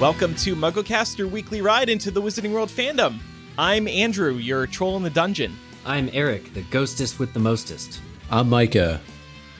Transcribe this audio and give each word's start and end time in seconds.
Welcome 0.00 0.36
to 0.36 0.54
MuggleCast, 0.54 1.18
your 1.18 1.26
weekly 1.26 1.60
ride 1.60 1.88
into 1.88 2.12
the 2.12 2.22
Wizarding 2.22 2.52
World 2.52 2.68
fandom. 2.68 3.18
I'm 3.58 3.88
Andrew, 3.88 4.34
your 4.34 4.64
troll 4.68 4.96
in 4.96 5.02
the 5.02 5.10
dungeon. 5.10 5.56
I'm 5.84 6.08
Eric, 6.12 6.54
the 6.54 6.62
ghostest 6.62 7.18
with 7.18 7.32
the 7.32 7.40
mostest. 7.40 8.00
I'm 8.30 8.48
Micah, 8.48 9.00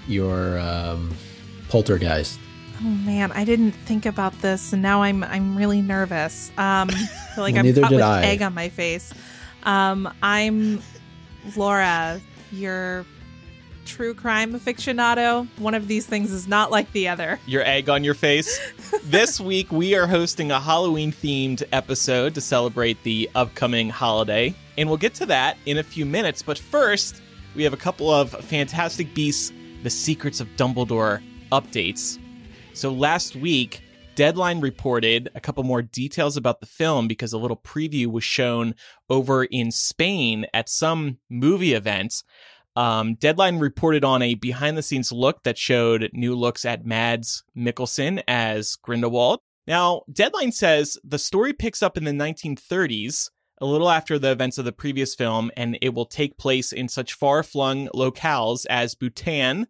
your 0.06 0.60
um, 0.60 1.12
poltergeist. 1.68 2.38
Oh 2.80 2.84
man, 2.84 3.32
I 3.32 3.44
didn't 3.44 3.72
think 3.72 4.06
about 4.06 4.32
this, 4.40 4.72
and 4.72 4.80
now 4.80 5.02
I'm 5.02 5.24
I'm 5.24 5.56
really 5.56 5.82
nervous. 5.82 6.52
Um, 6.56 6.88
feel 7.34 7.42
like 7.42 7.54
Well, 7.54 7.58
I'm 7.60 7.66
neither 7.66 7.82
caught 7.82 7.90
with 7.90 8.02
I. 8.02 8.22
egg 8.22 8.40
on 8.40 8.54
my 8.54 8.68
face. 8.68 9.12
Um, 9.64 10.08
I'm 10.22 10.80
Laura, 11.56 12.20
your 12.52 13.04
true 13.88 14.14
crime 14.14 14.52
aficionado. 14.52 15.48
One 15.58 15.74
of 15.74 15.88
these 15.88 16.06
things 16.06 16.30
is 16.30 16.46
not 16.46 16.70
like 16.70 16.92
the 16.92 17.08
other. 17.08 17.40
Your 17.46 17.64
egg 17.64 17.88
on 17.88 18.04
your 18.04 18.14
face. 18.14 18.60
this 19.04 19.40
week, 19.40 19.72
we 19.72 19.96
are 19.96 20.06
hosting 20.06 20.52
a 20.52 20.60
Halloween 20.60 21.10
themed 21.10 21.64
episode 21.72 22.34
to 22.34 22.40
celebrate 22.40 23.02
the 23.02 23.28
upcoming 23.34 23.88
holiday, 23.88 24.54
and 24.76 24.88
we'll 24.88 24.98
get 24.98 25.14
to 25.14 25.26
that 25.26 25.56
in 25.64 25.78
a 25.78 25.82
few 25.82 26.04
minutes. 26.04 26.42
But 26.42 26.58
first, 26.58 27.22
we 27.56 27.64
have 27.64 27.72
a 27.72 27.78
couple 27.78 28.10
of 28.10 28.30
Fantastic 28.44 29.14
Beasts 29.14 29.52
The 29.82 29.90
Secrets 29.90 30.40
of 30.40 30.48
Dumbledore 30.56 31.22
updates. 31.50 32.18
So 32.74 32.92
last 32.92 33.34
week, 33.34 33.80
Deadline 34.18 34.60
reported 34.60 35.30
a 35.36 35.40
couple 35.40 35.62
more 35.62 35.80
details 35.80 36.36
about 36.36 36.58
the 36.58 36.66
film 36.66 37.06
because 37.06 37.32
a 37.32 37.38
little 37.38 37.56
preview 37.56 38.08
was 38.08 38.24
shown 38.24 38.74
over 39.08 39.44
in 39.44 39.70
Spain 39.70 40.44
at 40.52 40.68
some 40.68 41.18
movie 41.30 41.72
event. 41.72 42.24
Um, 42.78 43.16
Deadline 43.16 43.58
reported 43.58 44.04
on 44.04 44.22
a 44.22 44.34
behind 44.34 44.78
the 44.78 44.84
scenes 44.84 45.10
look 45.10 45.42
that 45.42 45.58
showed 45.58 46.10
new 46.12 46.36
looks 46.36 46.64
at 46.64 46.86
Mads 46.86 47.42
Mikkelsen 47.56 48.22
as 48.28 48.76
Grindelwald. 48.76 49.40
Now, 49.66 50.02
Deadline 50.12 50.52
says 50.52 50.96
the 51.02 51.18
story 51.18 51.52
picks 51.52 51.82
up 51.82 51.96
in 51.96 52.04
the 52.04 52.12
1930s, 52.12 53.30
a 53.60 53.66
little 53.66 53.90
after 53.90 54.16
the 54.16 54.30
events 54.30 54.58
of 54.58 54.64
the 54.64 54.70
previous 54.70 55.16
film, 55.16 55.50
and 55.56 55.76
it 55.82 55.92
will 55.92 56.06
take 56.06 56.38
place 56.38 56.72
in 56.72 56.86
such 56.86 57.14
far 57.14 57.42
flung 57.42 57.88
locales 57.88 58.64
as 58.70 58.94
Bhutan, 58.94 59.66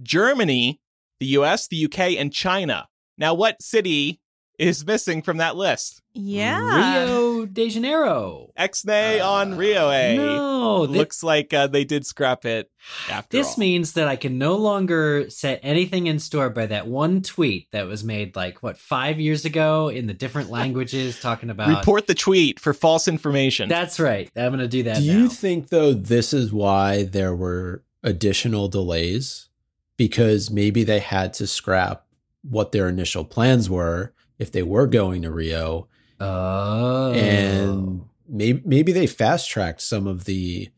Germany, 0.00 0.80
the 1.18 1.26
US, 1.38 1.66
the 1.66 1.84
UK, 1.86 2.12
and 2.16 2.32
China. 2.32 2.86
Now, 3.18 3.34
what 3.34 3.60
city 3.60 4.20
is 4.56 4.86
missing 4.86 5.20
from 5.20 5.38
that 5.38 5.56
list? 5.56 6.01
Yeah. 6.14 7.04
Rio 7.04 7.46
de 7.46 7.68
Janeiro. 7.70 8.50
Exnay 8.58 9.20
Uh, 9.20 9.30
on 9.30 9.56
Rio. 9.56 9.88
eh? 9.88 10.14
No, 10.16 10.86
thi- 10.86 10.92
Looks 10.98 11.22
like 11.22 11.52
uh, 11.54 11.66
they 11.66 11.84
did 11.84 12.04
scrap 12.06 12.44
it 12.44 12.70
after 13.10 13.36
this 13.36 13.48
all. 13.48 13.54
means 13.58 13.92
that 13.94 14.08
I 14.08 14.16
can 14.16 14.38
no 14.38 14.56
longer 14.56 15.28
set 15.30 15.60
anything 15.62 16.06
in 16.06 16.18
store 16.18 16.50
by 16.50 16.66
that 16.66 16.86
one 16.86 17.22
tweet 17.22 17.68
that 17.72 17.86
was 17.86 18.04
made 18.04 18.36
like 18.36 18.62
what 18.62 18.76
five 18.78 19.18
years 19.20 19.44
ago 19.44 19.88
in 19.88 20.06
the 20.06 20.14
different 20.14 20.50
languages 20.58 21.18
talking 21.20 21.50
about. 21.50 21.68
Report 21.68 22.06
the 22.06 22.14
tweet 22.14 22.60
for 22.60 22.74
false 22.74 23.08
information. 23.08 23.68
That's 23.68 23.98
right. 23.98 24.30
I'm 24.36 24.50
gonna 24.52 24.68
do 24.68 24.82
that. 24.84 24.98
Do 24.98 25.02
you 25.04 25.28
think 25.28 25.68
though 25.68 25.92
this 25.94 26.32
is 26.32 26.52
why 26.52 27.04
there 27.04 27.34
were 27.34 27.84
additional 28.02 28.68
delays? 28.68 29.48
Because 29.96 30.50
maybe 30.50 30.84
they 30.84 30.98
had 31.00 31.32
to 31.34 31.46
scrap 31.46 32.06
what 32.42 32.72
their 32.72 32.88
initial 32.88 33.24
plans 33.24 33.70
were 33.70 34.12
if 34.38 34.50
they 34.50 34.62
were 34.62 34.86
going 34.88 35.22
to 35.22 35.30
Rio, 35.30 35.86
Oh, 36.22 37.12
and 37.12 38.02
maybe 38.28 38.62
maybe 38.64 38.92
they 38.92 39.06
fast 39.06 39.50
tracked 39.50 39.80
some 39.80 40.06
of 40.06 40.24
the 40.24 40.70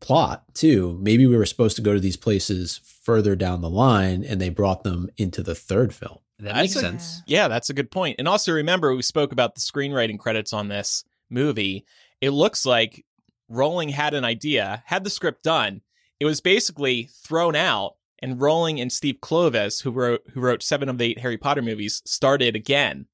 plot 0.00 0.54
too. 0.54 0.98
Maybe 1.00 1.26
we 1.26 1.36
were 1.36 1.46
supposed 1.46 1.76
to 1.76 1.82
go 1.82 1.92
to 1.94 2.00
these 2.00 2.16
places 2.16 2.80
further 2.84 3.36
down 3.36 3.60
the 3.60 3.70
line, 3.70 4.24
and 4.24 4.40
they 4.40 4.48
brought 4.48 4.84
them 4.84 5.10
into 5.16 5.42
the 5.42 5.54
third 5.54 5.92
film. 5.94 6.18
that 6.38 6.56
makes 6.56 6.72
think- 6.72 6.84
sense. 6.84 7.22
Yeah, 7.26 7.48
that's 7.48 7.68
a 7.68 7.74
good 7.74 7.90
point. 7.90 8.16
And 8.18 8.26
also 8.26 8.52
remember, 8.52 8.94
we 8.94 9.02
spoke 9.02 9.32
about 9.32 9.54
the 9.54 9.60
screenwriting 9.60 10.18
credits 10.18 10.52
on 10.52 10.68
this 10.68 11.04
movie. 11.28 11.84
It 12.20 12.30
looks 12.30 12.64
like 12.64 13.04
Rowling 13.48 13.90
had 13.90 14.14
an 14.14 14.24
idea, 14.24 14.82
had 14.86 15.04
the 15.04 15.10
script 15.10 15.42
done. 15.42 15.82
It 16.18 16.24
was 16.24 16.40
basically 16.40 17.10
thrown 17.24 17.56
out, 17.56 17.96
and 18.20 18.40
Rowling 18.40 18.80
and 18.80 18.92
Steve 18.92 19.16
Kloves, 19.20 19.82
who 19.82 19.90
wrote 19.90 20.22
who 20.32 20.40
wrote 20.40 20.62
seven 20.62 20.88
of 20.88 20.98
the 20.98 21.06
eight 21.06 21.18
Harry 21.18 21.36
Potter 21.38 21.62
movies, 21.62 22.02
started 22.04 22.54
again 22.54 23.06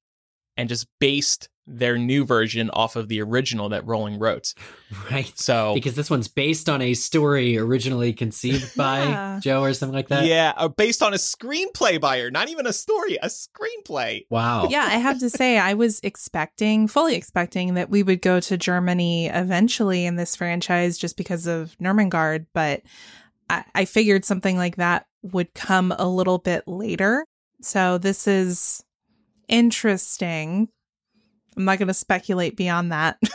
and 0.55 0.67
just 0.69 0.87
based 0.99 1.49
their 1.69 1.97
new 1.97 2.23
version 2.25 2.69
off 2.69 2.95
of 2.95 3.09
the 3.09 3.21
original 3.21 3.67
that 3.69 3.85
Rowling 3.85 4.19
wrote. 4.19 4.53
Right. 5.11 5.37
So 5.37 5.73
Because 5.73 5.95
this 5.95 6.09
one's 6.09 6.29
based 6.29 6.69
on 6.69 6.81
a 6.81 6.93
story 6.93 7.57
originally 7.57 8.13
conceived 8.13 8.73
by 8.77 9.03
Yeah. 9.03 9.39
Joe 9.43 9.61
or 9.63 9.73
something 9.73 9.93
like 9.93 10.07
that. 10.07 10.23
yeah, 10.25 10.53
uh, 10.55 10.69
based 10.69 11.03
on 11.03 11.13
a 11.13 11.17
screenplay 11.17 11.99
by 11.99 12.19
her, 12.19 12.31
not 12.31 12.47
even 12.47 12.65
a 12.65 12.71
story, 12.71 13.17
a 13.17 13.27
screenplay. 13.27 14.25
Wow. 14.29 14.67
Yeah, 14.69 14.85
I 14.85 14.95
have 14.97 15.19
to 15.19 15.29
say, 15.29 15.57
I 15.57 15.73
was 15.73 15.99
expecting, 16.03 16.87
fully 16.87 17.15
expecting 17.15 17.73
that 17.73 17.89
we 17.89 18.01
would 18.01 18.21
go 18.21 18.39
to 18.39 18.55
Germany 18.57 19.27
eventually 19.27 20.05
in 20.05 20.15
this 20.15 20.37
franchise 20.37 20.97
just 20.97 21.17
because 21.17 21.47
of 21.47 21.75
Nurmengard, 21.81 22.45
but 22.53 22.81
I, 23.49 23.65
I 23.75 23.83
figured 23.85 24.23
something 24.23 24.55
like 24.55 24.77
that 24.77 25.05
would 25.21 25.53
come 25.53 25.93
a 25.99 26.07
little 26.07 26.37
bit 26.37 26.65
later. 26.65 27.25
So 27.61 27.97
this 27.97 28.25
is 28.25 28.83
interesting. 29.49 30.69
I'm 31.57 31.65
not 31.65 31.79
going 31.79 31.87
to 31.87 31.93
speculate 31.93 32.55
beyond 32.55 32.91
that. 32.91 33.19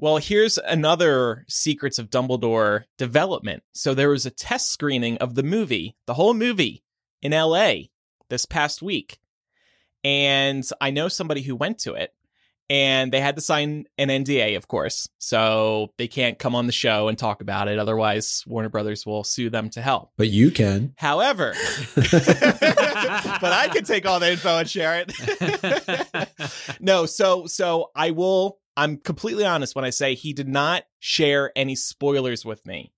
Well, 0.00 0.18
here's 0.18 0.58
another 0.58 1.44
Secrets 1.48 1.98
of 1.98 2.08
Dumbledore 2.08 2.84
development. 2.98 3.64
So 3.74 3.94
there 3.94 4.10
was 4.10 4.26
a 4.26 4.30
test 4.30 4.68
screening 4.68 5.18
of 5.18 5.34
the 5.34 5.42
movie, 5.42 5.96
the 6.06 6.14
whole 6.14 6.34
movie, 6.34 6.84
in 7.20 7.32
LA 7.32 7.72
this 8.30 8.46
past 8.46 8.80
week. 8.80 9.18
And 10.04 10.62
I 10.80 10.90
know 10.90 11.08
somebody 11.08 11.42
who 11.42 11.56
went 11.56 11.80
to 11.80 11.94
it 11.94 12.14
and 12.70 13.12
they 13.12 13.20
had 13.20 13.36
to 13.36 13.42
sign 13.42 13.86
an 13.96 14.08
NDA, 14.08 14.56
of 14.56 14.68
course. 14.68 15.08
So 15.18 15.92
they 15.96 16.08
can't 16.08 16.38
come 16.38 16.54
on 16.54 16.66
the 16.66 16.72
show 16.72 17.08
and 17.08 17.16
talk 17.16 17.40
about 17.40 17.68
it. 17.68 17.78
Otherwise, 17.78 18.44
Warner 18.46 18.68
Brothers 18.68 19.06
will 19.06 19.24
sue 19.24 19.48
them 19.48 19.70
to 19.70 19.80
hell. 19.80 20.12
But 20.16 20.28
you 20.28 20.50
can. 20.50 20.94
However, 20.96 21.54
but 21.94 23.52
I 23.52 23.68
can 23.72 23.84
take 23.84 24.06
all 24.06 24.20
the 24.20 24.32
info 24.32 24.58
and 24.58 24.68
share 24.68 25.04
it. 25.06 26.30
no, 26.80 27.06
so 27.06 27.46
so 27.46 27.90
I 27.94 28.10
will 28.10 28.58
I'm 28.76 28.98
completely 28.98 29.44
honest 29.44 29.74
when 29.74 29.84
I 29.84 29.90
say 29.90 30.14
he 30.14 30.32
did 30.32 30.48
not 30.48 30.84
share 31.00 31.52
any 31.56 31.74
spoilers 31.74 32.44
with 32.44 32.64
me. 32.66 32.92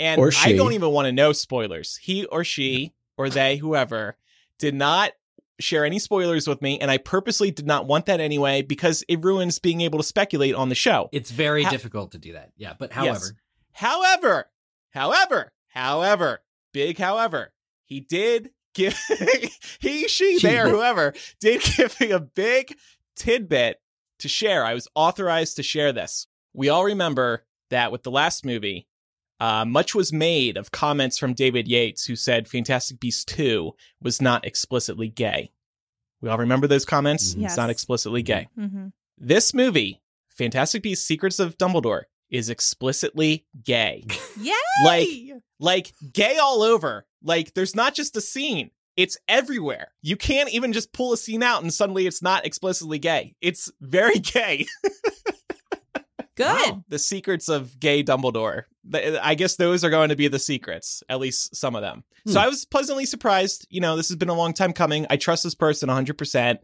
And 0.00 0.20
Or 0.20 0.32
I 0.42 0.54
don't 0.54 0.72
even 0.72 0.90
want 0.90 1.06
to 1.06 1.12
know 1.12 1.32
spoilers. 1.32 1.96
He 1.96 2.24
or 2.26 2.42
she 2.42 2.92
or 3.16 3.30
they 3.30 3.58
whoever 3.58 4.16
did 4.58 4.74
not 4.74 5.12
share 5.62 5.84
any 5.84 5.98
spoilers 5.98 6.46
with 6.46 6.60
me 6.62 6.78
and 6.80 6.90
I 6.90 6.98
purposely 6.98 7.50
did 7.50 7.66
not 7.66 7.86
want 7.86 8.06
that 8.06 8.20
anyway 8.20 8.62
because 8.62 9.04
it 9.08 9.22
ruins 9.22 9.58
being 9.58 9.80
able 9.80 9.98
to 9.98 10.04
speculate 10.04 10.54
on 10.54 10.68
the 10.68 10.74
show. 10.74 11.08
It's 11.12 11.30
very 11.30 11.62
Ha- 11.64 11.70
difficult 11.70 12.12
to 12.12 12.18
do 12.18 12.32
that. 12.34 12.52
Yeah, 12.56 12.74
but 12.78 12.92
however, 12.92 13.10
Yes. 13.12 13.32
However, 13.74 14.50
however, 14.90 15.52
however, 15.68 16.40
big 16.72 16.98
however, 16.98 17.52
he 17.86 18.00
did 18.00 18.50
give 18.74 18.94
he, 19.80 20.08
she, 20.08 20.38
She. 20.38 20.46
there, 20.46 20.68
whoever 20.68 21.14
did 21.40 21.62
give 21.62 21.98
me 22.00 22.10
a 22.10 22.20
big 22.20 22.74
tidbit 23.16 23.80
to 24.18 24.28
share. 24.28 24.64
I 24.64 24.74
was 24.74 24.88
authorized 24.94 25.56
to 25.56 25.62
share 25.62 25.92
this. 25.92 26.26
We 26.52 26.68
all 26.68 26.84
remember 26.84 27.44
that 27.70 27.90
with 27.92 28.02
the 28.02 28.10
last 28.10 28.44
movie, 28.44 28.86
uh, 29.42 29.64
much 29.64 29.94
was 29.94 30.12
made 30.12 30.56
of 30.56 30.70
comments 30.70 31.18
from 31.18 31.34
David 31.34 31.66
Yates, 31.68 32.04
who 32.06 32.14
said 32.16 32.48
Fantastic 32.48 33.00
Beasts 33.00 33.24
2 33.24 33.72
was 34.00 34.20
not 34.22 34.46
explicitly 34.46 35.08
gay. 35.08 35.50
We 36.20 36.28
all 36.28 36.38
remember 36.38 36.66
those 36.68 36.84
comments? 36.84 37.34
Yes. 37.34 37.52
It's 37.52 37.56
not 37.56 37.70
explicitly 37.70 38.22
gay. 38.22 38.48
hmm 38.54 38.88
This 39.18 39.52
movie, 39.52 40.00
Fantastic 40.28 40.82
Beasts 40.82 41.06
Secrets 41.06 41.38
of 41.40 41.58
Dumbledore, 41.58 42.02
is 42.30 42.48
explicitly 42.48 43.44
gay. 43.64 44.04
Yay! 44.40 44.52
Like- 44.84 45.08
like 45.60 45.92
gay 46.12 46.38
all 46.38 46.62
over. 46.62 47.06
Like 47.22 47.54
there's 47.54 47.76
not 47.76 47.94
just 47.94 48.16
a 48.16 48.20
scene. 48.20 48.70
It's 48.96 49.16
everywhere. 49.28 49.92
You 50.02 50.16
can't 50.16 50.50
even 50.52 50.72
just 50.72 50.92
pull 50.92 51.12
a 51.12 51.16
scene 51.16 51.42
out 51.42 51.62
and 51.62 51.72
suddenly 51.72 52.06
it's 52.06 52.20
not 52.22 52.44
explicitly 52.44 52.98
gay. 52.98 53.34
It's 53.40 53.70
very 53.80 54.18
gay. 54.36 54.66
Good. 56.36 56.46
Wow. 56.46 56.84
the 56.88 56.98
secrets 56.98 57.48
of 57.48 57.78
gay 57.78 58.02
Dumbledore. 58.02 58.62
I 58.94 59.34
guess 59.34 59.56
those 59.56 59.84
are 59.84 59.90
going 59.90 60.08
to 60.08 60.16
be 60.16 60.28
the 60.28 60.38
secrets, 60.38 61.02
at 61.08 61.20
least 61.20 61.54
some 61.54 61.76
of 61.76 61.82
them. 61.82 62.04
So 62.26 62.32
Hmm. 62.34 62.38
I 62.46 62.48
was 62.48 62.64
pleasantly 62.64 63.04
surprised. 63.06 63.66
You 63.70 63.80
know, 63.80 63.96
this 63.96 64.08
has 64.08 64.16
been 64.16 64.28
a 64.28 64.34
long 64.34 64.52
time 64.54 64.72
coming. 64.72 65.06
I 65.10 65.16
trust 65.16 65.44
this 65.44 65.54
person 65.54 65.88
100%. 65.88 66.58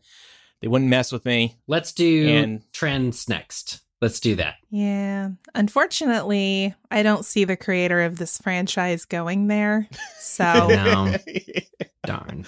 They 0.62 0.68
wouldn't 0.68 0.90
mess 0.90 1.12
with 1.12 1.24
me. 1.24 1.56
let's 1.66 1.92
do 1.92 2.28
And- 2.28 2.62
trends 2.72 3.28
next. 3.28 3.80
Let's 4.00 4.20
do 4.20 4.36
that. 4.36 4.54
Yeah. 4.70 5.30
Unfortunately, 5.56 6.74
I 6.90 7.02
don't 7.02 7.24
see 7.24 7.44
the 7.44 7.56
creator 7.56 8.02
of 8.02 8.16
this 8.18 8.38
franchise 8.38 9.04
going 9.04 9.48
there. 9.48 9.88
So 10.20 10.44
No. 10.68 11.16
Darn. 12.06 12.46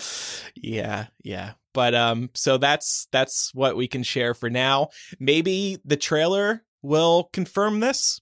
yeah 0.56 1.06
yeah 1.22 1.52
but 1.74 1.94
um 1.94 2.30
so 2.34 2.56
that's 2.56 3.08
that's 3.12 3.52
what 3.52 3.76
we 3.76 3.88
can 3.88 4.02
share 4.02 4.32
for 4.32 4.48
now 4.48 4.88
maybe 5.18 5.76
the 5.84 5.98
trailer 5.98 6.62
will 6.82 7.30
confirm 7.32 7.80
this 7.80 8.20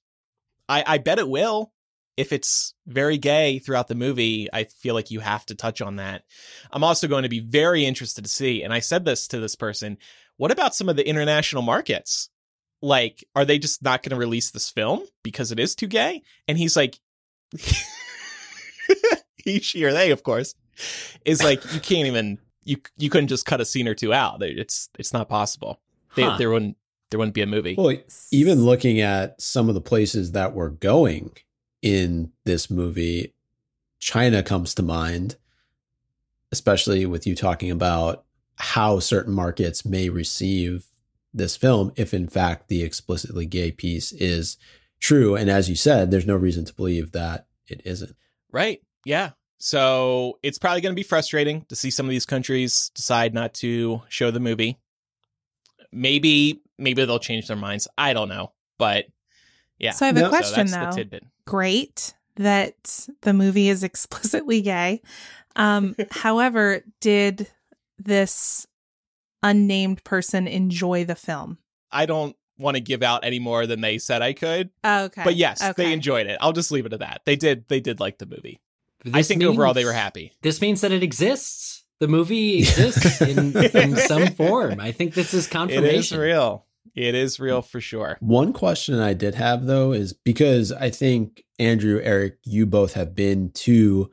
i 0.69 0.85
i 0.87 0.99
bet 0.99 1.19
it 1.19 1.29
will 1.29 1.73
if 2.19 2.33
it's 2.33 2.75
very 2.85 3.17
gay 3.17 3.61
throughout 3.61 3.87
the 3.87 3.95
movie, 3.95 4.49
I 4.53 4.65
feel 4.65 4.97
like 4.97 5.13
you 5.13 5.21
have 5.21 5.47
to 5.47 5.55
touch 5.55 5.81
on 5.81 5.97
that. 5.97 6.25
I'm 6.73 6.83
also 6.83 7.07
going 7.07 7.23
to 7.23 7.29
be 7.29 7.39
very 7.39 7.87
interested 7.87 8.25
to 8.25 8.31
see, 8.31 8.65
and 8.65 8.73
I 8.73 8.81
said 8.81 9.05
this 9.05 9.29
to 9.29 9.39
this 9.39 9.55
person, 9.55 9.99
what 10.37 10.51
about 10.51 10.75
some 10.75 10.89
of 10.89 10.97
the 10.97 11.09
international 11.09 11.63
markets? 11.63 12.29
Like, 12.83 13.25
are 13.37 13.45
they 13.45 13.61
just 13.61 13.85
not 13.85 14.03
going 14.03 14.11
to 14.11 14.17
release 14.17 14.51
this 14.51 14.69
film 14.69 15.03
because 15.23 15.53
it 15.53 15.61
is 15.61 15.77
too 15.77 15.87
gay? 15.87 16.23
And 16.49 16.59
he's 16.59 16.77
like, 16.77 16.99
he, 19.37 19.61
she, 19.61 19.85
or 19.85 19.93
they, 19.93 20.11
of 20.11 20.25
course, 20.25 20.57
is 21.25 21.41
like, 21.41 21.63
you 21.73 21.79
can't 21.79 22.09
even, 22.09 22.39
you 22.65 22.79
you 22.97 23.11
couldn't 23.11 23.29
just 23.29 23.47
cut 23.47 23.61
a 23.61 23.65
scene 23.65 23.87
or 23.87 23.95
two 23.95 24.13
out. 24.13 24.43
It's 24.43 24.89
it's 24.99 25.13
not 25.13 25.29
possible. 25.29 25.81
They, 26.17 26.23
Huh. 26.23 26.37
There 26.37 26.51
wouldn't 26.51 26.77
there 27.11 27.19
wouldn't 27.19 27.35
be 27.35 27.43
a 27.43 27.47
movie. 27.47 27.75
Well, 27.77 27.97
even 28.31 28.65
looking 28.65 29.01
at 29.01 29.41
some 29.41 29.69
of 29.69 29.75
the 29.75 29.81
places 29.81 30.33
that 30.33 30.55
we're 30.55 30.69
going 30.69 31.33
in 31.83 32.33
this 32.45 32.71
movie, 32.71 33.35
China 33.99 34.43
comes 34.43 34.75
to 34.75 34.83
mind, 34.83 35.37
especially 36.53 37.07
with 37.07 37.27
you 37.27 37.35
talking 37.35 37.71
about 37.71 38.25
how 38.57 38.99
certain 38.99 39.33
markets 39.33 39.85
may 39.85 40.09
receive 40.09 40.87
this 41.33 41.57
film 41.57 41.93
if, 41.97 42.13
in 42.13 42.29
fact, 42.29 42.69
the 42.69 42.83
explicitly 42.83 43.47
gay 43.47 43.71
piece 43.71 44.13
is 44.13 44.57
true. 45.01 45.37
And 45.37 45.49
as 45.49 45.69
you 45.69 45.77
said, 45.77 46.11
there's 46.11 46.27
no 46.27 46.37
reason 46.37 46.65
to 46.65 46.75
believe 46.75 47.13
that 47.13 47.47
it 47.69 47.83
isn't. 47.85 48.17
Right. 48.51 48.83
Yeah. 49.05 49.31
So 49.59 50.39
it's 50.43 50.59
probably 50.59 50.81
going 50.81 50.95
to 50.95 50.99
be 50.99 51.03
frustrating 51.03 51.65
to 51.69 51.77
see 51.77 51.91
some 51.91 52.07
of 52.07 52.11
these 52.11 52.27
countries 52.27 52.91
decide 52.95 53.35
not 53.35 53.55
to 53.55 54.03
show 54.09 54.31
the 54.31 54.41
movie. 54.41 54.79
Maybe, 55.93 56.61
maybe 56.79 57.05
they'll 57.05 57.19
change 57.19 57.47
their 57.49 57.57
minds. 57.57 57.89
I 57.99 58.13
don't 58.13 58.29
know, 58.29 58.53
but 58.79 59.07
yeah. 59.79 59.93
So 59.93 60.07
I 60.07 60.09
have 60.09 60.17
No. 60.17 60.23
a 60.23 60.25
So 60.25 60.31
question 60.31 60.67
that's 60.67 60.73
though. 60.73 60.91
the 60.91 60.97
tidbit. 60.97 61.25
Great 61.47 62.15
that 62.37 63.09
the 63.23 63.33
movie 63.33 63.69
is 63.69 63.83
explicitly 63.85 64.61
gay. 64.63 65.03
Um, 65.57 65.97
however, 66.11 66.83
did 67.01 67.49
this 67.99 68.67
unnamed 69.43 70.05
person 70.05 70.47
enjoy 70.47 71.05
the 71.05 71.15
film? 71.15 71.59
I 71.91 72.07
don't 72.07 72.37
want 72.59 72.77
to 72.77 72.81
give 72.81 73.03
out 73.03 73.25
any 73.25 73.39
more 73.39 73.67
than 73.67 73.81
they 73.81 73.99
said 73.99 74.21
I 74.21 74.33
could, 74.33 74.71
Okay. 74.85 75.23
but 75.25 75.37
yes, 75.37 75.63
Okay. 75.63 75.85
they 75.85 75.93
enjoyed 75.93 76.27
it. 76.27 76.39
I'll 76.41 76.53
just 76.53 76.71
leave 76.73 76.87
it 76.87 76.93
at 76.93 76.99
that. 77.01 77.23
They 77.25 77.37
did. 77.37 77.67
They 77.69 77.81
did 77.81 78.01
like 78.01 78.19
the 78.19 78.27
movie. 78.27 78.61
But 79.05 79.15
I 79.15 79.19
this 79.19 79.29
think 79.29 79.43
overall 79.45 79.75
they 79.75 79.85
were 79.85 79.93
happy. 79.93 80.33
This 80.43 80.61
means 80.61 80.81
that 80.81 80.91
it 80.91 81.03
exists. 81.05 81.85
The 82.01 82.09
movie 82.09 82.59
exists 82.59 83.21
in, 83.21 83.57
in 83.77 83.97
some 83.97 84.29
form. 84.33 84.81
I 84.81 84.91
think 84.93 85.15
this 85.15 85.35
is 85.35 85.47
confirmation. 85.47 85.99
is 85.99 86.17
real. 86.17 86.67
It 86.99 87.15
is 87.15 87.39
real 87.39 87.63
for 87.63 87.81
sure. 87.81 88.17
One 88.19 88.53
question 88.53 88.99
I 88.99 89.15
did 89.15 89.37
have 89.37 89.67
though 89.67 89.93
is 89.93 90.13
because 90.13 90.73
I 90.73 90.91
think 90.91 91.45
Andrew, 91.61 92.01
Eric, 92.03 92.39
you 92.43 92.67
both 92.67 92.95
have 92.95 93.15
been 93.15 93.53
to 93.53 94.11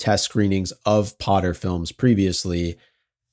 test 0.00 0.24
screenings 0.24 0.72
of 0.84 1.16
Potter 1.20 1.54
films 1.54 1.92
previously. 1.92 2.76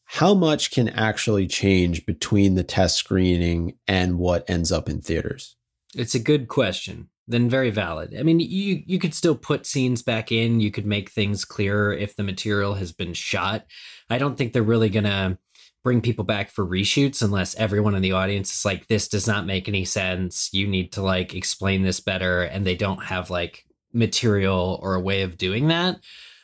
How 0.05 0.35
much 0.35 0.69
can 0.69 0.87
actually 0.87 1.47
change 1.47 2.05
between 2.05 2.53
the 2.53 2.63
test 2.63 2.95
screening 2.97 3.73
and 3.87 4.19
what 4.19 4.47
ends 4.47 4.71
up 4.71 4.87
in 4.87 5.01
theaters? 5.01 5.55
It's 5.95 6.13
a 6.13 6.19
good 6.19 6.47
question. 6.47 7.09
Then 7.27 7.49
very 7.49 7.71
valid. 7.71 8.15
I 8.15 8.21
mean, 8.21 8.39
you 8.39 8.83
you 8.85 8.99
could 8.99 9.15
still 9.15 9.35
put 9.35 9.65
scenes 9.65 10.03
back 10.03 10.31
in. 10.31 10.59
You 10.59 10.69
could 10.69 10.85
make 10.85 11.09
things 11.09 11.43
clearer 11.43 11.91
if 11.91 12.15
the 12.15 12.23
material 12.23 12.75
has 12.75 12.91
been 12.91 13.13
shot. 13.13 13.65
I 14.11 14.19
don't 14.19 14.37
think 14.37 14.53
they're 14.53 14.61
really 14.61 14.89
gonna 14.89 15.39
bring 15.83 16.01
people 16.01 16.23
back 16.23 16.49
for 16.49 16.65
reshoots 16.65 17.21
unless 17.21 17.55
everyone 17.55 17.95
in 17.95 18.01
the 18.01 18.11
audience 18.11 18.53
is 18.53 18.65
like, 18.65 18.87
"This 18.87 19.07
does 19.07 19.27
not 19.27 19.45
make 19.45 19.67
any 19.67 19.85
sense. 19.85 20.49
You 20.53 20.67
need 20.67 20.91
to 20.93 21.01
like 21.01 21.33
explain 21.35 21.81
this 21.81 21.99
better," 21.99 22.43
and 22.43 22.65
they 22.65 22.75
don't 22.75 23.03
have 23.03 23.29
like 23.29 23.65
material 23.93 24.79
or 24.81 24.95
a 24.95 25.01
way 25.01 25.23
of 25.23 25.37
doing 25.37 25.67
that. 25.69 25.99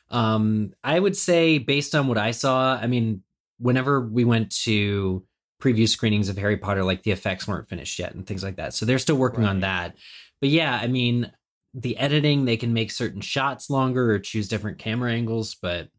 Um, 0.10 0.74
I 0.84 1.00
would 1.00 1.16
say, 1.16 1.58
based 1.58 1.96
on 1.96 2.08
what 2.08 2.18
I 2.18 2.32
saw, 2.32 2.76
I 2.76 2.88
mean, 2.88 3.24
whenever 3.60 4.02
we 4.02 4.24
went 4.24 4.52
to 4.64 5.24
preview 5.62 5.88
screenings 5.88 6.30
of 6.30 6.38
Harry 6.38 6.58
Potter, 6.58 6.84
like 6.84 7.04
the 7.04 7.12
effects 7.12 7.48
weren't 7.48 7.68
finished 7.68 8.00
yet 8.00 8.14
and 8.14 8.26
things 8.26 8.44
like 8.44 8.58
that. 8.58 8.74
So 8.74 8.86
they're 8.86 9.00
still 9.00 9.18
working 9.18 9.44
on 9.46 9.62
that. 9.62 9.96
But 10.40 10.50
yeah, 10.50 10.80
I 10.82 10.88
mean, 10.88 11.32
the 11.74 11.98
editing, 11.98 12.46
they 12.46 12.58
can 12.58 12.74
make 12.74 12.92
certain 12.92 13.22
shots 13.22 13.70
longer 13.70 14.12
or 14.12 14.20
choose 14.20 14.48
different 14.48 14.78
camera 14.78 15.12
angles, 15.12 15.56
but 15.56 15.90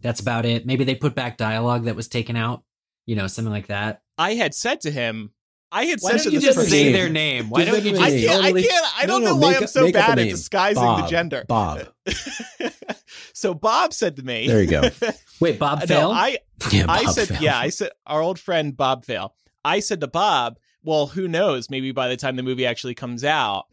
that's 0.00 0.20
about 0.20 0.46
it. 0.46 0.66
Maybe 0.66 0.84
they 0.84 0.94
put 0.94 1.14
back 1.14 1.36
dialogue 1.36 1.84
that 1.84 1.96
was 1.96 2.08
taken 2.08 2.36
out, 2.36 2.62
you 3.06 3.16
know, 3.16 3.26
something 3.26 3.52
like 3.52 3.66
that. 3.68 4.02
I 4.16 4.34
had 4.34 4.54
said 4.54 4.80
to 4.82 4.90
him, 4.90 5.32
I 5.70 5.84
had 5.84 5.98
Why 6.00 6.12
said 6.12 6.16
don't 6.18 6.24
to 6.26 6.30
you 6.32 6.40
just 6.40 6.56
person, 6.56 6.70
say 6.70 6.92
their 6.92 7.08
name? 7.10 7.50
Why 7.50 7.64
don't 7.64 7.84
you 7.84 7.92
make 7.92 8.00
I 8.00 8.08
a 8.08 8.20
just 8.20 8.26
name. 8.26 8.42
can't. 8.42 8.56
I 8.56 8.62
can't. 8.62 8.98
I 9.02 9.06
don't 9.06 9.22
no, 9.22 9.30
know 9.30 9.36
why 9.36 9.52
make 9.52 9.62
I'm 9.62 9.66
so 9.66 9.82
make 9.82 9.96
up 9.96 10.04
a 10.04 10.08
bad 10.08 10.18
at 10.18 10.28
disguising 10.30 10.82
Bob. 10.82 11.02
the 11.04 11.08
gender. 11.10 11.44
Bob. 11.46 11.88
so 13.34 13.54
Bob 13.54 13.92
said 13.92 14.16
to 14.16 14.22
me, 14.22 14.46
There 14.46 14.62
you 14.62 14.70
go. 14.70 14.82
Wait, 15.40 15.58
Bob 15.58 15.80
no, 15.80 15.86
Fail? 15.86 16.10
I 16.10 16.38
Yeah, 16.72 16.86
I 16.88 17.04
Bob 17.04 17.14
said, 17.14 17.28
Fell. 17.28 17.42
yeah, 17.42 17.58
I 17.58 17.68
said 17.68 17.90
our 18.06 18.22
old 18.22 18.38
friend 18.38 18.76
Bob 18.76 19.04
Fail. 19.04 19.34
I 19.64 19.80
said 19.80 20.00
to 20.00 20.06
Bob, 20.06 20.58
well, 20.82 21.06
who 21.08 21.28
knows? 21.28 21.68
Maybe 21.68 21.92
by 21.92 22.08
the 22.08 22.16
time 22.16 22.36
the 22.36 22.42
movie 22.42 22.64
actually 22.64 22.94
comes 22.94 23.24
out, 23.24 23.66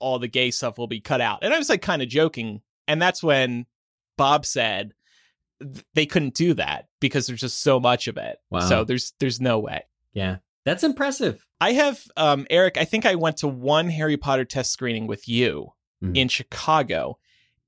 all 0.00 0.18
the 0.18 0.28
gay 0.28 0.50
stuff 0.50 0.76
will 0.76 0.86
be 0.86 1.00
cut 1.00 1.20
out. 1.20 1.38
And 1.42 1.54
I 1.54 1.58
was 1.58 1.68
like 1.70 1.82
kind 1.82 2.02
of 2.02 2.08
joking. 2.08 2.60
And 2.86 3.00
that's 3.00 3.22
when 3.22 3.66
Bob 4.16 4.44
said 4.44 4.88
th- 4.88 4.94
they 5.94 6.06
couldn't 6.06 6.34
do 6.34 6.54
that 6.54 6.88
because 7.00 7.26
there's 7.26 7.40
just 7.40 7.60
so 7.62 7.80
much 7.80 8.06
of 8.08 8.16
it. 8.16 8.38
Wow. 8.50 8.60
So 8.60 8.84
there's 8.84 9.12
there's 9.20 9.40
no 9.40 9.58
way. 9.58 9.82
yeah. 10.12 10.36
That's 10.64 10.84
impressive. 10.84 11.46
I 11.62 11.72
have 11.72 12.02
um 12.16 12.46
Eric, 12.50 12.76
I 12.76 12.84
think 12.84 13.06
I 13.06 13.14
went 13.14 13.38
to 13.38 13.48
one 13.48 13.88
Harry 13.88 14.18
Potter 14.18 14.44
test 14.44 14.70
screening 14.70 15.06
with 15.06 15.26
you 15.28 15.72
Mhm. 16.04 16.16
in 16.16 16.28
Chicago. 16.28 17.18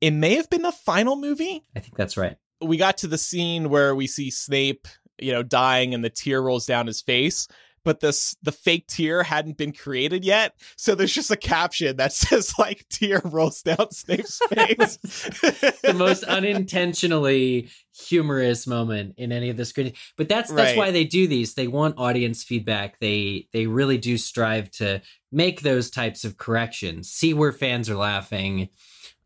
It 0.03 0.11
may 0.13 0.35
have 0.37 0.51
been 0.51 0.63
the 0.63 0.71
final 0.73 1.17
movie. 1.17 1.65
I 1.75 1.81
think 1.81 1.97
that's 1.97 2.17
right. 2.17 2.37
we 2.61 2.77
got 2.77 2.99
to 2.99 3.07
the 3.07 3.17
scene 3.19 3.71
where 3.71 3.95
we 3.95 4.07
see 4.07 4.31
Snape, 4.31 4.87
you 5.19 5.33
know, 5.33 5.43
dying 5.43 5.95
and 5.95 6.05
the 6.05 6.11
tear 6.11 6.43
rolls 6.43 6.67
down 6.67 6.87
his 6.87 7.01
face, 7.01 7.49
but 7.85 8.01
this 8.01 8.37
the 8.43 8.53
fake 8.53 8.87
tear 8.87 9.23
hadn't 9.23 9.57
been 9.57 9.73
created 9.73 10.25
yet. 10.25 10.55
So 10.77 10.95
there's 10.95 11.15
just 11.15 11.31
a 11.31 11.37
caption 11.37 11.97
that 11.97 12.13
says 12.15 12.55
like 12.59 12.87
tear 12.91 13.21
rolls 13.25 13.63
down 13.63 13.91
Snape's 13.91 14.39
face. 14.53 14.97
the 15.83 15.95
most 15.97 16.25
unintentionally 16.25 17.69
humorous 18.07 18.67
moment 18.67 19.15
in 19.17 19.33
any 19.33 19.51
of 19.51 19.57
the 19.57 19.65
screening. 19.65 19.95
But 20.17 20.29
that's 20.29 20.51
that's 20.51 20.71
Right. 20.71 20.77
why 20.77 20.91
they 20.91 21.05
do 21.05 21.27
these. 21.27 21.55
They 21.55 21.69
want 21.69 21.97
audience 21.99 22.43
feedback. 22.43 22.99
They 22.99 23.47
they 23.53 23.67
really 23.67 23.99
do 23.99 24.17
strive 24.19 24.71
to 24.73 25.03
make 25.33 25.61
those 25.63 25.91
types 25.91 26.25
of 26.25 26.37
corrections. 26.37 27.11
See 27.11 27.35
where 27.35 27.53
fans 27.53 27.89
are 27.91 27.97
laughing. 27.97 28.69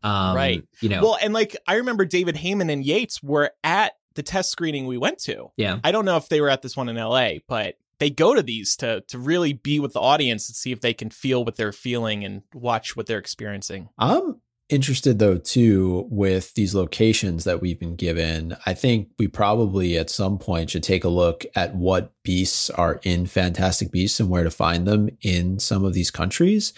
Um, 0.03 0.35
Right. 0.35 0.63
You 0.81 0.89
know. 0.89 1.01
Well, 1.01 1.17
and 1.21 1.33
like 1.33 1.55
I 1.67 1.75
remember 1.75 2.05
David 2.05 2.35
Heyman 2.35 2.71
and 2.71 2.85
Yates 2.85 3.21
were 3.23 3.51
at 3.63 3.93
the 4.15 4.23
test 4.23 4.49
screening 4.49 4.85
we 4.85 4.97
went 4.97 5.19
to. 5.19 5.51
yeah. 5.57 5.79
I 5.83 5.91
don't 5.91 6.05
know 6.05 6.15
if 6.15 6.29
they 6.29 6.39
were 6.39 6.49
at 6.49 6.61
this 6.61 6.77
one 6.77 6.87
in 6.87 6.95
LA, 6.95 7.31
but 7.49 7.75
they 7.99 8.09
go 8.09 8.33
to 8.33 8.43
these 8.43 8.75
to 8.77 9.01
to 9.07 9.17
really 9.17 9.53
be 9.53 9.79
with 9.79 9.93
the 9.93 9.99
audience 9.99 10.49
and 10.49 10.55
see 10.55 10.71
if 10.71 10.81
they 10.81 10.93
can 10.93 11.09
feel 11.09 11.45
what 11.45 11.55
they're 11.55 11.71
feeling 11.71 12.23
and 12.23 12.41
watch 12.53 12.95
what 12.95 13.05
they're 13.05 13.19
experiencing. 13.19 13.89
I'm 13.97 14.41
interested 14.67 15.19
though 15.19 15.37
too 15.37 16.07
with 16.09 16.53
these 16.55 16.73
locations 16.73 17.43
that 17.43 17.61
we've 17.61 17.79
been 17.79 17.95
given. 17.95 18.57
I 18.65 18.73
think 18.73 19.09
we 19.19 19.27
probably 19.27 19.97
at 19.97 20.09
some 20.09 20.39
point 20.39 20.71
should 20.71 20.83
take 20.83 21.03
a 21.03 21.09
look 21.09 21.45
at 21.55 21.75
what 21.75 22.13
beasts 22.23 22.69
are 22.71 22.99
in 23.03 23.27
Fantastic 23.27 23.91
Beasts 23.91 24.19
and 24.19 24.29
where 24.29 24.43
to 24.43 24.51
find 24.51 24.87
them 24.87 25.09
in 25.21 25.59
some 25.59 25.85
of 25.85 25.93
these 25.93 26.09
countries. 26.09 26.73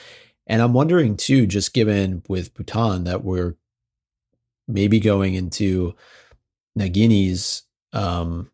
And 0.47 0.61
I'm 0.61 0.73
wondering 0.73 1.15
too, 1.17 1.45
just 1.47 1.73
given 1.73 2.23
with 2.27 2.53
Bhutan 2.53 3.05
that 3.05 3.23
we're 3.23 3.55
maybe 4.67 4.99
going 4.99 5.33
into 5.33 5.95
Nagini's 6.77 7.63
um 7.93 8.51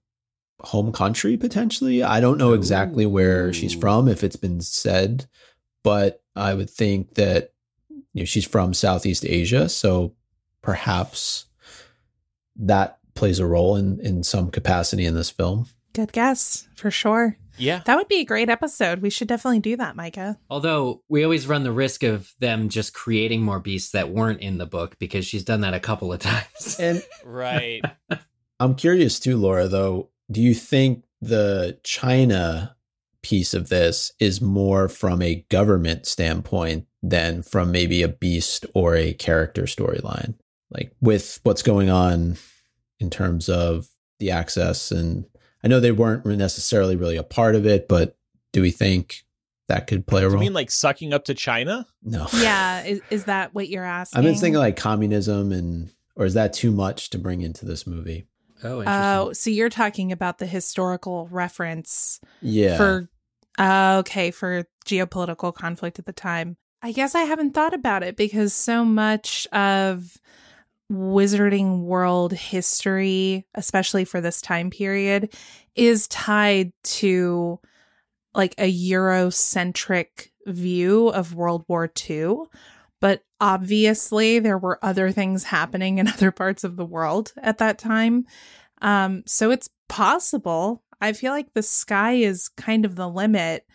home 0.64 0.92
country 0.92 1.38
potentially. 1.38 2.04
I 2.04 2.20
don't 2.20 2.38
know 2.38 2.54
exactly 2.54 3.06
where 3.06 3.52
she's 3.54 3.74
from 3.74 4.08
if 4.08 4.24
it's 4.24 4.36
been 4.36 4.62
said, 4.62 5.26
but 5.84 6.22
I 6.36 6.54
would 6.54 6.70
think 6.70 7.16
that 7.16 7.54
you 7.90 8.22
know 8.22 8.26
she's 8.26 8.46
from 8.46 8.74
Southeast 8.74 9.26
Asia, 9.26 9.70
so 9.70 10.14
perhaps 10.62 11.46
that 12.56 13.00
plays 13.16 13.40
a 13.40 13.46
role 13.46 13.76
in 13.76 14.00
in 14.00 14.24
some 14.24 14.52
capacity 14.52 15.06
in 15.06 15.16
this 15.16 15.30
film. 15.30 15.68
Good 15.94 16.12
guess 16.12 16.68
for 16.76 16.90
sure. 16.90 17.38
Yeah. 17.58 17.82
That 17.86 17.98
would 17.98 18.08
be 18.08 18.20
a 18.20 18.26
great 18.26 18.50
episode. 18.50 19.02
We 19.02 19.10
should 19.10 19.28
definitely 19.28 19.60
do 19.60 19.78
that, 19.78 19.96
Micah. 19.96 20.40
Although 20.50 21.04
we 21.08 21.24
always 21.24 21.48
run 21.48 21.64
the 21.64 21.72
risk 21.72 22.02
of 22.04 22.34
them 22.40 22.70
just 22.70 22.94
creating 22.94 23.44
more 23.44 23.60
beasts 23.60 23.92
that 23.92 24.10
weren't 24.10 24.42
in 24.42 24.58
the 24.58 24.66
book 24.66 24.98
because 24.98 25.26
she's 25.26 25.44
done 25.44 25.62
that 25.62 25.76
a 25.76 25.80
couple 25.80 26.12
of 26.12 26.20
times. 26.22 26.78
And 26.80 27.04
Right. 27.24 27.84
I'm 28.60 28.76
curious 28.76 29.20
too, 29.20 29.38
Laura, 29.38 29.68
though, 29.68 30.10
do 30.32 30.42
you 30.42 30.54
think 30.54 31.04
the 31.22 31.80
China 31.84 32.76
piece 33.22 33.54
of 33.54 33.70
this 33.70 34.12
is 34.20 34.42
more 34.42 34.90
from 34.90 35.22
a 35.22 35.46
government 35.50 36.06
standpoint 36.06 36.86
than 37.02 37.42
from 37.42 37.72
maybe 37.72 38.02
a 38.02 38.08
beast 38.08 38.66
or 38.74 38.96
a 38.96 39.14
character 39.14 39.64
storyline? 39.64 40.36
Like 40.70 40.92
with 41.02 41.40
what's 41.44 41.62
going 41.62 41.90
on 41.90 42.38
in 43.00 43.10
terms 43.10 43.50
of 43.50 43.90
the 44.20 44.32
access 44.32 44.92
and 44.92 45.26
I 45.64 45.68
know 45.70 45.80
they 45.80 45.92
weren't 45.92 46.26
necessarily 46.26 46.96
really 46.96 47.16
a 47.16 47.24
part 47.24 47.56
of 47.56 47.66
it, 47.66 47.88
but 47.88 48.18
do 48.52 48.62
we 48.62 48.72
think 48.72 49.24
that 49.70 49.88
could 49.88 50.06
play 50.06 50.24
a 50.24 50.28
role. 50.28 50.36
you 50.36 50.40
mean 50.40 50.54
like 50.54 50.70
sucking 50.70 51.14
up 51.14 51.26
to 51.26 51.34
China? 51.34 51.88
no. 52.04 52.28
Yeah, 52.34 52.84
is, 52.84 53.02
is 53.10 53.24
that 53.26 53.54
what 53.54 53.70
you're 53.70 53.86
asking? 53.86 54.18
I've 54.18 54.26
been 54.26 54.36
thinking 54.36 54.60
like 54.60 54.76
communism 54.76 55.52
and 55.52 55.90
or 56.16 56.26
is 56.26 56.34
that 56.34 56.54
too 56.54 56.72
much 56.72 57.10
to 57.12 57.18
bring 57.18 57.42
into 57.42 57.66
this 57.66 57.88
movie? 57.88 58.26
Oh, 58.64 58.80
interesting. 58.80 59.20
Oh, 59.20 59.34
so 59.34 59.50
you're 59.50 59.70
talking 59.70 60.12
about 60.12 60.38
the 60.38 60.46
historical 60.46 61.28
reference 61.28 62.20
Yeah. 62.42 62.78
for 62.78 63.10
uh, 63.60 63.98
okay 64.00 64.32
for 64.32 64.66
geopolitical 64.86 65.54
conflict 65.54 66.00
at 66.00 66.06
the 66.06 66.14
time. 66.14 66.58
I 66.82 66.92
guess 66.92 67.16
I 67.16 67.22
haven't 67.22 67.54
thought 67.54 67.74
about 67.74 68.04
it 68.04 68.18
because 68.18 68.54
so 68.54 68.84
much 68.84 69.48
of 69.54 70.18
Wizarding 70.92 71.84
World 71.84 72.34
history, 72.34 73.46
especially 73.56 74.06
for 74.06 74.20
this 74.22 74.42
time 74.42 74.70
period, 74.70 75.34
is 75.76 76.08
tied 76.08 76.74
to 76.84 77.60
like 78.36 78.56
a 78.58 78.72
Eurocentric 78.72 80.30
view 80.46 81.08
of 81.10 81.36
World 81.36 81.64
War 81.68 81.90
II. 82.10 82.46
But 83.04 83.22
obviously, 83.42 84.40
there 84.40 84.58
were 84.58 84.80
other 84.82 85.12
things 85.12 85.44
happening 85.44 85.98
in 85.98 86.08
other 86.14 86.32
parts 86.32 86.64
of 86.64 86.78
the 86.78 86.86
world 86.86 87.34
at 87.36 87.58
that 87.58 87.78
time. 87.78 88.26
Um, 88.82 89.24
so 89.26 89.52
it's 89.52 89.70
possible. 89.90 90.84
I 91.02 91.12
feel 91.12 91.34
like 91.34 91.54
the 91.54 91.64
sky 91.64 92.14
is 92.14 92.48
kind 92.48 92.86
of 92.86 92.96
the 92.96 93.10
limit, 93.10 93.68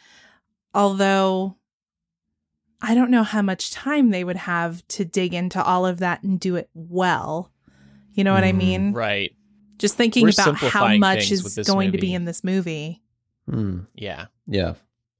although 0.73 1.59
I 2.81 2.95
don't 2.95 3.11
know 3.11 3.23
how 3.23 3.43
much 3.43 3.71
time 3.71 4.09
they 4.09 4.25
would 4.25 4.39
have 4.39 4.89
to 4.89 5.05
dig 5.05 5.35
into 5.35 5.63
all 5.63 5.85
of 5.85 5.99
that 5.99 6.23
and 6.23 6.41
do 6.41 6.57
it 6.57 6.71
well. 6.73 7.53
You 8.15 8.25
know 8.25 8.33
what 8.33 8.45
I 8.45 8.53
Mm, 8.53 8.57
mean? 8.57 8.93
Right. 8.95 9.37
Just 9.77 9.97
thinking 9.99 10.23
We're 10.23 10.31
about 10.31 10.57
how 10.57 10.97
much 10.97 11.31
is 11.31 11.55
this 11.55 11.67
going 11.67 11.93
to 11.93 11.99
be 11.99 12.15
in 12.15 12.25
this 12.25 12.43
movie. 12.43 13.03
Hmm. 13.45 13.81
Yeah. 13.95 14.29
Yeah. 14.47 14.77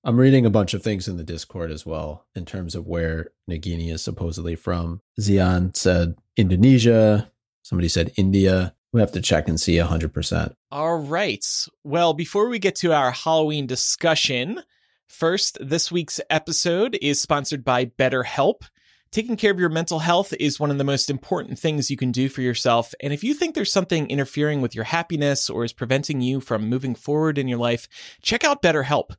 I'm 0.09 0.19
reading 0.19 0.47
a 0.47 0.51
bunch 0.51 0.73
of 0.73 0.83
things 0.83 1.07
in 1.07 1.19
the 1.19 1.23
Discord 1.23 1.71
as 1.71 1.85
well 1.85 2.25
in 2.35 2.47
terms 2.47 2.75
of 2.75 2.87
where 2.87 3.29
Nagini 3.47 3.93
is 3.93 4.03
supposedly 4.03 4.57
from. 4.57 5.03
Zion 5.21 5.75
said 5.75 6.15
Indonesia. 6.35 7.31
Somebody 7.61 7.89
said 7.89 8.15
India. 8.17 8.75
We 8.95 9.03
have 9.03 9.13
to 9.13 9.21
check 9.21 9.51
and 9.51 9.61
see 9.61 9.77
100%. 9.77 10.55
All 10.71 10.97
right. 10.97 11.45
Well, 11.85 12.15
before 12.15 12.49
we 12.49 12.59
get 12.59 12.75
to 12.77 12.95
our 12.95 13.11
Halloween 13.11 13.67
discussion, 13.67 14.63
first, 15.09 15.59
this 15.61 15.93
week's 15.93 16.23
episode 16.31 16.97
is 17.03 17.21
sponsored 17.21 17.63
by 17.63 17.85
BetterHelp. 17.85 18.63
Taking 19.11 19.37
care 19.37 19.51
of 19.51 19.61
your 19.61 19.69
mental 19.69 19.99
health 19.99 20.33
is 20.41 20.59
one 20.59 20.71
of 20.71 20.79
the 20.79 20.85
most 20.85 21.11
important 21.11 21.59
things 21.59 21.91
you 21.91 21.99
can 21.99 22.13
do 22.13 22.31
for 22.31 22.41
yourself. 22.41 22.95
And 23.03 23.13
if 23.13 23.23
you 23.23 23.35
think 23.35 23.55
there's 23.55 23.71
something 23.71 24.09
interfering 24.09 24.63
with 24.63 24.75
your 24.75 24.85
happiness 24.85 25.51
or 25.51 25.65
is 25.65 25.75
preventing 25.75 26.23
you 26.23 26.41
from 26.41 26.67
moving 26.67 26.95
forward 26.95 27.37
in 27.37 27.47
your 27.47 27.59
life, 27.59 27.89
check 28.23 28.43
out 28.43 28.63
BetterHelp. 28.63 29.11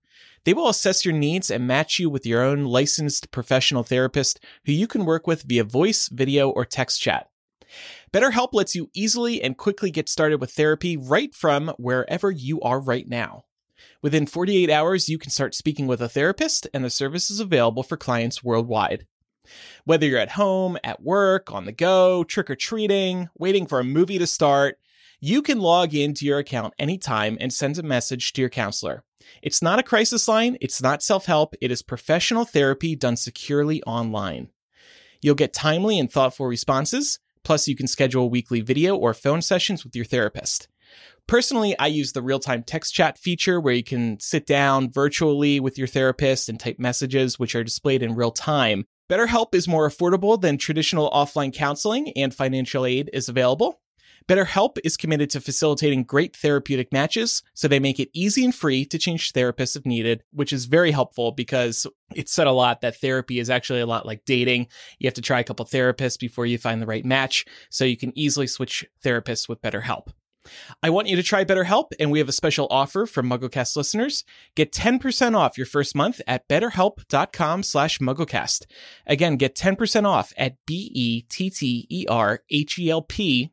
They 0.44 0.54
will 0.54 0.70
assess 0.70 1.06
your 1.06 1.14
needs 1.14 1.52
and 1.52 1.68
match 1.68 2.00
you 2.00 2.10
with 2.10 2.26
your 2.26 2.44
own 2.44 2.66
licensed 2.66 3.32
professional 3.32 3.84
therapist 3.84 4.40
who 4.66 4.72
you 4.72 4.88
can 4.88 5.06
work 5.06 5.28
with 5.28 5.44
via 5.44 5.64
voice, 5.64 6.10
video, 6.10 6.50
or 6.50 6.66
text 6.66 7.02
chat. 7.02 7.30
BetterHelp 8.12 8.50
lets 8.54 8.76
you 8.76 8.90
easily 8.94 9.42
and 9.42 9.58
quickly 9.58 9.92
get 9.92 10.10
started 10.10 10.42
with 10.42 10.52
therapy 10.52 10.98
right 10.98 11.34
from 11.36 11.70
wherever 11.78 12.32
you 12.32 12.60
are 12.62 12.80
right 12.80 13.08
now. 13.08 13.44
Within 14.02 14.26
48 14.26 14.70
hours, 14.70 15.10
you 15.10 15.18
can 15.18 15.30
start 15.30 15.54
speaking 15.54 15.86
with 15.86 16.02
a 16.02 16.10
therapist, 16.10 16.68
and 16.74 16.84
the 16.84 16.90
service 16.90 17.30
is 17.30 17.40
available 17.40 17.84
for 17.84 17.98
clients 17.98 18.44
worldwide. 18.44 19.06
Whether 19.84 20.08
you're 20.08 20.20
at 20.20 20.32
home, 20.32 20.78
at 20.84 21.02
work, 21.02 21.52
on 21.52 21.66
the 21.66 21.72
go, 21.72 22.24
trick 22.24 22.50
or 22.50 22.56
treating, 22.56 23.30
waiting 23.38 23.66
for 23.66 23.80
a 23.80 23.84
movie 23.84 24.20
to 24.20 24.28
start, 24.28 24.80
you 25.20 25.42
can 25.42 25.60
log 25.60 25.94
into 25.94 26.26
your 26.26 26.40
account 26.40 26.74
anytime 26.80 27.38
and 27.40 27.52
send 27.52 27.78
a 27.78 27.84
message 27.84 28.34
to 28.34 28.42
your 28.42 28.50
counselor. 28.50 29.04
It's 29.42 29.62
not 29.62 29.80
a 29.80 29.84
crisis 29.84 30.28
line, 30.28 30.58
it's 30.62 30.82
not 30.82 31.04
self 31.04 31.26
help, 31.26 31.56
it 31.62 31.72
is 31.72 31.82
professional 31.82 32.46
therapy 32.46 32.96
done 32.96 33.16
securely 33.16 33.84
online. 33.84 34.50
You'll 35.22 35.36
get 35.36 35.54
timely 35.54 36.00
and 36.00 36.12
thoughtful 36.12 36.48
responses. 36.48 37.20
Plus, 37.44 37.68
you 37.68 37.76
can 37.76 37.88
schedule 37.88 38.30
weekly 38.30 38.62
video 38.62 38.96
or 38.96 39.14
phone 39.14 39.42
sessions 39.42 39.84
with 39.84 39.96
your 39.96 40.06
therapist. 40.06 40.68
Personally, 41.28 41.78
I 41.78 41.88
use 41.88 42.14
the 42.14 42.22
real 42.22 42.40
time 42.40 42.64
text 42.64 42.94
chat 42.94 43.18
feature 43.18 43.60
where 43.60 43.74
you 43.74 43.84
can 43.84 44.20
sit 44.20 44.46
down 44.46 44.92
virtually 44.92 45.60
with 45.60 45.78
your 45.78 45.88
therapist 45.88 46.50
and 46.50 46.60
type 46.60 46.80
messages, 46.80 47.38
which 47.38 47.56
are 47.56 47.64
displayed 47.64 48.02
in 48.02 48.16
real 48.16 48.32
time. 48.32 48.86
BetterHelp 49.10 49.54
is 49.54 49.68
more 49.68 49.90
affordable 49.90 50.40
than 50.40 50.58
traditional 50.58 51.10
offline 51.12 51.54
counseling, 51.54 52.12
and 52.16 52.34
financial 52.34 52.86
aid 52.86 53.10
is 53.14 53.30
available. 53.30 53.82
BetterHelp 54.30 54.78
is 54.84 54.96
committed 54.96 55.32
to 55.32 55.42
facilitating 55.42 56.04
great 56.04 56.36
therapeutic 56.36 56.94
matches, 56.94 57.42
so 57.56 57.68
they 57.68 57.80
make 57.80 58.00
it 58.00 58.12
easy 58.14 58.46
and 58.46 58.54
free 58.54 58.86
to 58.86 59.00
change 59.00 59.34
therapists 59.34 59.76
if 59.76 59.88
needed, 59.88 60.24
which 60.32 60.54
is 60.54 60.66
very 60.66 60.92
helpful 60.92 61.32
because 61.32 61.88
it's 62.14 62.32
said 62.32 62.46
a 62.46 62.52
lot 62.52 62.82
that 62.82 63.02
therapy 63.02 63.40
is 63.40 63.50
actually 63.50 63.80
a 63.80 63.88
lot 63.88 64.06
like 64.06 64.26
dating. 64.26 64.68
You 65.00 65.08
have 65.08 65.16
to 65.16 65.22
try 65.22 65.40
a 65.40 65.44
couple 65.44 65.66
therapists 65.66 66.20
before 66.20 66.46
you 66.46 66.60
find 66.60 66.80
the 66.80 66.86
right 66.86 67.04
match, 67.04 67.44
so 67.72 67.86
you 67.86 67.98
can 67.98 68.16
easily 68.16 68.46
switch 68.46 68.86
therapists 69.04 69.50
with 69.50 69.64
BetterHelp. 69.64 70.10
I 70.82 70.90
want 70.90 71.08
you 71.08 71.16
to 71.16 71.24
try 71.24 71.44
BetterHelp, 71.44 71.92
and 72.00 72.12
we 72.12 72.20
have 72.20 72.30
a 72.30 72.34
special 72.34 72.68
offer 72.70 73.06
for 73.06 73.22
MuggleCast 73.24 73.76
listeners. 73.76 74.24
Get 74.56 74.72
10% 74.72 75.36
off 75.36 75.58
your 75.58 75.66
first 75.66 75.96
month 75.96 76.22
at 76.28 76.48
betterhelp.com 76.48 77.64
slash 77.64 78.00
MuggleCast. 78.00 78.66
Again, 79.06 79.36
get 79.38 79.56
10% 79.56 80.06
off 80.06 80.34
at 80.38 80.54
E 80.54 80.56
B-E-T-T-E-R-H-E-L-P 80.66 81.92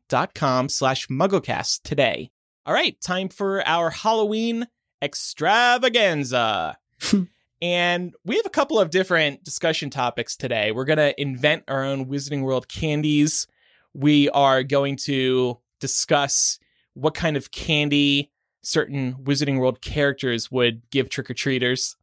dot 0.07 0.33
com 0.33 0.69
slash 0.69 1.07
MuggleCast 1.07 1.81
today. 1.83 2.31
All 2.65 2.73
right, 2.73 2.99
time 3.01 3.29
for 3.29 3.65
our 3.67 3.89
Halloween 3.89 4.67
extravaganza. 5.01 6.77
and 7.61 8.15
we 8.25 8.35
have 8.35 8.45
a 8.45 8.51
couple 8.51 8.79
of 8.79 8.89
different 8.89 9.43
discussion 9.43 9.89
topics 9.89 10.35
today. 10.35 10.71
We're 10.71 10.85
going 10.85 10.97
to 10.97 11.19
invent 11.21 11.63
our 11.67 11.83
own 11.83 12.07
Wizarding 12.07 12.41
World 12.41 12.67
candies. 12.67 13.47
We 13.93 14.29
are 14.29 14.63
going 14.63 14.97
to 14.97 15.59
discuss 15.79 16.59
what 16.97 17.13
kind 17.13 17.37
of 17.37 17.51
candy 17.51 18.31
certain 18.63 19.13
Wizarding 19.15 19.59
World 19.59 19.81
characters 19.81 20.51
would 20.51 20.81
give 20.89 21.09
trick 21.09 21.29
or 21.29 21.33
treaters. 21.33 21.95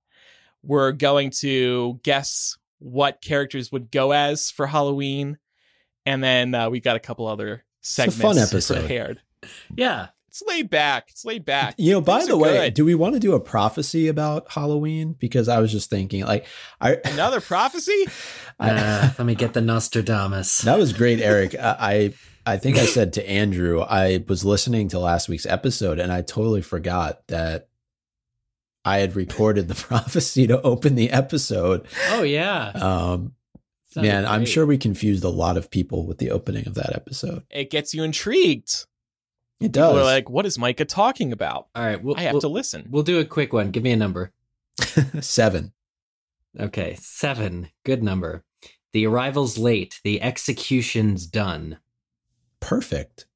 We're 0.63 0.93
going 0.93 1.31
to 1.41 2.01
guess 2.03 2.57
what 2.79 3.21
characters 3.21 3.71
would 3.73 3.91
go 3.91 4.13
as 4.13 4.51
for 4.51 4.67
Halloween. 4.67 5.39
And 6.07 6.23
then 6.23 6.55
uh, 6.55 6.71
we 6.71 6.81
got 6.81 6.97
a 6.97 7.01
couple 7.01 7.27
other 7.27 7.55
a 7.55 7.63
segments 7.81 8.23
fun 8.23 8.39
episode. 8.39 8.81
prepared. 8.81 9.21
yeah. 9.77 10.09
It's 10.35 10.43
laid 10.49 10.69
back. 10.69 11.11
It's 11.13 11.25
laid 11.25 11.45
back. 11.45 11.77
You 11.79 11.93
know, 11.93 12.01
by 12.01 12.17
Things 12.19 12.29
the 12.31 12.37
way, 12.37 12.67
good. 12.67 12.75
do 12.75 12.85
we 12.85 12.97
want 12.97 13.15
to 13.15 13.21
do 13.21 13.35
a 13.35 13.41
prophecy 13.41 14.09
about 14.09 14.51
Halloween? 14.51 15.13
Because 15.17 15.49
I 15.49 15.61
was 15.61 15.71
just 15.71 15.89
thinking, 15.91 16.25
like, 16.25 16.45
I, 16.81 16.97
Another 17.05 17.41
prophecy? 17.41 18.09
I 18.59 18.71
Uh, 18.71 19.11
let 19.17 19.27
me 19.27 19.37
get 19.37 19.53
the 19.53 19.61
Nostradamus. 19.61 20.59
that 20.63 20.77
was 20.77 20.93
great, 20.93 21.21
Eric. 21.21 21.55
I, 21.55 22.13
I, 22.47 22.55
I 22.55 22.57
think 22.57 22.79
I 22.79 22.85
said 22.85 23.13
to 23.13 23.31
Andrew, 23.31 23.83
I 23.83 24.25
was 24.27 24.45
listening 24.45 24.89
to 24.89 24.99
last 24.99 25.29
week's 25.29 25.47
episode, 25.47 26.01
and 26.01 26.13
I 26.13 26.23
totally 26.23 26.63
forgot 26.63 27.25
that 27.29 27.69
I 28.85 28.99
had 28.99 29.15
recorded 29.15 29.69
the 29.69 29.75
prophecy 29.77 30.49
to 30.49 30.61
open 30.63 30.97
the 30.97 31.11
episode. 31.11 31.87
Oh 32.11 32.25
yeah. 32.25 32.71
Um, 32.71 33.35
Sounded 33.91 34.11
man, 34.11 34.27
I'm 34.27 34.47
sure 34.47 34.67
we 34.67 34.79
confused 34.79 35.23
a 35.23 35.29
lot 35.29 35.57
of 35.57 35.71
people 35.71 36.09
with 36.09 36.19
the 36.19 36.33
opening 36.33 36.67
of 36.67 36.75
that 36.75 36.93
episode. 36.93 37.45
It 37.51 37.71
gets 37.71 37.95
you 37.95 38.03
intrigued. 38.03 38.87
It 39.61 39.73
People 39.73 39.83
does. 39.83 39.97
are 39.99 40.05
like, 40.05 40.29
what 40.29 40.47
is 40.47 40.59
Micah 40.59 40.85
talking 40.85 41.33
about? 41.33 41.69
All 41.75 41.85
right, 41.85 42.03
we'll, 42.03 42.17
I 42.17 42.23
have 42.23 42.33
we'll, 42.33 42.41
to 42.43 42.49
listen. 42.49 42.89
we'll 42.91 43.03
do 43.03 43.21
a 43.21 43.25
quick 43.25 43.53
one. 43.53 43.71
Give 43.71 43.83
me 43.83 43.93
a 43.93 43.97
number. 43.97 44.33
Seven. 45.21 45.73
Okay, 46.59 46.95
seven. 47.01 47.71
Good 47.85 48.03
number. 48.03 48.45
The 48.93 49.07
arrival's 49.07 49.59
late. 49.59 50.01
The 50.05 50.23
execution's 50.23 51.27
done. 51.27 51.79
Perfect. 52.61 53.27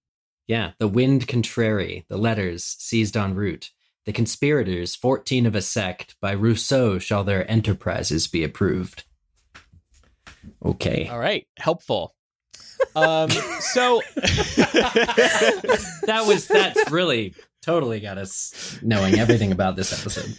Yeah, 0.46 0.72
the 0.78 0.86
wind 0.88 1.26
contrary. 1.26 2.04
The 2.08 2.16
letters 2.16 2.64
seized 2.64 3.16
en 3.16 3.34
route. 3.34 3.70
The 4.06 4.12
conspirators, 4.12 4.94
fourteen 4.94 5.46
of 5.46 5.54
a 5.56 5.62
sect, 5.62 6.14
by 6.20 6.32
Rousseau 6.32 6.98
shall 6.98 7.24
their 7.24 7.50
enterprises 7.50 8.28
be 8.28 8.44
approved. 8.44 9.04
Okay. 10.64 11.08
All 11.08 11.18
right. 11.18 11.46
Helpful. 11.58 12.14
Um, 13.04 13.30
so 13.30 14.02
that 16.06 16.24
was 16.26 16.46
that's 16.48 16.90
really 16.90 17.34
totally 17.62 18.00
got 18.00 18.16
us 18.18 18.78
knowing 18.82 19.18
everything 19.18 19.52
about 19.52 19.76
this 19.76 19.92
episode. 19.92 20.34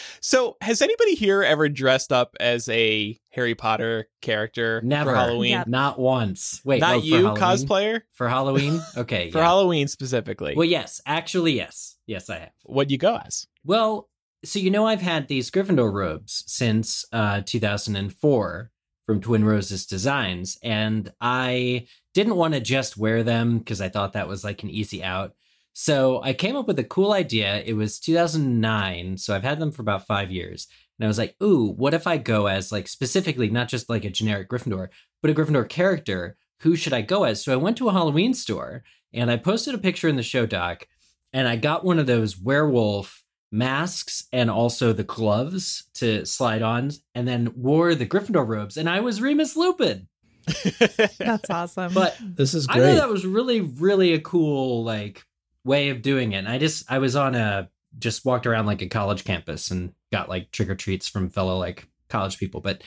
so 0.20 0.56
has 0.60 0.80
anybody 0.80 1.14
here 1.14 1.42
ever 1.42 1.68
dressed 1.68 2.12
up 2.12 2.34
as 2.40 2.68
a 2.70 3.18
Harry 3.30 3.54
Potter 3.54 4.08
character 4.22 4.80
Never. 4.82 5.10
for 5.10 5.16
Halloween? 5.16 5.50
Yeah. 5.50 5.64
Not 5.66 5.98
once. 5.98 6.62
Wait, 6.64 6.80
Not 6.80 6.96
oh, 6.96 7.00
for 7.00 7.06
you, 7.06 7.14
Halloween? 7.16 7.42
cosplayer? 7.42 8.00
For 8.12 8.28
Halloween? 8.28 8.80
Okay. 8.96 9.30
For 9.30 9.38
yeah. 9.38 9.44
Halloween 9.44 9.88
specifically. 9.88 10.54
Well, 10.56 10.66
yes. 10.66 11.00
Actually, 11.06 11.52
yes. 11.52 11.96
Yes, 12.06 12.28
I 12.30 12.38
have. 12.38 12.52
What'd 12.64 12.90
you 12.90 12.98
go 12.98 13.18
as? 13.24 13.46
Well, 13.64 14.08
so 14.44 14.58
you 14.58 14.70
know 14.70 14.86
I've 14.86 15.00
had 15.00 15.28
these 15.28 15.50
Gryffindor 15.50 15.92
robes 15.92 16.44
since 16.46 17.04
uh 17.12 17.42
2004 17.44 18.71
from 19.12 19.20
Twin 19.20 19.44
Roses 19.44 19.84
Designs 19.84 20.56
and 20.62 21.12
I 21.20 21.86
didn't 22.14 22.36
want 22.36 22.54
to 22.54 22.60
just 22.60 22.96
wear 22.96 23.22
them 23.22 23.58
because 23.58 23.82
I 23.82 23.90
thought 23.90 24.14
that 24.14 24.26
was 24.26 24.42
like 24.42 24.62
an 24.62 24.70
easy 24.70 25.04
out. 25.04 25.34
So 25.74 26.22
I 26.22 26.32
came 26.32 26.56
up 26.56 26.66
with 26.66 26.78
a 26.78 26.84
cool 26.84 27.12
idea. 27.12 27.62
It 27.62 27.74
was 27.74 28.00
2009, 28.00 29.18
so 29.18 29.36
I've 29.36 29.42
had 29.42 29.58
them 29.58 29.70
for 29.70 29.82
about 29.82 30.06
five 30.06 30.30
years. 30.30 30.66
And 30.98 31.04
I 31.04 31.08
was 31.08 31.18
like, 31.18 31.36
ooh, 31.42 31.74
what 31.76 31.92
if 31.92 32.06
I 32.06 32.16
go 32.16 32.46
as 32.46 32.72
like 32.72 32.88
specifically 32.88 33.50
not 33.50 33.68
just 33.68 33.90
like 33.90 34.06
a 34.06 34.10
generic 34.10 34.48
Gryffindor, 34.48 34.88
but 35.20 35.30
a 35.30 35.34
Gryffindor 35.34 35.68
character? 35.68 36.38
Who 36.60 36.74
should 36.74 36.94
I 36.94 37.02
go 37.02 37.24
as? 37.24 37.44
So 37.44 37.52
I 37.52 37.56
went 37.56 37.76
to 37.76 37.90
a 37.90 37.92
Halloween 37.92 38.32
store 38.32 38.82
and 39.12 39.30
I 39.30 39.36
posted 39.36 39.74
a 39.74 39.78
picture 39.78 40.08
in 40.08 40.16
the 40.16 40.22
show 40.22 40.46
doc 40.46 40.86
and 41.34 41.46
I 41.46 41.56
got 41.56 41.84
one 41.84 41.98
of 41.98 42.06
those 42.06 42.38
werewolf 42.38 43.21
masks 43.52 44.26
and 44.32 44.50
also 44.50 44.92
the 44.92 45.04
gloves 45.04 45.84
to 45.94 46.24
slide 46.24 46.62
on 46.62 46.90
and 47.14 47.28
then 47.28 47.52
wore 47.54 47.94
the 47.94 48.06
Gryffindor 48.06 48.46
robes 48.46 48.76
and 48.76 48.88
I 48.88 49.00
was 49.00 49.20
Remus 49.20 49.56
Lupin. 49.56 50.08
That's 51.18 51.50
awesome. 51.50 51.94
But 51.94 52.16
This 52.20 52.54
is 52.54 52.66
I 52.68 52.74
thought 52.80 52.96
that 52.96 53.08
was 53.08 53.24
really, 53.24 53.60
really 53.60 54.12
a 54.14 54.20
cool 54.20 54.82
like 54.82 55.24
way 55.64 55.90
of 55.90 56.02
doing 56.02 56.32
it. 56.32 56.38
And 56.38 56.48
I 56.48 56.58
just 56.58 56.90
I 56.90 56.98
was 56.98 57.14
on 57.14 57.34
a 57.34 57.68
just 57.98 58.24
walked 58.24 58.46
around 58.46 58.66
like 58.66 58.82
a 58.82 58.88
college 58.88 59.24
campus 59.24 59.70
and 59.70 59.92
got 60.10 60.28
like 60.28 60.50
trick 60.50 60.70
or 60.70 60.74
treats 60.74 61.08
from 61.08 61.28
fellow 61.28 61.58
like 61.58 61.88
college 62.12 62.38
people. 62.38 62.60
But 62.60 62.82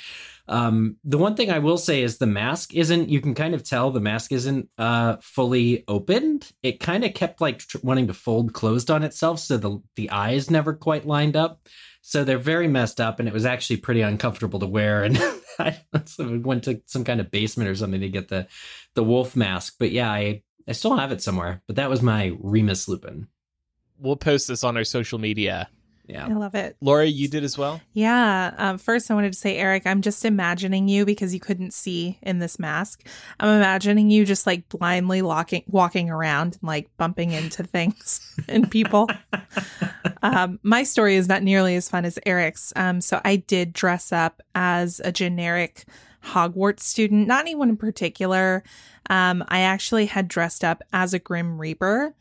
um 0.47 0.97
the 1.03 1.17
one 1.17 1.35
thing 1.35 1.49
I 1.51 1.59
will 1.59 1.77
say 1.79 2.03
is 2.03 2.17
the 2.17 2.27
mask 2.27 2.73
isn't 2.73 3.09
you 3.09 3.19
can 3.19 3.33
kind 3.33 3.55
of 3.55 3.63
tell 3.63 3.89
the 3.91 3.99
mask 3.99 4.31
isn't 4.31 4.69
uh 4.77 5.17
fully 5.21 5.83
opened. 5.87 6.51
It 6.61 6.79
kind 6.79 7.03
of 7.03 7.13
kept 7.13 7.41
like 7.41 7.59
tr- 7.59 7.79
wanting 7.83 8.07
to 8.07 8.13
fold 8.13 8.53
closed 8.53 8.89
on 8.91 9.03
itself 9.03 9.39
so 9.39 9.57
the 9.57 9.81
the 9.95 10.09
eyes 10.11 10.49
never 10.51 10.73
quite 10.73 11.05
lined 11.07 11.35
up. 11.35 11.67
So 12.07 12.23
they're 12.23 12.37
very 12.53 12.67
messed 12.67 13.01
up, 13.01 13.19
and 13.19 13.27
it 13.27 13.33
was 13.33 13.47
actually 13.47 13.77
pretty 13.77 14.01
uncomfortable 14.01 14.59
to 14.59 14.67
wear. 14.67 15.03
And 15.03 15.17
I 15.59 15.81
went 16.19 16.63
to 16.65 16.79
some 16.85 17.03
kind 17.03 17.19
of 17.19 17.31
basement 17.31 17.67
or 17.67 17.73
something 17.75 18.01
to 18.01 18.09
get 18.09 18.27
the 18.27 18.45
the 18.93 19.03
wolf 19.03 19.35
mask. 19.35 19.77
But 19.79 19.89
yeah, 19.91 20.11
I 20.11 20.43
I 20.69 20.73
still 20.73 20.95
have 20.97 21.11
it 21.11 21.23
somewhere. 21.23 21.63
But 21.65 21.77
that 21.77 21.89
was 21.89 22.03
my 22.03 22.37
Remus 22.39 22.87
Lupin. 22.87 23.27
we'll 23.97 24.17
post 24.17 24.47
this 24.47 24.63
on 24.63 24.77
our 24.77 24.83
social 24.83 25.17
media. 25.17 25.67
I 26.13 26.33
love 26.33 26.55
it. 26.55 26.77
Laura, 26.81 27.05
you 27.05 27.27
did 27.27 27.43
as 27.43 27.57
well? 27.57 27.81
Yeah. 27.93 28.53
Um, 28.57 28.77
first, 28.77 29.09
I 29.09 29.13
wanted 29.13 29.33
to 29.33 29.39
say, 29.39 29.57
Eric, 29.57 29.85
I'm 29.85 30.01
just 30.01 30.25
imagining 30.25 30.87
you 30.87 31.05
because 31.05 31.33
you 31.33 31.39
couldn't 31.39 31.73
see 31.73 32.19
in 32.21 32.39
this 32.39 32.59
mask. 32.59 33.05
I'm 33.39 33.49
imagining 33.49 34.09
you 34.09 34.25
just 34.25 34.45
like 34.45 34.69
blindly 34.69 35.21
walking, 35.21 35.63
walking 35.67 36.09
around 36.09 36.53
and 36.53 36.63
like 36.63 36.89
bumping 36.97 37.31
into 37.31 37.63
things 37.75 38.35
and 38.47 38.69
people. 38.69 39.09
um, 40.21 40.59
my 40.63 40.83
story 40.83 41.15
is 41.15 41.27
not 41.27 41.43
nearly 41.43 41.75
as 41.75 41.89
fun 41.89 42.05
as 42.05 42.19
Eric's. 42.25 42.71
Um, 42.75 43.01
so 43.01 43.21
I 43.25 43.37
did 43.37 43.73
dress 43.73 44.11
up 44.11 44.41
as 44.53 45.01
a 45.03 45.11
generic 45.11 45.85
Hogwarts 46.23 46.81
student, 46.81 47.27
not 47.27 47.41
anyone 47.41 47.69
in 47.69 47.77
particular. 47.77 48.63
Um, 49.09 49.43
I 49.47 49.59
actually 49.59 50.07
had 50.07 50.27
dressed 50.27 50.63
up 50.63 50.81
as 50.91 51.13
a 51.13 51.19
Grim 51.19 51.59
Reaper 51.59 52.15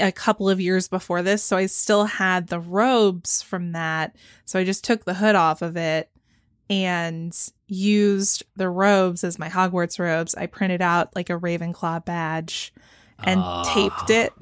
a 0.00 0.12
couple 0.12 0.48
of 0.48 0.60
years 0.60 0.88
before 0.88 1.22
this, 1.22 1.42
so 1.42 1.56
I 1.56 1.66
still 1.66 2.04
had 2.04 2.48
the 2.48 2.60
robes 2.60 3.42
from 3.42 3.72
that. 3.72 4.14
So 4.44 4.58
I 4.58 4.64
just 4.64 4.84
took 4.84 5.04
the 5.04 5.14
hood 5.14 5.34
off 5.34 5.62
of 5.62 5.76
it 5.76 6.10
and 6.70 7.36
used 7.66 8.44
the 8.56 8.68
robes 8.68 9.24
as 9.24 9.38
my 9.38 9.48
Hogwarts 9.48 9.98
robes. 9.98 10.34
I 10.34 10.46
printed 10.46 10.82
out 10.82 11.14
like 11.16 11.30
a 11.30 11.38
Ravenclaw 11.38 12.04
badge 12.04 12.72
and 13.24 13.40
Ah. 13.42 13.62
taped 13.74 14.10
it 14.10 14.32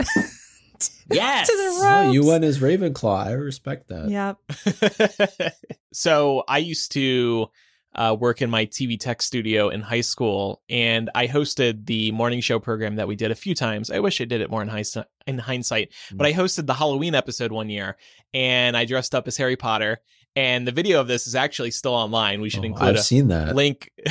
Yes. 1.10 1.46
to 1.48 1.56
the 1.56 1.86
Oh, 1.88 2.10
you 2.12 2.24
went 2.26 2.44
as 2.44 2.58
Ravenclaw. 2.58 3.26
I 3.26 3.32
respect 3.32 3.88
that. 3.88 4.08
Yep. 4.10 5.52
so 5.92 6.44
I 6.48 6.58
used 6.58 6.92
to 6.92 7.48
uh, 7.96 8.14
work 8.18 8.42
in 8.42 8.50
my 8.50 8.66
TV 8.66 8.98
tech 9.00 9.22
studio 9.22 9.68
in 9.70 9.80
high 9.80 10.02
school, 10.02 10.62
and 10.68 11.10
I 11.14 11.26
hosted 11.26 11.86
the 11.86 12.12
morning 12.12 12.40
show 12.40 12.58
program 12.60 12.96
that 12.96 13.08
we 13.08 13.16
did 13.16 13.30
a 13.30 13.34
few 13.34 13.54
times. 13.54 13.90
I 13.90 13.98
wish 14.00 14.20
I 14.20 14.24
did 14.24 14.40
it 14.40 14.50
more 14.50 14.62
in 14.62 14.68
hindsight, 14.68 15.06
in 15.26 15.38
hindsight, 15.38 15.92
but 16.12 16.26
I 16.26 16.32
hosted 16.32 16.66
the 16.66 16.74
Halloween 16.74 17.14
episode 17.14 17.52
one 17.52 17.70
year, 17.70 17.96
and 18.34 18.76
I 18.76 18.84
dressed 18.84 19.14
up 19.14 19.26
as 19.26 19.36
Harry 19.38 19.56
Potter. 19.56 19.98
And 20.36 20.68
the 20.68 20.72
video 20.72 21.00
of 21.00 21.08
this 21.08 21.26
is 21.26 21.34
actually 21.34 21.70
still 21.70 21.94
online. 21.94 22.42
We 22.42 22.50
should 22.50 22.60
Oh, 22.60 22.66
include 22.66 22.88
I've 22.90 22.94
a 22.96 23.02
seen 23.02 23.28
that. 23.28 23.56
link 23.56 23.90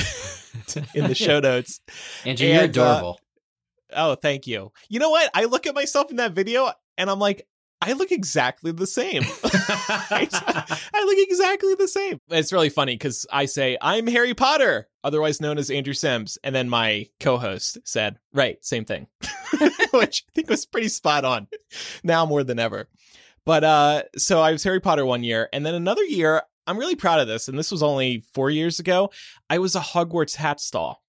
in 0.94 1.06
the 1.06 1.14
show 1.14 1.38
notes. 1.50 1.80
Andrew, 2.24 2.48
you're 2.48 2.62
And, 2.62 2.76
uh, 2.76 2.82
adorable. 2.82 3.20
Oh, 3.94 4.16
thank 4.16 4.48
you. 4.48 4.72
You 4.88 4.98
know 4.98 5.10
what? 5.10 5.30
I 5.34 5.44
look 5.44 5.66
at 5.68 5.74
myself 5.76 6.10
in 6.10 6.16
that 6.16 6.32
video 6.32 6.72
and 6.98 7.08
I'm 7.08 7.20
like, 7.20 7.46
I 7.80 7.92
look 7.92 8.10
exactly 8.10 8.72
the 8.72 8.86
same. 8.86 9.22
I 9.44 11.02
look 11.04 11.18
exactly 11.18 11.74
the 11.74 11.88
same. 11.88 12.20
It's 12.30 12.52
really 12.52 12.70
funny 12.70 12.94
because 12.94 13.26
I 13.30 13.46
say, 13.46 13.76
I'm 13.80 14.06
Harry 14.06 14.34
Potter, 14.34 14.88
otherwise 15.04 15.40
known 15.40 15.58
as 15.58 15.70
Andrew 15.70 15.92
Sims. 15.92 16.38
And 16.42 16.54
then 16.54 16.68
my 16.68 17.08
co 17.20 17.36
host 17.36 17.78
said, 17.84 18.18
right, 18.32 18.64
same 18.64 18.84
thing, 18.84 19.08
which 19.92 20.24
I 20.28 20.30
think 20.34 20.48
was 20.48 20.64
pretty 20.64 20.88
spot 20.88 21.24
on 21.24 21.48
now 22.02 22.24
more 22.24 22.42
than 22.44 22.58
ever. 22.58 22.88
But 23.44 23.62
uh, 23.62 24.02
so 24.16 24.40
I 24.40 24.52
was 24.52 24.64
Harry 24.64 24.80
Potter 24.80 25.04
one 25.04 25.22
year. 25.22 25.48
And 25.52 25.64
then 25.64 25.74
another 25.74 26.02
year, 26.02 26.42
I'm 26.66 26.78
really 26.78 26.96
proud 26.96 27.20
of 27.20 27.28
this. 27.28 27.46
And 27.46 27.58
this 27.58 27.70
was 27.70 27.82
only 27.82 28.24
four 28.32 28.50
years 28.50 28.80
ago. 28.80 29.10
I 29.48 29.58
was 29.58 29.76
a 29.76 29.80
Hogwarts 29.80 30.34
hat 30.34 30.60
stall. 30.60 31.02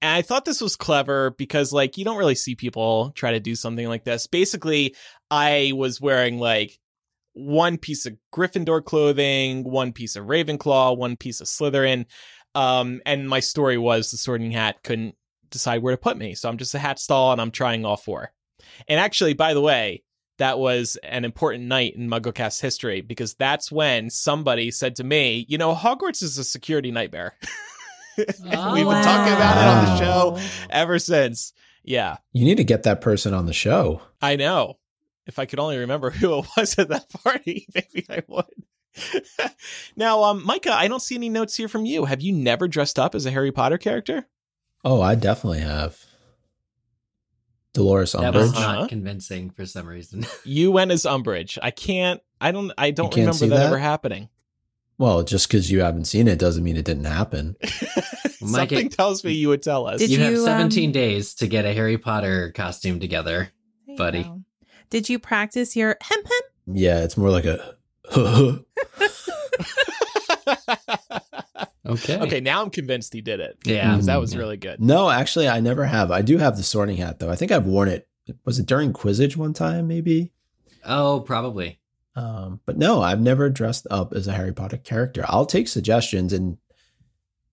And 0.00 0.12
I 0.12 0.22
thought 0.22 0.44
this 0.44 0.60
was 0.60 0.76
clever 0.76 1.30
because, 1.32 1.72
like, 1.72 1.98
you 1.98 2.04
don't 2.04 2.18
really 2.18 2.36
see 2.36 2.54
people 2.54 3.10
try 3.16 3.32
to 3.32 3.40
do 3.40 3.54
something 3.54 3.88
like 3.88 4.04
this. 4.04 4.26
Basically, 4.26 4.94
I 5.30 5.72
was 5.74 6.00
wearing 6.00 6.38
like 6.38 6.78
one 7.32 7.78
piece 7.78 8.06
of 8.06 8.16
Gryffindor 8.32 8.84
clothing, 8.84 9.64
one 9.64 9.92
piece 9.92 10.16
of 10.16 10.26
Ravenclaw, 10.26 10.96
one 10.96 11.16
piece 11.16 11.40
of 11.40 11.46
Slytherin. 11.46 12.06
Um, 12.54 13.00
and 13.06 13.28
my 13.28 13.40
story 13.40 13.78
was 13.78 14.10
the 14.10 14.16
sorting 14.16 14.52
hat 14.52 14.82
couldn't 14.82 15.14
decide 15.50 15.82
where 15.82 15.94
to 15.94 16.00
put 16.00 16.16
me. 16.16 16.34
So 16.34 16.48
I'm 16.48 16.58
just 16.58 16.74
a 16.74 16.78
hat 16.78 16.98
stall 16.98 17.32
and 17.32 17.40
I'm 17.40 17.50
trying 17.50 17.84
all 17.84 17.96
four. 17.96 18.32
And 18.86 18.98
actually, 19.00 19.34
by 19.34 19.54
the 19.54 19.60
way, 19.60 20.02
that 20.38 20.58
was 20.58 20.96
an 21.02 21.24
important 21.24 21.64
night 21.64 21.94
in 21.96 22.08
MuggleCast 22.08 22.60
history 22.60 23.00
because 23.00 23.34
that's 23.34 23.72
when 23.72 24.10
somebody 24.10 24.70
said 24.70 24.96
to 24.96 25.04
me, 25.04 25.44
you 25.48 25.58
know, 25.58 25.74
Hogwarts 25.74 26.22
is 26.22 26.38
a 26.38 26.44
security 26.44 26.90
nightmare. 26.90 27.34
And 28.18 28.72
We've 28.72 28.84
been 28.86 29.04
talking 29.04 29.32
about 29.32 29.56
it 29.56 29.64
on 29.64 29.84
the 29.84 29.98
show 29.98 30.38
ever 30.70 30.98
since. 30.98 31.52
Yeah, 31.84 32.16
You 32.32 32.44
need 32.44 32.56
to 32.56 32.64
get 32.64 32.82
that 32.82 33.00
person 33.00 33.32
on 33.32 33.46
the 33.46 33.52
show. 33.54 34.02
I 34.20 34.36
know. 34.36 34.78
If 35.26 35.38
I 35.38 35.46
could 35.46 35.58
only 35.58 35.78
remember 35.78 36.10
who 36.10 36.38
it 36.40 36.46
was 36.56 36.78
at 36.78 36.88
that 36.88 37.08
party, 37.10 37.66
maybe 37.74 38.06
I 38.10 38.22
would. 38.26 38.44
now, 39.96 40.22
um, 40.24 40.44
Micah, 40.44 40.72
I 40.72 40.88
don't 40.88 41.00
see 41.00 41.14
any 41.14 41.28
notes 41.28 41.56
here 41.56 41.68
from 41.68 41.86
you. 41.86 42.04
Have 42.04 42.20
you 42.20 42.32
never 42.32 42.68
dressed 42.68 42.98
up 42.98 43.14
as 43.14 43.24
a 43.26 43.30
Harry 43.30 43.52
Potter 43.52 43.78
character? 43.78 44.26
Oh, 44.84 45.00
I 45.00 45.14
definitely 45.14 45.60
have. 45.60 45.98
Dolores 47.74 48.12
That 48.12 48.34
was 48.34 48.52
Umbridge. 48.52 48.56
Uh-huh. 48.56 48.72
not 48.74 48.88
convincing 48.88 49.50
for 49.50 49.64
some 49.66 49.86
reason. 49.86 50.26
You 50.44 50.72
went 50.72 50.90
as 50.90 51.02
Umbridge. 51.04 51.58
I 51.62 51.70
can't. 51.70 52.20
I 52.40 52.50
don't. 52.50 52.72
I 52.76 52.90
don't 52.90 53.14
remember 53.14 53.38
that, 53.38 53.48
that? 53.48 53.66
ever 53.66 53.78
happening. 53.78 54.28
Well, 54.98 55.22
just 55.22 55.48
because 55.48 55.70
you 55.70 55.80
haven't 55.80 56.06
seen 56.06 56.26
it 56.28 56.38
doesn't 56.38 56.62
mean 56.64 56.76
it 56.76 56.84
didn't 56.84 57.04
happen. 57.04 57.56
Micah- 58.40 58.74
Something 58.74 58.88
tells 58.90 59.22
me 59.24 59.32
you 59.32 59.48
would 59.48 59.62
tell 59.62 59.86
us. 59.86 60.00
Did 60.00 60.10
you, 60.10 60.18
have 60.18 60.38
17 60.38 60.88
um, 60.88 60.92
days 60.92 61.34
to 61.34 61.46
get 61.46 61.64
a 61.64 61.72
Harry 61.72 61.98
Potter 61.98 62.50
costume 62.52 62.98
together. 63.00 63.50
Buddy. 63.96 64.24
go. 64.24 64.42
Did 64.90 65.08
you 65.08 65.18
practice 65.18 65.76
your 65.76 65.96
hem 66.00 66.24
hem? 66.24 66.74
Yeah, 66.76 67.02
it's 67.04 67.16
more 67.16 67.30
like 67.30 67.44
a. 67.44 67.76
Okay. 71.86 72.18
okay, 72.18 72.40
now 72.40 72.60
I'm 72.62 72.68
convinced 72.68 73.14
he 73.14 73.22
did 73.22 73.40
it. 73.40 73.56
Yeah. 73.64 73.94
'Cause 73.94 74.06
that 74.06 74.20
was 74.20 74.36
really 74.36 74.58
good. 74.58 74.78
no, 74.78 75.08
actually, 75.08 75.48
I 75.48 75.60
never 75.60 75.86
have. 75.86 76.10
I 76.10 76.20
do 76.20 76.36
have 76.36 76.56
the 76.58 76.62
sorting 76.62 76.98
hat 76.98 77.18
though. 77.18 77.30
I 77.30 77.36
think 77.36 77.50
I've 77.50 77.64
worn 77.64 77.88
it. 77.88 78.06
Was 78.44 78.58
it 78.58 78.66
during 78.66 78.92
Quizzitch 78.92 79.36
one 79.36 79.54
time, 79.54 79.88
maybe? 79.88 80.30
Oh, 80.84 81.20
probably. 81.20 81.80
Um, 82.18 82.60
but 82.66 82.76
no, 82.76 83.00
I've 83.02 83.20
never 83.20 83.48
dressed 83.48 83.86
up 83.90 84.12
as 84.12 84.26
a 84.26 84.32
Harry 84.32 84.52
Potter 84.52 84.76
character. 84.78 85.24
I'll 85.28 85.46
take 85.46 85.68
suggestions, 85.68 86.32
and 86.32 86.58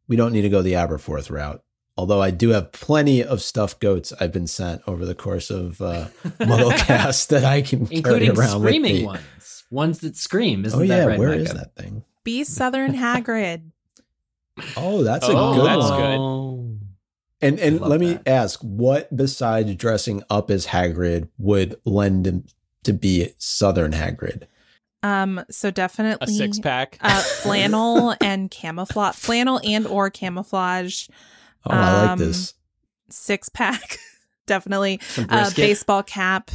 we 0.08 0.16
don't 0.16 0.34
need 0.34 0.42
to 0.42 0.50
go 0.50 0.62
the 0.62 0.74
Aberforth 0.74 1.30
route. 1.30 1.62
Although 1.98 2.22
I 2.22 2.32
do 2.32 2.50
have 2.50 2.72
plenty 2.72 3.24
of 3.24 3.42
stuffed 3.42 3.80
goats 3.80 4.12
I've 4.20 4.34
been 4.34 4.48
sent 4.48 4.82
over 4.88 5.06
the 5.06 5.16
course 5.16 5.50
of 5.50 5.82
uh, 5.82 6.08
MuggleCast 6.40 7.28
that 7.30 7.46
I 7.46 7.62
can 7.62 7.86
carry 7.86 7.98
Including 7.98 8.38
around 8.38 8.62
screaming 8.62 8.92
with 8.94 9.02
me. 9.02 9.06
ones. 9.06 9.64
Ones 9.72 10.00
that 10.00 10.18
scream. 10.18 10.66
Isn't 10.66 10.80
oh 10.80 10.84
yeah, 10.84 11.00
that 11.00 11.08
right, 11.08 11.20
where 11.20 11.34
is 11.34 11.54
Micah? 11.54 11.58
that 11.76 11.76
thing? 11.82 12.04
Be 12.24 12.44
Southern 12.44 12.94
Hagrid. 12.96 13.72
Oh, 14.76 15.04
that's 15.04 15.28
a 15.28 15.32
Oh, 15.34 15.56
good 15.56 15.66
that's 15.66 15.90
one. 15.90 16.00
good. 16.00 17.48
And 17.48 17.60
and 17.60 17.80
love 17.82 17.90
let 17.92 18.00
me 18.00 18.14
that. 18.14 18.28
ask, 18.28 18.60
what 18.62 19.16
besides 19.16 19.76
dressing 19.76 20.24
up 20.30 20.50
as 20.50 20.68
Hagrid 20.68 21.30
would 21.38 21.76
lend 21.86 22.26
him 22.26 22.46
to 22.84 22.94
be 22.94 23.30
Southern 23.38 23.92
Hagrid? 23.92 24.44
Um, 25.06 25.44
so 25.52 25.68
A 25.70 25.72
definitely 25.72 26.34
six 26.34 26.60
pack. 26.60 26.98
uh, 27.02 27.22
flannel 27.22 28.16
and 28.22 28.50
camouflage, 28.50 29.16
flannel 29.20 29.60
and 29.64 29.86
or 29.86 30.10
camouflage 30.10 31.08
Oh, 31.68 31.72
I 31.72 32.02
like 32.02 32.10
Um, 32.12 32.20
this. 32.20 32.54
six 33.10 33.50
pack. 33.50 33.98
definitely 34.48 35.00
Some 35.10 35.28
uh, 35.30 35.50
baseball 35.56 36.04
cap. 36.04 36.52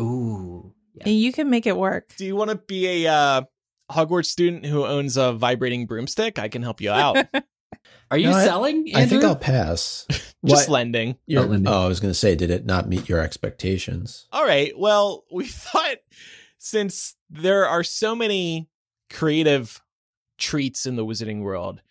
Ooh. 0.00 0.72
Yeah. 0.94 1.08
You 1.08 1.32
can 1.32 1.50
make 1.50 1.66
it 1.66 1.76
work. 1.76 2.14
Do 2.16 2.24
you 2.26 2.36
want 2.36 2.50
to 2.50 2.56
be 2.56 3.04
a 3.06 3.12
uh, 3.12 3.42
Hogwarts 3.90 4.26
student 4.26 4.66
who 4.66 4.84
owns 4.86 5.16
a 5.16 5.32
vibrating 5.32 5.86
broomstick? 5.86 6.38
I 6.38 6.48
can 6.48 6.62
help 6.62 6.80
you 6.80 6.90
out. 6.90 7.26
Are 8.10 8.18
you 8.18 8.28
No, 8.30 8.44
selling? 8.44 8.90
I 8.94 9.06
think 9.06 9.24
I'll 9.24 9.34
pass. 9.36 10.06
Just 10.10 10.28
What? 10.42 10.68
lending. 10.68 11.16
You're- 11.26 11.46
Oh, 11.46 11.48
Lindy. 11.48 11.68
oh, 11.70 11.84
I 11.84 11.88
was 11.88 12.00
going 12.00 12.10
to 12.12 12.18
say, 12.18 12.34
did 12.34 12.50
it 12.50 12.66
not 12.66 12.86
meet 12.88 13.08
your 13.08 13.20
expectations? 13.20 14.26
All 14.32 14.44
right. 14.44 14.72
Well, 14.78 15.24
we 15.32 15.46
thought 15.46 15.96
since 16.62 17.16
there 17.28 17.66
are 17.66 17.82
so 17.82 18.14
many 18.14 18.68
creative 19.10 19.82
treats 20.38 20.86
in 20.86 20.94
the 20.94 21.04
wizarding 21.04 21.42
world, 21.42 21.82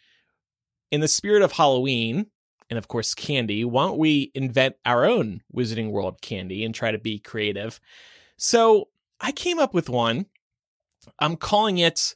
in 0.92 1.02
the 1.02 1.10
spirit 1.10 1.42
of 1.42 1.52
Halloween 1.52 2.28
and 2.70 2.78
of 2.78 2.88
course 2.88 3.14
candy, 3.14 3.66
why 3.66 3.88
don't 3.88 3.98
we 3.98 4.32
invent 4.34 4.78
our 4.86 5.04
own 5.04 5.42
wizarding 5.54 5.92
world 5.92 6.22
candy 6.22 6.64
and 6.64 6.74
try 6.74 6.90
to 6.90 6.98
be 6.98 7.20
creative? 7.20 7.82
So 8.38 8.88
I 9.20 9.34
came 9.34 9.60
up 9.60 9.74
with 9.74 9.90
one. 9.90 10.28
I'm 11.20 11.36
calling 11.36 11.80
it 11.80 12.16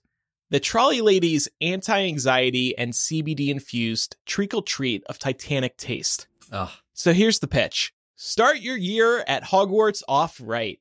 the 0.49 0.61
Trolley 0.61 1.01
Lady's 1.01 1.49
anti-anxiety 1.59 2.77
and 2.77 2.93
CBD 2.93 3.49
infused 3.49 4.15
treacle 4.25 4.61
treat 4.61 5.03
of 5.07 5.19
Titanic 5.19 5.75
taste. 5.75 6.27
Ugh. 6.53 6.71
So 6.93 7.11
here's 7.11 7.39
the 7.39 7.49
pitch. 7.49 7.93
Start 8.15 8.61
your 8.61 8.77
year 8.77 9.25
at 9.27 9.43
Hogwarts 9.43 10.03
off 10.07 10.39
right. 10.41 10.79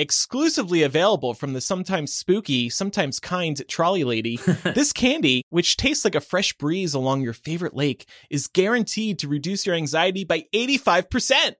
Exclusively 0.00 0.84
available 0.84 1.34
from 1.34 1.54
the 1.54 1.60
sometimes 1.60 2.14
spooky, 2.14 2.70
sometimes 2.70 3.18
kind 3.18 3.60
trolley 3.66 4.04
lady, 4.04 4.36
this 4.62 4.92
candy, 4.92 5.42
which 5.50 5.76
tastes 5.76 6.04
like 6.04 6.14
a 6.14 6.20
fresh 6.20 6.52
breeze 6.52 6.94
along 6.94 7.22
your 7.22 7.32
favorite 7.32 7.74
lake, 7.74 8.08
is 8.30 8.46
guaranteed 8.46 9.18
to 9.18 9.26
reduce 9.26 9.66
your 9.66 9.74
anxiety 9.74 10.22
by 10.22 10.44
85%. 10.54 11.56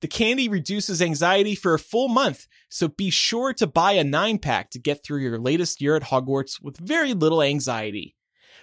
The 0.00 0.08
candy 0.08 0.48
reduces 0.48 1.02
anxiety 1.02 1.54
for 1.54 1.74
a 1.74 1.78
full 1.78 2.08
month, 2.08 2.46
so 2.70 2.88
be 2.88 3.10
sure 3.10 3.52
to 3.52 3.66
buy 3.66 3.92
a 3.92 4.04
nine 4.04 4.38
pack 4.38 4.70
to 4.70 4.78
get 4.78 5.04
through 5.04 5.20
your 5.20 5.38
latest 5.38 5.82
year 5.82 5.94
at 5.94 6.04
Hogwarts 6.04 6.62
with 6.62 6.78
very 6.78 7.12
little 7.12 7.42
anxiety. 7.42 8.16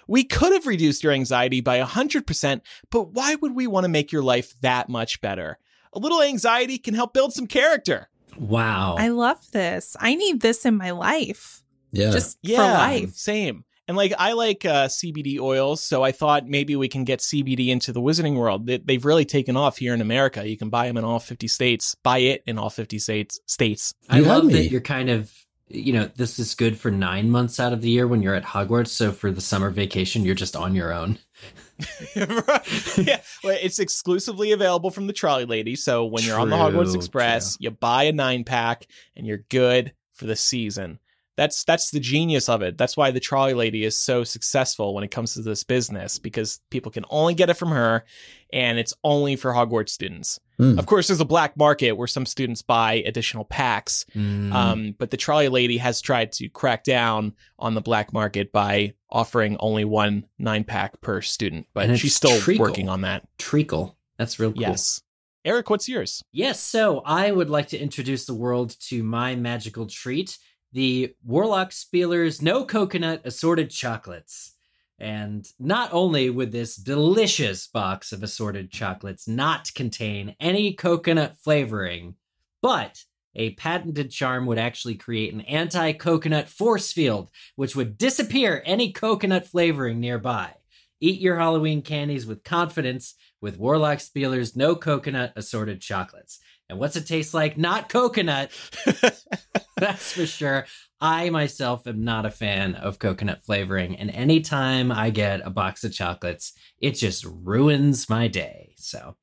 We 0.08 0.24
could 0.24 0.52
have 0.52 0.66
reduced 0.66 1.04
your 1.04 1.12
anxiety 1.12 1.60
by 1.60 1.80
100%, 1.80 2.60
but 2.90 3.12
why 3.12 3.36
would 3.36 3.54
we 3.54 3.68
want 3.68 3.84
to 3.84 3.88
make 3.88 4.10
your 4.10 4.22
life 4.22 4.54
that 4.62 4.88
much 4.88 5.20
better? 5.20 5.60
A 5.92 6.00
little 6.00 6.22
anxiety 6.22 6.78
can 6.78 6.94
help 6.94 7.14
build 7.14 7.32
some 7.32 7.46
character. 7.46 8.08
Wow. 8.38 8.96
I 8.98 9.08
love 9.08 9.38
this. 9.52 9.96
I 10.00 10.14
need 10.14 10.40
this 10.40 10.64
in 10.64 10.76
my 10.76 10.90
life. 10.92 11.62
Yeah. 11.92 12.10
Just 12.10 12.38
Yeah, 12.42 12.56
for 12.56 12.62
life. 13.02 13.14
same. 13.14 13.64
And 13.88 13.96
like 13.96 14.12
I 14.18 14.32
like 14.32 14.64
uh, 14.64 14.88
CBD 14.88 15.38
oils, 15.38 15.80
so 15.80 16.02
I 16.02 16.10
thought 16.10 16.46
maybe 16.48 16.74
we 16.74 16.88
can 16.88 17.04
get 17.04 17.20
CBD 17.20 17.68
into 17.68 17.92
the 17.92 18.00
wizarding 18.00 18.34
world. 18.36 18.66
They, 18.66 18.78
they've 18.78 19.04
really 19.04 19.24
taken 19.24 19.56
off 19.56 19.78
here 19.78 19.94
in 19.94 20.00
America. 20.00 20.46
You 20.48 20.56
can 20.58 20.70
buy 20.70 20.88
them 20.88 20.96
in 20.96 21.04
all 21.04 21.20
50 21.20 21.46
states. 21.46 21.94
Buy 22.02 22.18
it 22.18 22.42
in 22.46 22.58
all 22.58 22.68
50 22.68 22.98
states. 22.98 23.38
States. 23.46 23.94
I 24.10 24.18
You 24.18 24.24
had 24.24 24.34
love 24.34 24.44
me. 24.46 24.52
that 24.54 24.64
you're 24.72 24.80
kind 24.80 25.08
of, 25.08 25.32
you 25.68 25.92
know, 25.92 26.10
this 26.16 26.40
is 26.40 26.56
good 26.56 26.76
for 26.76 26.90
nine 26.90 27.30
months 27.30 27.60
out 27.60 27.72
of 27.72 27.80
the 27.80 27.88
year 27.88 28.08
when 28.08 28.22
you're 28.22 28.34
at 28.34 28.42
Hogwarts. 28.44 28.88
So 28.88 29.12
for 29.12 29.30
the 29.30 29.40
summer 29.40 29.70
vacation, 29.70 30.24
you're 30.24 30.34
just 30.34 30.56
on 30.56 30.74
your 30.74 30.92
own. 30.92 31.18
yeah, 32.16 33.20
well, 33.44 33.58
it's 33.60 33.78
exclusively 33.78 34.52
available 34.52 34.90
from 34.90 35.06
the 35.06 35.12
trolley 35.12 35.44
lady. 35.44 35.76
So 35.76 36.06
when 36.06 36.24
you're 36.24 36.38
on 36.38 36.48
the 36.48 36.56
True, 36.56 36.64
Hogwarts 36.66 36.94
Express, 36.94 37.56
you 37.60 37.70
buy 37.70 38.04
a 38.04 38.12
nine 38.12 38.44
pack 38.44 38.86
and 39.14 39.26
you're 39.26 39.44
good 39.48 39.92
for 40.14 40.26
the 40.26 40.36
season. 40.36 40.98
That's 41.36 41.64
that's 41.64 41.90
the 41.90 42.00
genius 42.00 42.48
of 42.48 42.62
it. 42.62 42.78
That's 42.78 42.96
why 42.96 43.10
the 43.10 43.20
trolley 43.20 43.54
lady 43.54 43.84
is 43.84 43.96
so 43.96 44.24
successful 44.24 44.94
when 44.94 45.04
it 45.04 45.10
comes 45.10 45.34
to 45.34 45.42
this 45.42 45.64
business 45.64 46.18
because 46.18 46.60
people 46.70 46.90
can 46.90 47.04
only 47.10 47.34
get 47.34 47.50
it 47.50 47.54
from 47.54 47.68
her, 47.70 48.04
and 48.52 48.78
it's 48.78 48.94
only 49.04 49.36
for 49.36 49.52
Hogwarts 49.52 49.90
students. 49.90 50.40
Hmm. 50.56 50.78
Of 50.78 50.86
course, 50.86 51.08
there's 51.08 51.20
a 51.20 51.26
black 51.26 51.54
market 51.56 51.92
where 51.92 52.06
some 52.06 52.24
students 52.24 52.62
buy 52.62 52.94
additional 53.06 53.44
packs, 53.44 54.06
Mm. 54.16 54.52
um, 54.54 54.94
but 54.98 55.10
the 55.10 55.18
trolley 55.18 55.48
lady 55.48 55.76
has 55.76 56.00
tried 56.00 56.32
to 56.32 56.48
crack 56.48 56.82
down 56.84 57.34
on 57.58 57.74
the 57.74 57.82
black 57.82 58.14
market 58.14 58.50
by 58.52 58.94
offering 59.10 59.58
only 59.60 59.84
one 59.84 60.24
nine 60.38 60.64
pack 60.64 61.00
per 61.02 61.20
student. 61.20 61.66
But 61.74 61.98
she's 61.98 62.14
still 62.16 62.38
treacle. 62.40 62.64
working 62.64 62.88
on 62.88 63.02
that. 63.02 63.28
treacle. 63.38 63.98
That's 64.18 64.38
real 64.38 64.52
cool. 64.52 64.62
Yes. 64.62 65.02
Eric, 65.44 65.68
what's 65.70 65.88
yours? 65.88 66.24
Yes, 66.32 66.58
so 66.58 67.02
I 67.04 67.30
would 67.30 67.50
like 67.50 67.68
to 67.68 67.78
introduce 67.78 68.24
the 68.24 68.34
world 68.34 68.74
to 68.88 69.04
my 69.04 69.36
magical 69.36 69.86
treat, 69.86 70.38
the 70.76 71.14
Warlock 71.24 71.72
Spielers 71.72 72.42
No 72.42 72.62
Coconut 72.62 73.22
Assorted 73.24 73.70
Chocolates. 73.70 74.56
And 74.98 75.50
not 75.58 75.88
only 75.90 76.28
would 76.28 76.52
this 76.52 76.76
delicious 76.76 77.66
box 77.66 78.12
of 78.12 78.22
assorted 78.22 78.70
chocolates 78.70 79.26
not 79.26 79.72
contain 79.74 80.36
any 80.38 80.74
coconut 80.74 81.38
flavoring, 81.38 82.16
but 82.60 83.04
a 83.34 83.54
patented 83.54 84.10
charm 84.10 84.44
would 84.44 84.58
actually 84.58 84.96
create 84.96 85.32
an 85.32 85.40
anti 85.42 85.94
coconut 85.94 86.46
force 86.46 86.92
field, 86.92 87.30
which 87.54 87.74
would 87.74 87.96
disappear 87.96 88.62
any 88.66 88.92
coconut 88.92 89.46
flavoring 89.46 89.98
nearby. 89.98 90.56
Eat 91.00 91.22
your 91.22 91.38
Halloween 91.38 91.80
candies 91.80 92.26
with 92.26 92.44
confidence 92.44 93.14
with 93.40 93.58
Warlock 93.58 94.00
Spielers 94.00 94.54
No 94.54 94.76
Coconut 94.76 95.32
Assorted 95.36 95.80
Chocolates. 95.80 96.38
And 96.68 96.78
what's 96.78 96.96
it 96.96 97.06
taste 97.06 97.32
like? 97.34 97.56
Not 97.56 97.88
coconut. 97.88 98.50
That's 99.76 100.12
for 100.12 100.26
sure. 100.26 100.66
I 101.00 101.28
myself 101.30 101.86
am 101.86 102.04
not 102.04 102.24
a 102.26 102.30
fan 102.30 102.74
of 102.74 102.98
coconut 102.98 103.42
flavoring, 103.44 103.96
and 103.96 104.10
anytime 104.10 104.90
I 104.90 105.10
get 105.10 105.42
a 105.46 105.50
box 105.50 105.84
of 105.84 105.92
chocolates, 105.92 106.54
it 106.80 106.92
just 106.92 107.24
ruins 107.26 108.08
my 108.08 108.28
day. 108.28 108.72
So, 108.78 109.16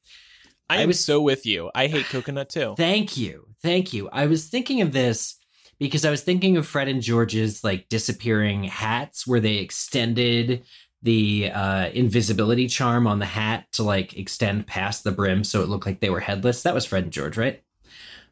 I 0.70 0.84
I 0.84 0.86
was- 0.86 1.04
so 1.04 1.20
with 1.22 1.46
you. 1.48 1.72
I 1.74 1.88
hate 1.88 2.06
coconut 2.06 2.50
too. 2.50 2.76
thank 2.78 3.18
you. 3.18 3.48
Thank 3.64 3.92
you. 3.94 4.08
I 4.12 4.28
was 4.28 4.50
thinking 4.50 4.82
of 4.82 4.92
this 4.92 5.36
because 5.80 6.06
I 6.06 6.12
was 6.12 6.22
thinking 6.22 6.58
of 6.58 6.68
Fred 6.68 6.88
and 6.88 7.02
George's 7.02 7.64
like 7.64 7.90
disappearing 7.90 8.66
hats 8.66 9.26
where 9.26 9.40
they 9.40 9.56
extended 9.56 10.66
the 11.04 11.52
uh, 11.54 11.90
invisibility 11.94 12.68
charm 12.68 13.06
on 13.08 13.20
the 13.20 13.26
hat 13.26 13.66
to 13.74 13.84
like 13.84 14.18
extend 14.18 14.66
past 14.66 15.04
the 15.04 15.12
brim 15.12 15.44
so 15.44 15.62
it 15.62 15.70
looked 15.70 15.86
like 15.86 16.00
they 16.00 16.10
were 16.10 16.22
headless. 16.22 16.64
That 16.64 16.74
was 16.74 16.86
Fred 16.86 17.04
and 17.04 17.14
George, 17.14 17.38
right? 17.38 17.62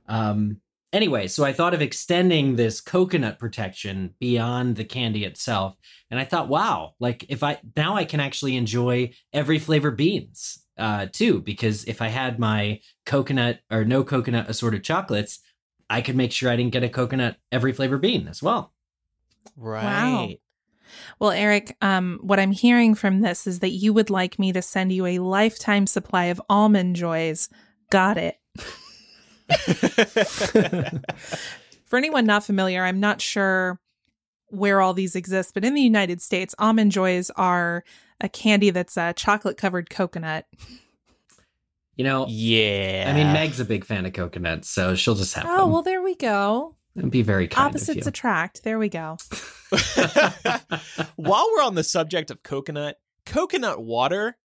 Um, 0.07 0.61
anyway, 0.93 1.27
so 1.27 1.43
I 1.43 1.53
thought 1.53 1.73
of 1.73 1.81
extending 1.81 2.55
this 2.55 2.81
coconut 2.81 3.39
protection 3.39 4.15
beyond 4.19 4.77
the 4.77 4.85
candy 4.85 5.25
itself. 5.25 5.75
And 6.09 6.19
I 6.19 6.25
thought, 6.25 6.47
wow, 6.47 6.95
like 6.99 7.25
if 7.29 7.43
I 7.43 7.59
now 7.75 7.95
I 7.95 8.05
can 8.05 8.19
actually 8.19 8.55
enjoy 8.55 9.11
every 9.33 9.59
flavor 9.59 9.91
beans 9.91 10.63
uh, 10.77 11.07
too, 11.11 11.41
because 11.41 11.83
if 11.85 12.01
I 12.01 12.07
had 12.07 12.39
my 12.39 12.79
coconut 13.05 13.59
or 13.69 13.83
no 13.83 14.03
coconut 14.03 14.49
assorted 14.49 14.83
chocolates, 14.83 15.39
I 15.89 16.01
could 16.01 16.15
make 16.15 16.31
sure 16.31 16.49
I 16.49 16.55
didn't 16.55 16.71
get 16.71 16.83
a 16.83 16.89
coconut 16.89 17.35
every 17.51 17.73
flavor 17.73 17.97
bean 17.97 18.29
as 18.29 18.41
well. 18.41 18.73
Right. 19.57 20.39
Well, 21.19 21.31
Eric, 21.31 21.75
um, 21.81 22.19
what 22.21 22.39
I'm 22.39 22.51
hearing 22.51 22.95
from 22.95 23.21
this 23.21 23.45
is 23.47 23.59
that 23.59 23.71
you 23.71 23.93
would 23.93 24.09
like 24.09 24.37
me 24.39 24.51
to 24.53 24.61
send 24.61 24.91
you 24.91 25.05
a 25.05 25.19
lifetime 25.19 25.87
supply 25.87 26.25
of 26.25 26.41
almond 26.49 26.95
joys. 26.95 27.49
Got 27.89 28.17
it. 28.17 28.37
For 31.85 31.97
anyone 31.97 32.25
not 32.25 32.43
familiar, 32.45 32.83
I'm 32.83 32.99
not 32.99 33.21
sure 33.21 33.79
where 34.47 34.81
all 34.81 34.93
these 34.93 35.15
exist, 35.15 35.53
but 35.53 35.63
in 35.65 35.73
the 35.73 35.81
United 35.81 36.21
States, 36.21 36.55
almond 36.59 36.91
joys 36.91 37.29
are 37.31 37.83
a 38.19 38.29
candy 38.29 38.69
that's 38.69 38.97
a 38.97 39.13
chocolate 39.13 39.57
covered 39.57 39.89
coconut. 39.89 40.45
You 41.95 42.05
know, 42.05 42.25
yeah. 42.29 43.05
I 43.07 43.13
mean, 43.13 43.33
Meg's 43.33 43.59
a 43.59 43.65
big 43.65 43.83
fan 43.85 44.05
of 44.05 44.13
coconuts, 44.13 44.69
so 44.69 44.95
she'll 44.95 45.15
just 45.15 45.33
have 45.35 45.45
Oh, 45.47 45.57
them. 45.65 45.71
well, 45.71 45.81
there 45.81 46.01
we 46.01 46.15
go. 46.15 46.75
It'd 46.95 47.09
be 47.11 47.21
very 47.21 47.47
kind 47.47 47.69
Opposites 47.69 48.01
of 48.01 48.07
attract. 48.07 48.63
There 48.63 48.77
we 48.79 48.89
go. 48.89 49.17
While 51.15 51.47
we're 51.53 51.63
on 51.63 51.75
the 51.75 51.83
subject 51.83 52.31
of 52.31 52.43
coconut, 52.43 52.97
coconut 53.25 53.81
water. 53.83 54.37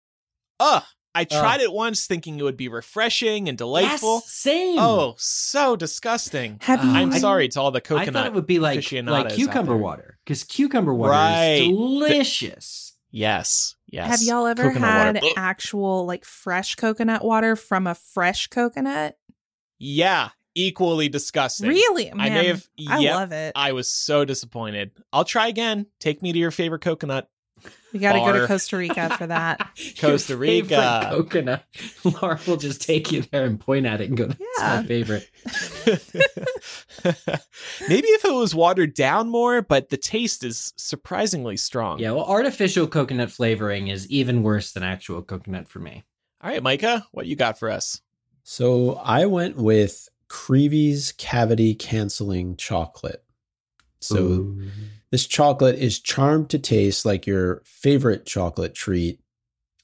Ugh. 0.60 0.82
I 1.14 1.24
tried 1.24 1.62
it 1.62 1.72
once 1.72 2.06
thinking 2.06 2.38
it 2.38 2.42
would 2.42 2.58
be 2.58 2.68
refreshing 2.68 3.48
and 3.48 3.56
delightful. 3.56 4.16
Yes, 4.16 4.30
same. 4.32 4.78
Oh, 4.78 5.14
so 5.16 5.74
disgusting. 5.74 6.58
Have 6.60 6.80
Uh, 6.80 6.82
you? 6.84 6.90
I'm 6.90 7.12
I- 7.14 7.18
sorry 7.18 7.48
to 7.48 7.60
all 7.60 7.70
the 7.70 7.80
coconut. 7.80 8.08
I 8.10 8.12
thought 8.12 8.26
it 8.26 8.34
would 8.34 8.46
be 8.46 8.58
like 8.58 8.84
like 8.92 9.30
cucumber 9.34 9.76
water 9.78 10.18
because 10.24 10.44
cucumber 10.44 10.92
water 10.92 11.12
Right. 11.12 11.62
is 11.62 11.68
delicious. 11.68 12.92
Yes. 13.10 13.76
Yes. 13.86 14.10
Have 14.10 14.22
y'all 14.22 14.46
ever 14.46 14.64
Coconut 14.64 14.82
had 14.90 15.22
water. 15.22 15.34
Actual 15.38 16.04
like 16.04 16.26
fresh 16.26 16.74
coconut 16.74 17.24
water 17.24 17.56
from 17.56 17.86
a 17.86 17.94
fresh 17.94 18.48
coconut? 18.48 19.16
Yeah. 19.78 20.30
Equally 20.56 21.10
disgusting. 21.10 21.68
Really? 21.68 22.10
I 22.10 22.30
may 22.30 22.46
have. 22.46 22.66
I 22.88 22.98
yep. 23.00 23.14
love 23.14 23.32
it. 23.32 23.52
I 23.54 23.72
was 23.72 23.88
so 23.88 24.24
disappointed. 24.24 24.90
I'll 25.12 25.24
try 25.24 25.48
again. 25.48 25.86
Take 26.00 26.22
me 26.22 26.32
to 26.32 26.38
your 26.38 26.50
favorite 26.50 26.80
coconut. 26.80 27.28
We 27.92 28.00
got 28.00 28.12
to 28.12 28.18
go 28.20 28.38
to 28.38 28.46
Costa 28.46 28.76
Rica 28.76 29.16
for 29.16 29.26
that. 29.28 29.68
Costa 30.00 30.36
Rica. 30.36 31.08
coconut. 31.10 31.64
Laura 32.04 32.38
will 32.46 32.56
just 32.56 32.82
take 32.82 33.10
you 33.12 33.22
there 33.22 33.44
and 33.44 33.58
point 33.58 33.86
at 33.86 34.00
it 34.00 34.08
and 34.08 34.16
go, 34.16 34.26
"That's 34.26 34.40
Yeah. 34.58 34.80
my 34.80 34.86
favorite." 34.86 35.30
Maybe 37.88 38.08
if 38.08 38.24
it 38.24 38.34
was 38.34 38.54
watered 38.54 38.94
down 38.94 39.28
more, 39.28 39.62
but 39.62 39.88
the 39.88 39.96
taste 39.96 40.44
is 40.44 40.72
surprisingly 40.76 41.56
strong. 41.56 41.98
Yeah, 41.98 42.12
well, 42.12 42.26
artificial 42.26 42.86
coconut 42.86 43.30
flavoring 43.30 43.88
is 43.88 44.08
even 44.10 44.42
worse 44.42 44.72
than 44.72 44.82
actual 44.82 45.22
coconut 45.22 45.68
for 45.68 45.78
me. 45.78 46.04
All 46.42 46.50
right, 46.50 46.62
Micah, 46.62 47.06
what 47.12 47.26
you 47.26 47.36
got 47.36 47.58
for 47.58 47.70
us? 47.70 48.00
So 48.42 48.94
I 49.02 49.26
went 49.26 49.56
with 49.56 50.08
Creevey's 50.28 51.12
cavity 51.12 51.74
canceling 51.74 52.56
chocolate. 52.56 53.24
So 54.00 54.16
Ooh. 54.16 54.62
this 55.10 55.26
chocolate 55.26 55.78
is 55.78 55.98
charmed 56.00 56.50
to 56.50 56.58
taste 56.58 57.04
like 57.04 57.26
your 57.26 57.62
favorite 57.64 58.26
chocolate 58.26 58.74
treat, 58.74 59.20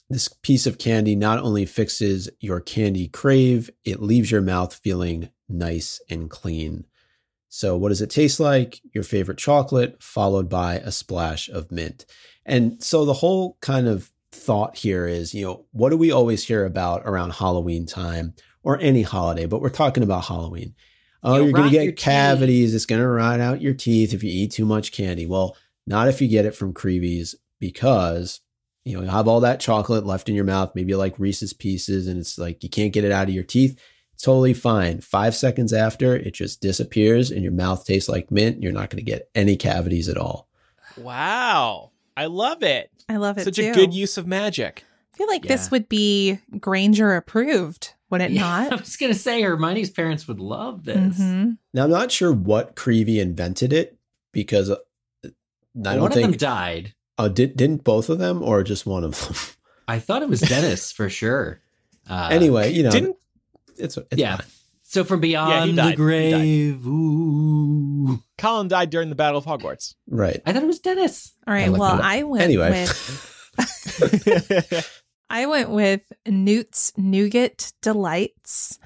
This 0.09 0.27
piece 0.27 0.67
of 0.67 0.77
candy 0.77 1.15
not 1.15 1.39
only 1.39 1.65
fixes 1.65 2.29
your 2.39 2.59
candy 2.59 3.07
crave, 3.07 3.69
it 3.83 4.01
leaves 4.01 4.31
your 4.31 4.41
mouth 4.41 4.73
feeling 4.75 5.29
nice 5.49 6.01
and 6.09 6.29
clean. 6.29 6.85
So, 7.49 7.77
what 7.77 7.89
does 7.89 8.01
it 8.01 8.09
taste 8.09 8.39
like? 8.39 8.81
Your 8.93 9.03
favorite 9.03 9.37
chocolate, 9.37 10.01
followed 10.01 10.49
by 10.49 10.75
a 10.75 10.91
splash 10.91 11.49
of 11.49 11.71
mint. 11.71 12.05
And 12.45 12.83
so, 12.83 13.05
the 13.05 13.13
whole 13.13 13.57
kind 13.61 13.87
of 13.87 14.11
thought 14.31 14.77
here 14.77 15.05
is, 15.07 15.33
you 15.33 15.45
know, 15.45 15.65
what 15.71 15.89
do 15.89 15.97
we 15.97 16.11
always 16.11 16.43
hear 16.43 16.65
about 16.65 17.03
around 17.05 17.33
Halloween 17.33 17.85
time 17.85 18.33
or 18.63 18.79
any 18.79 19.01
holiday? 19.03 19.45
But 19.45 19.61
we're 19.61 19.69
talking 19.69 20.03
about 20.03 20.25
Halloween. 20.25 20.73
Oh, 21.21 21.35
You'll 21.35 21.43
you're 21.45 21.53
going 21.53 21.69
to 21.71 21.85
get 21.85 21.95
cavities. 21.97 22.73
It's 22.75 22.85
going 22.85 23.01
to 23.01 23.07
rot 23.07 23.39
out 23.39 23.61
your 23.61 23.73
teeth 23.73 24.13
if 24.13 24.23
you 24.23 24.31
eat 24.31 24.51
too 24.51 24.65
much 24.65 24.91
candy. 24.91 25.25
Well, 25.25 25.55
not 25.87 26.07
if 26.07 26.21
you 26.21 26.27
get 26.27 26.45
it 26.45 26.55
from 26.55 26.73
Creeveys 26.73 27.35
because 27.59 28.41
you 28.83 28.95
know 28.97 29.03
you 29.03 29.09
have 29.09 29.27
all 29.27 29.39
that 29.41 29.59
chocolate 29.61 30.05
left 30.05 30.27
in 30.27 30.35
your 30.35 30.43
mouth. 30.43 30.71
Maybe 30.75 30.89
you 30.89 30.97
like 30.97 31.17
Reese's 31.19 31.53
Pieces, 31.53 32.07
and 32.07 32.19
it's 32.19 32.37
like 32.37 32.61
you 32.63 32.69
can't 32.69 32.91
get 32.93 33.05
it 33.05 33.11
out 33.11 33.29
of 33.29 33.33
your 33.33 33.43
teeth. 33.43 33.79
It's 34.13 34.23
totally 34.23 34.53
fine. 34.53 34.99
Five 35.01 35.33
seconds 35.35 35.71
after, 35.73 36.15
it 36.15 36.33
just 36.33 36.61
disappears, 36.61 37.31
and 37.31 37.41
your 37.41 37.51
mouth 37.53 37.85
tastes 37.85 38.09
like 38.09 38.29
mint. 38.31 38.61
You're 38.61 38.71
not 38.73 38.89
going 38.89 39.03
to 39.03 39.09
get 39.11 39.29
any 39.33 39.55
cavities 39.55 40.09
at 40.09 40.17
all. 40.17 40.47
Wow. 40.97 41.91
I 42.15 42.25
love 42.27 42.63
it. 42.63 42.91
I 43.09 43.17
love 43.17 43.37
it 43.37 43.45
Such 43.45 43.55
too. 43.55 43.71
a 43.71 43.73
good 43.73 43.93
use 43.93 44.17
of 44.17 44.27
magic. 44.27 44.83
I 45.13 45.17
feel 45.17 45.27
like 45.27 45.45
Yeah. 45.45 45.55
this 45.55 45.71
would 45.71 45.89
be 45.89 46.39
Granger 46.59 47.15
approved, 47.15 47.93
would 48.13 48.21
it 48.21 48.31
Yeah, 48.39 48.69
I 48.71 48.75
was 48.75 48.95
gonna 48.97 49.13
say 49.13 49.41
Hermione's 49.41 49.89
parents 49.89 50.27
would 50.27 50.39
love 50.39 50.85
this. 50.85 51.19
Mhm. 51.19 51.57
Now, 51.73 51.83
I'm 51.83 51.89
not 51.89 52.11
sure 52.11 52.31
what 52.31 52.75
Creevey 52.75 53.19
invented 53.19 53.73
it 53.73 53.97
because 54.31 54.69
uh, 54.69 54.75
I 55.25 55.29
Well, 55.75 55.93
don't 55.95 56.01
one 56.01 56.11
of 56.11 56.15
them 56.15 56.23
think. 56.31 56.37
died. 56.37 56.93
Oh, 57.17 57.29
did 57.29 57.55
didn't 57.57 57.83
both 57.83 58.09
of 58.09 58.17
them, 58.19 58.41
or 58.41 58.63
just 58.63 58.85
one 58.85 59.03
of 59.03 59.19
them? 59.19 59.35
I 59.87 59.99
thought 59.99 60.21
it 60.23 60.29
was 60.29 60.39
Dennis 60.41 60.91
for 60.91 61.09
sure. 61.09 61.61
Uh, 62.09 62.29
anyway, 62.31 62.71
you 62.71 62.83
know, 62.83 62.91
Didn't 62.91 63.17
it's, 63.77 63.97
it's 63.97 64.07
yeah. 64.15 64.37
fine. 64.37 64.45
So 64.83 65.03
from 65.03 65.19
beyond 65.21 65.75
died. 65.75 65.85
He 65.85 65.91
the 65.91 65.95
grave, 65.95 66.85
ooh. 66.87 68.21
Colin 68.37 68.67
died 68.67 68.89
during 68.91 69.09
the 69.09 69.15
Battle 69.15 69.39
of 69.39 69.45
Hogwarts? 69.45 69.95
right. 70.07 70.41
I 70.45 70.53
thought 70.53 70.63
it 70.63 70.67
was 70.67 70.79
Dennis. 70.79 71.33
All 71.47 71.53
right. 71.53 71.67
looked 71.69 71.79
well. 71.79 71.99
I 72.01 72.23
went 72.23 72.43
Anyway. 72.43 72.69
with 72.71 73.43
I 75.33 75.47
went 75.47 75.71
with 75.71 76.01
Newt's 76.27 76.93
Nougat 76.95 77.73
Delights. 77.81 78.77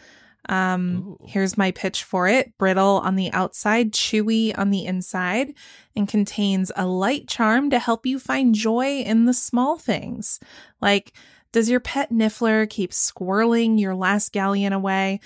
Um, 0.47 1.17
Ooh. 1.19 1.25
here's 1.27 1.57
my 1.57 1.71
pitch 1.71 2.05
for 2.05 2.29
it 2.29 2.57
brittle 2.57 3.01
on 3.03 3.17
the 3.17 3.29
outside, 3.33 3.91
chewy 3.91 4.57
on 4.57 4.69
the 4.69 4.85
inside, 4.85 5.53
and 5.93 6.07
contains 6.07 6.71
a 6.77 6.87
light 6.87 7.27
charm 7.27 7.69
to 7.71 7.79
help 7.79 8.05
you 8.05 8.17
find 8.17 8.55
joy 8.55 9.01
in 9.01 9.25
the 9.25 9.33
small 9.33 9.77
things. 9.77 10.39
Like, 10.79 11.11
does 11.51 11.69
your 11.69 11.81
pet 11.81 12.13
Niffler 12.13 12.69
keep 12.69 12.91
squirreling 12.91 13.77
your 13.77 13.93
last 13.93 14.31
galleon 14.31 14.71
away? 14.71 15.19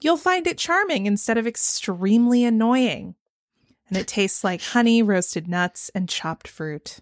You'll 0.00 0.16
find 0.16 0.48
it 0.48 0.58
charming 0.58 1.06
instead 1.06 1.38
of 1.38 1.46
extremely 1.46 2.44
annoying. 2.44 3.14
And 3.88 3.96
it 3.96 4.08
tastes 4.08 4.42
like 4.42 4.62
honey, 4.62 5.00
roasted 5.00 5.46
nuts, 5.46 5.92
and 5.94 6.08
chopped 6.08 6.48
fruit. 6.48 6.98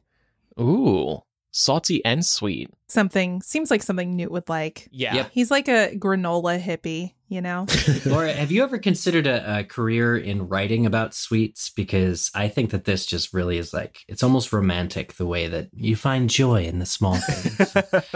Ooh, 0.60 1.22
salty 1.54 2.04
and 2.04 2.26
sweet. 2.26 2.68
Something 2.88 3.40
seems 3.40 3.70
like 3.70 3.82
something 3.82 4.16
Newt 4.16 4.32
would 4.32 4.48
like. 4.48 4.88
Yeah. 4.90 5.14
Yep. 5.14 5.30
He's 5.32 5.50
like 5.50 5.68
a 5.68 5.96
granola 5.96 6.60
hippie, 6.60 7.14
you 7.28 7.40
know? 7.40 7.66
Laura, 8.06 8.32
have 8.32 8.50
you 8.50 8.64
ever 8.64 8.76
considered 8.76 9.26
a, 9.26 9.60
a 9.60 9.64
career 9.64 10.16
in 10.16 10.48
writing 10.48 10.84
about 10.84 11.14
sweets? 11.14 11.70
Because 11.70 12.30
I 12.34 12.48
think 12.48 12.70
that 12.70 12.84
this 12.84 13.06
just 13.06 13.32
really 13.32 13.56
is 13.56 13.72
like 13.72 14.00
it's 14.08 14.22
almost 14.22 14.52
romantic 14.52 15.14
the 15.14 15.26
way 15.26 15.46
that 15.46 15.68
you 15.72 15.94
find 15.94 16.28
joy 16.28 16.64
in 16.64 16.80
the 16.80 16.86
small 16.86 17.16
things. 17.16 17.76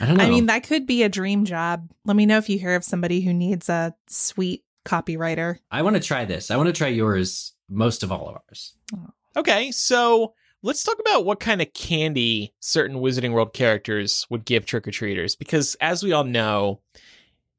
I 0.00 0.06
don't 0.06 0.16
know. 0.16 0.24
I 0.24 0.28
mean, 0.28 0.46
that 0.46 0.64
could 0.64 0.84
be 0.84 1.04
a 1.04 1.08
dream 1.08 1.44
job. 1.44 1.88
Let 2.04 2.16
me 2.16 2.26
know 2.26 2.38
if 2.38 2.48
you 2.48 2.58
hear 2.58 2.74
of 2.74 2.84
somebody 2.84 3.20
who 3.20 3.32
needs 3.32 3.68
a 3.68 3.94
sweet 4.08 4.64
copywriter. 4.84 5.58
I 5.70 5.82
want 5.82 5.94
to 5.94 6.02
try 6.02 6.24
this. 6.24 6.50
I 6.50 6.56
want 6.56 6.66
to 6.66 6.72
try 6.72 6.88
yours 6.88 7.54
most 7.70 8.02
of 8.02 8.10
all 8.10 8.28
of 8.28 8.38
ours. 8.48 8.74
Oh. 8.94 9.10
Okay, 9.36 9.70
so 9.70 10.34
let's 10.62 10.84
talk 10.84 10.98
about 11.00 11.24
what 11.24 11.40
kind 11.40 11.60
of 11.60 11.72
candy 11.74 12.54
certain 12.60 12.98
Wizarding 12.98 13.32
World 13.32 13.52
characters 13.52 14.26
would 14.30 14.44
give 14.44 14.64
trick 14.66 14.86
or 14.86 14.90
treaters. 14.90 15.34
Because 15.36 15.74
as 15.80 16.02
we 16.02 16.12
all 16.12 16.24
know, 16.24 16.80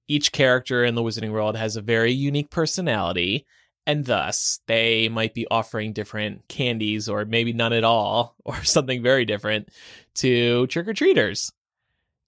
each 0.07 0.31
character 0.31 0.83
in 0.83 0.95
the 0.95 1.01
Wizarding 1.01 1.31
World 1.31 1.55
has 1.57 1.75
a 1.75 1.81
very 1.81 2.11
unique 2.11 2.49
personality, 2.49 3.45
and 3.85 4.05
thus 4.05 4.59
they 4.67 5.09
might 5.09 5.33
be 5.33 5.47
offering 5.51 5.93
different 5.93 6.47
candies, 6.47 7.09
or 7.09 7.25
maybe 7.25 7.53
none 7.53 7.73
at 7.73 7.83
all, 7.83 8.35
or 8.45 8.63
something 8.63 9.01
very 9.03 9.25
different 9.25 9.69
to 10.15 10.67
trick 10.67 10.87
or 10.87 10.93
treaters. 10.93 11.51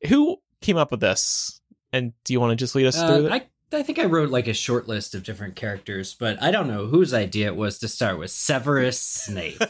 Who 0.08 0.38
came 0.62 0.78
up 0.78 0.92
with 0.92 1.00
this? 1.00 1.62
And 1.94 2.12
do 2.26 2.34
you 2.34 2.40
want 2.42 2.52
to 2.52 2.56
just 2.58 2.76
lead 2.76 2.88
us 2.88 2.98
Uh, 2.98 3.08
through 3.08 3.26
it? 3.28 3.32
I, 3.32 3.48
I 3.76 3.84
think 3.84 4.00
I 4.00 4.06
wrote 4.06 4.30
like 4.30 4.48
a 4.48 4.54
short 4.54 4.88
list 4.88 5.16
of 5.16 5.24
different 5.24 5.56
characters, 5.56 6.14
but 6.14 6.42
I 6.42 6.52
don't 6.52 6.68
know 6.68 6.86
whose 6.88 7.14
idea 7.14 7.48
it 7.48 7.56
was 7.56 7.80
to 7.80 7.88
start 7.88 8.18
with 8.18 8.32
Severus 8.32 9.00
Snape. 9.00 9.62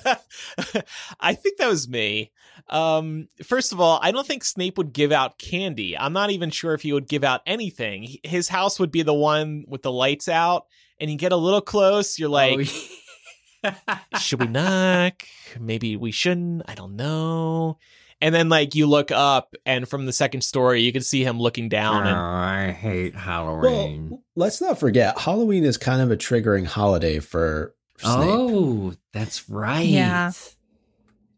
I 1.19 1.33
think 1.33 1.57
that 1.57 1.67
was 1.67 1.87
me. 1.87 2.31
Um, 2.69 3.27
first 3.43 3.71
of 3.71 3.79
all, 3.79 3.99
I 4.01 4.11
don't 4.11 4.25
think 4.25 4.43
Snape 4.43 4.77
would 4.77 4.93
give 4.93 5.11
out 5.11 5.37
candy. 5.37 5.97
I'm 5.97 6.13
not 6.13 6.31
even 6.31 6.49
sure 6.49 6.73
if 6.73 6.81
he 6.81 6.93
would 6.93 7.07
give 7.07 7.23
out 7.23 7.41
anything. 7.45 8.17
His 8.23 8.47
house 8.49 8.79
would 8.79 8.91
be 8.91 9.01
the 9.01 9.13
one 9.13 9.65
with 9.67 9.81
the 9.81 9.91
lights 9.91 10.29
out, 10.29 10.67
and 10.99 11.09
you 11.09 11.17
get 11.17 11.31
a 11.31 11.37
little 11.37 11.61
close. 11.61 12.17
You're 12.17 12.29
like, 12.29 12.59
Oh, 12.59 13.99
should 14.19 14.39
we 14.39 14.47
knock? 14.47 15.23
Maybe 15.59 15.97
we 15.97 16.11
shouldn't. 16.11 16.63
I 16.67 16.75
don't 16.75 16.95
know. 16.95 17.77
And 18.21 18.33
then, 18.33 18.47
like, 18.49 18.75
you 18.75 18.87
look 18.87 19.11
up, 19.11 19.55
and 19.65 19.87
from 19.87 20.05
the 20.05 20.13
second 20.13 20.41
story, 20.41 20.81
you 20.81 20.93
can 20.93 21.01
see 21.01 21.23
him 21.23 21.39
looking 21.39 21.67
down. 21.69 22.07
And 22.07 22.15
oh, 22.17 22.19
I 22.19 22.71
hate 22.71 23.13
Halloween. 23.15 24.09
Well, 24.09 24.23
let's 24.35 24.61
not 24.61 24.79
forget 24.79 25.19
Halloween 25.19 25.63
is 25.65 25.77
kind 25.77 26.01
of 26.01 26.11
a 26.11 26.17
triggering 26.17 26.65
holiday 26.65 27.19
for 27.19 27.75
Snape. 27.97 28.13
oh, 28.13 28.93
that's 29.13 29.49
right. 29.49 29.85
Yeah. 29.85 30.31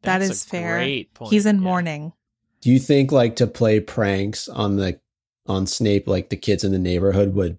That 0.03 0.19
that's 0.19 0.45
fair. 0.45 0.77
Great 0.77 1.13
point. 1.13 1.31
He's 1.31 1.45
in 1.47 1.57
Yeah. 1.57 1.61
mourning. 1.63 2.13
Do 2.61 2.71
you 2.71 2.79
think 2.79 3.11
like 3.11 3.35
to 3.37 3.47
play 3.47 3.79
pranks 3.79 4.47
on 4.47 4.77
the 4.77 4.99
on 5.47 5.65
Snape, 5.67 6.07
like 6.07 6.29
the 6.29 6.37
kids 6.37 6.63
in 6.63 6.71
the 6.71 6.79
neighborhood 6.79 7.33
would 7.33 7.57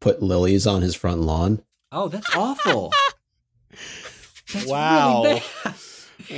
put 0.00 0.22
lilies 0.22 0.66
on 0.66 0.82
his 0.82 0.94
front 0.94 1.20
lawn? 1.22 1.62
Oh, 1.92 2.08
that's 2.08 2.34
awful. 2.36 2.92
That's 4.52 4.66
Wow. 4.66 5.22
really 5.24 5.42
bad. 5.64 5.74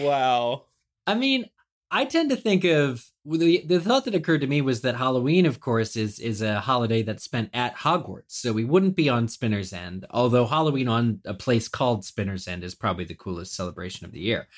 Wow. 0.04 0.62
I 1.06 1.14
mean, 1.14 1.46
I 1.94 2.06
tend 2.06 2.30
to 2.30 2.36
think 2.36 2.64
of 2.64 3.04
the 3.26 3.62
the 3.66 3.78
thought 3.78 4.06
that 4.06 4.14
occurred 4.14 4.40
to 4.40 4.46
me 4.46 4.62
was 4.62 4.80
that 4.80 4.96
Halloween, 4.96 5.44
of 5.44 5.60
course, 5.60 5.94
is 5.94 6.18
is 6.18 6.40
a 6.40 6.60
holiday 6.60 7.02
that's 7.02 7.22
spent 7.22 7.50
at 7.52 7.76
Hogwarts, 7.76 8.32
so 8.32 8.54
we 8.54 8.64
wouldn't 8.64 8.96
be 8.96 9.10
on 9.10 9.28
Spinner's 9.28 9.74
End. 9.74 10.06
Although 10.10 10.46
Halloween 10.46 10.88
on 10.88 11.20
a 11.26 11.34
place 11.34 11.68
called 11.68 12.06
Spinner's 12.06 12.48
End 12.48 12.64
is 12.64 12.74
probably 12.74 13.04
the 13.04 13.14
coolest 13.14 13.54
celebration 13.54 14.06
of 14.06 14.12
the 14.12 14.20
year. 14.20 14.48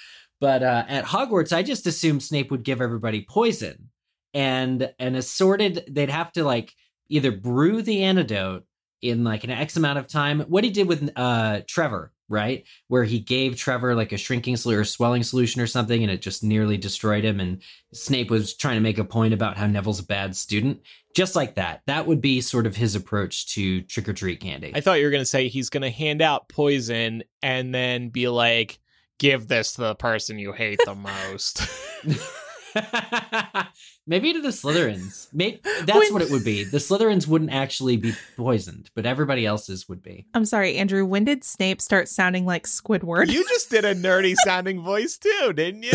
But 0.40 0.62
uh, 0.62 0.84
at 0.88 1.06
Hogwarts, 1.06 1.52
I 1.52 1.64
just 1.64 1.88
assumed 1.88 2.22
Snape 2.22 2.52
would 2.52 2.62
give 2.62 2.80
everybody 2.80 3.26
poison 3.28 3.90
and 4.32 4.92
an 5.00 5.16
assorted. 5.16 5.84
They'd 5.90 6.10
have 6.10 6.30
to 6.32 6.44
like 6.44 6.72
either 7.08 7.32
brew 7.32 7.82
the 7.82 8.04
antidote 8.04 8.64
in 9.02 9.24
like 9.24 9.42
an 9.42 9.50
X 9.50 9.76
amount 9.76 9.98
of 9.98 10.06
time. 10.06 10.40
What 10.42 10.62
he 10.62 10.70
did 10.70 10.86
with 10.86 11.10
uh, 11.16 11.62
Trevor, 11.66 12.12
right? 12.28 12.66
Where 12.88 13.04
he 13.04 13.18
gave 13.18 13.56
Trevor 13.56 13.94
like 13.94 14.12
a 14.12 14.16
shrinking 14.16 14.54
solu- 14.54 14.78
or 14.78 14.84
swelling 14.84 15.22
solution 15.22 15.60
or 15.60 15.66
something, 15.66 16.02
and 16.02 16.10
it 16.10 16.22
just 16.22 16.42
nearly 16.42 16.76
destroyed 16.76 17.24
him. 17.24 17.40
And 17.40 17.62
Snape 17.92 18.30
was 18.30 18.54
trying 18.56 18.76
to 18.76 18.80
make 18.80 18.98
a 18.98 19.04
point 19.04 19.34
about 19.34 19.56
how 19.56 19.66
Neville's 19.66 20.00
a 20.00 20.04
bad 20.06 20.36
student. 20.36 20.80
Just 21.14 21.36
like 21.36 21.54
that. 21.54 21.82
That 21.86 22.06
would 22.06 22.20
be 22.20 22.40
sort 22.40 22.66
of 22.66 22.76
his 22.76 22.94
approach 22.94 23.46
to 23.54 23.82
trick 23.82 24.08
or 24.08 24.12
treat 24.12 24.40
candy. 24.40 24.72
I 24.74 24.80
thought 24.80 24.98
you 24.98 25.04
were 25.04 25.12
going 25.12 25.20
to 25.20 25.26
say 25.26 25.48
he's 25.48 25.70
going 25.70 25.82
to 25.82 25.90
hand 25.90 26.20
out 26.20 26.48
poison 26.48 27.22
and 27.42 27.72
then 27.74 28.08
be 28.08 28.28
like, 28.28 28.80
give 29.18 29.46
this 29.46 29.74
to 29.74 29.82
the 29.82 29.94
person 29.94 30.38
you 30.38 30.52
hate 30.52 30.80
the 30.84 30.94
most. 30.96 31.62
Maybe 34.06 34.32
to 34.34 34.40
the 34.40 34.48
Slytherins. 34.48 35.28
Maybe 35.32 35.60
that's 35.84 35.92
When- 35.92 36.12
what 36.12 36.22
it 36.22 36.30
would 36.30 36.44
be. 36.44 36.64
The 36.64 36.78
Slytherins 36.78 37.26
wouldn't 37.26 37.52
actually 37.52 37.96
be 37.96 38.12
poisoned, 38.36 38.90
but 38.94 39.06
everybody 39.06 39.46
else's 39.46 39.88
would 39.88 40.02
be. 40.02 40.26
I'm 40.34 40.44
sorry, 40.44 40.76
Andrew. 40.76 41.04
When 41.06 41.24
did 41.24 41.42
Snape 41.44 41.80
start 41.80 42.08
sounding 42.08 42.44
like 42.44 42.64
Squidward? 42.66 43.30
you 43.30 43.46
just 43.48 43.70
did 43.70 43.84
a 43.84 43.94
nerdy 43.94 44.34
sounding 44.44 44.82
voice 44.82 45.16
too, 45.16 45.52
didn't 45.54 45.84
you? 45.84 45.92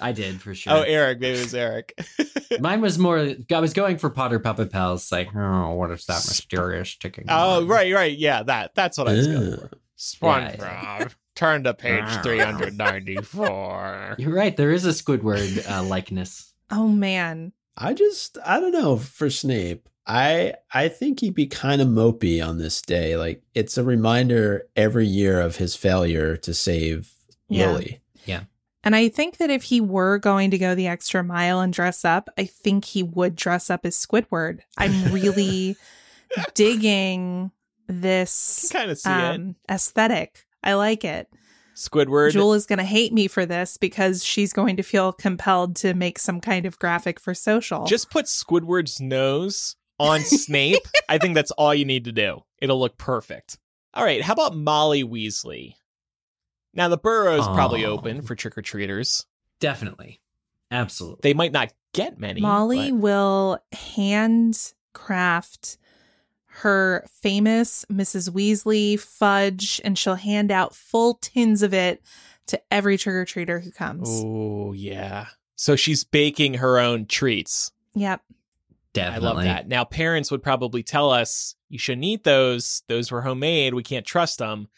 I 0.00 0.12
did 0.12 0.40
for 0.42 0.54
sure. 0.54 0.72
Oh, 0.74 0.82
Eric. 0.82 1.20
Maybe 1.20 1.38
it 1.38 1.42
was 1.42 1.54
Eric. 1.54 1.98
Mine 2.60 2.80
was 2.80 2.98
more. 2.98 3.18
I 3.52 3.60
was 3.60 3.72
going 3.72 3.98
for 3.98 4.10
Potter 4.10 4.38
Puppet 4.38 4.70
Pals. 4.70 5.10
Like, 5.10 5.28
oh, 5.34 5.72
what 5.74 5.90
is 5.90 6.04
that 6.06 6.24
mysterious 6.26 6.96
ticking? 6.96 7.24
oh, 7.28 7.60
bomb? 7.60 7.68
right, 7.70 7.92
right. 7.94 8.16
Yeah, 8.16 8.42
that. 8.44 8.74
That's 8.74 8.98
what 8.98 9.08
I 9.08 9.12
was 9.14 9.26
going 9.26 9.50
Yeah. 9.50 9.56
for. 9.56 9.70
Yeah, 10.26 10.56
SpongeBob. 10.56 11.14
Turn 11.36 11.62
to 11.64 11.74
page 11.74 12.04
394. 12.22 14.16
You're 14.18 14.34
right. 14.34 14.56
There 14.56 14.70
is 14.72 14.84
a 14.84 14.90
Squidward 14.90 15.68
uh, 15.70 15.82
likeness. 15.84 16.52
oh 16.70 16.88
man. 16.88 17.52
I 17.76 17.92
just 17.92 18.38
I 18.44 18.58
don't 18.58 18.72
know 18.72 18.96
for 18.96 19.28
Snape. 19.30 19.88
I 20.06 20.54
I 20.72 20.88
think 20.88 21.20
he'd 21.20 21.34
be 21.34 21.46
kind 21.46 21.82
of 21.82 21.88
mopey 21.88 22.44
on 22.46 22.58
this 22.58 22.80
day. 22.80 23.16
Like 23.16 23.42
it's 23.54 23.76
a 23.76 23.84
reminder 23.84 24.66
every 24.76 25.06
year 25.06 25.40
of 25.40 25.56
his 25.56 25.76
failure 25.76 26.36
to 26.38 26.54
save 26.54 27.12
Yeah. 27.48 27.72
Lily. 27.72 28.00
Yeah. 28.24 28.44
And 28.82 28.94
I 28.96 29.08
think 29.08 29.36
that 29.38 29.50
if 29.50 29.64
he 29.64 29.80
were 29.80 30.18
going 30.18 30.50
to 30.52 30.58
go 30.58 30.74
the 30.74 30.86
extra 30.86 31.22
mile 31.22 31.60
and 31.60 31.72
dress 31.72 32.04
up, 32.04 32.28
I 32.38 32.44
think 32.44 32.84
he 32.86 33.02
would 33.02 33.34
dress 33.36 33.68
up 33.68 33.84
as 33.84 33.96
Squidward. 33.96 34.60
I'm 34.78 35.12
really 35.12 35.76
digging 36.54 37.50
this 37.88 38.68
kind 38.72 38.90
of 38.90 39.00
um, 39.04 39.56
aesthetic. 39.70 40.45
I 40.66 40.74
like 40.74 41.04
it. 41.04 41.28
Squidward. 41.76 42.32
Jewel 42.32 42.54
is 42.54 42.66
going 42.66 42.78
to 42.78 42.84
hate 42.84 43.12
me 43.12 43.28
for 43.28 43.46
this 43.46 43.76
because 43.76 44.24
she's 44.24 44.52
going 44.52 44.78
to 44.78 44.82
feel 44.82 45.12
compelled 45.12 45.76
to 45.76 45.94
make 45.94 46.18
some 46.18 46.40
kind 46.40 46.66
of 46.66 46.78
graphic 46.78 47.20
for 47.20 47.34
social. 47.34 47.84
Just 47.84 48.10
put 48.10 48.26
Squidward's 48.26 49.00
nose 49.00 49.76
on 50.00 50.20
Snape. 50.20 50.82
I 51.08 51.18
think 51.18 51.34
that's 51.34 51.50
all 51.52 51.74
you 51.74 51.84
need 51.84 52.06
to 52.06 52.12
do. 52.12 52.42
It'll 52.60 52.80
look 52.80 52.98
perfect. 52.98 53.58
All 53.94 54.04
right, 54.04 54.22
how 54.22 54.32
about 54.32 54.56
Molly 54.56 55.04
Weasley? 55.04 55.74
Now 56.74 56.88
the 56.88 56.98
Burrow 56.98 57.36
burrow's 57.36 57.46
probably 57.48 57.84
oh. 57.84 57.92
open 57.92 58.22
for 58.22 58.34
trick 58.34 58.58
or 58.58 58.62
treaters. 58.62 59.24
Definitely. 59.60 60.20
Absolutely. 60.70 61.20
They 61.22 61.34
might 61.34 61.52
not 61.52 61.72
get 61.94 62.18
many. 62.18 62.40
Molly 62.40 62.90
but- 62.90 63.00
will 63.00 63.58
handcraft 63.72 65.78
her 66.60 67.04
famous 67.22 67.84
Mrs. 67.92 68.30
Weasley 68.30 68.98
fudge 68.98 69.80
and 69.84 69.98
she'll 69.98 70.14
hand 70.14 70.50
out 70.50 70.74
full 70.74 71.14
tins 71.14 71.62
of 71.62 71.74
it 71.74 72.02
to 72.46 72.60
every 72.70 72.96
trick 72.96 73.14
or 73.14 73.24
treater 73.24 73.62
who 73.62 73.70
comes. 73.70 74.08
Oh 74.24 74.72
yeah. 74.72 75.26
So 75.56 75.76
she's 75.76 76.04
baking 76.04 76.54
her 76.54 76.78
own 76.78 77.06
treats. 77.06 77.72
Yep. 77.94 78.22
Definitely. 78.92 79.26
I 79.28 79.32
love 79.32 79.44
that. 79.44 79.68
Now 79.68 79.84
parents 79.84 80.30
would 80.30 80.42
probably 80.42 80.82
tell 80.82 81.10
us 81.10 81.54
you 81.68 81.78
shouldn't 81.78 82.04
eat 82.04 82.24
those. 82.24 82.82
Those 82.88 83.10
were 83.10 83.22
homemade. 83.22 83.74
We 83.74 83.82
can't 83.82 84.06
trust 84.06 84.38
them. 84.38 84.68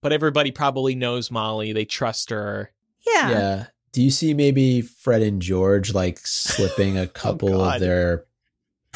But 0.00 0.12
everybody 0.12 0.50
probably 0.50 0.94
knows 0.94 1.30
Molly. 1.30 1.72
They 1.72 1.84
trust 1.84 2.30
her. 2.30 2.72
Yeah. 3.06 3.30
Yeah. 3.30 3.66
Do 3.92 4.02
you 4.02 4.10
see 4.10 4.34
maybe 4.34 4.80
Fred 4.80 5.22
and 5.22 5.40
George 5.42 5.94
like 5.94 6.18
slipping 6.18 6.98
a 6.98 7.02
oh, 7.04 7.06
couple 7.06 7.60
Oh, 7.60 7.74
of 7.74 7.80
their 7.80 8.24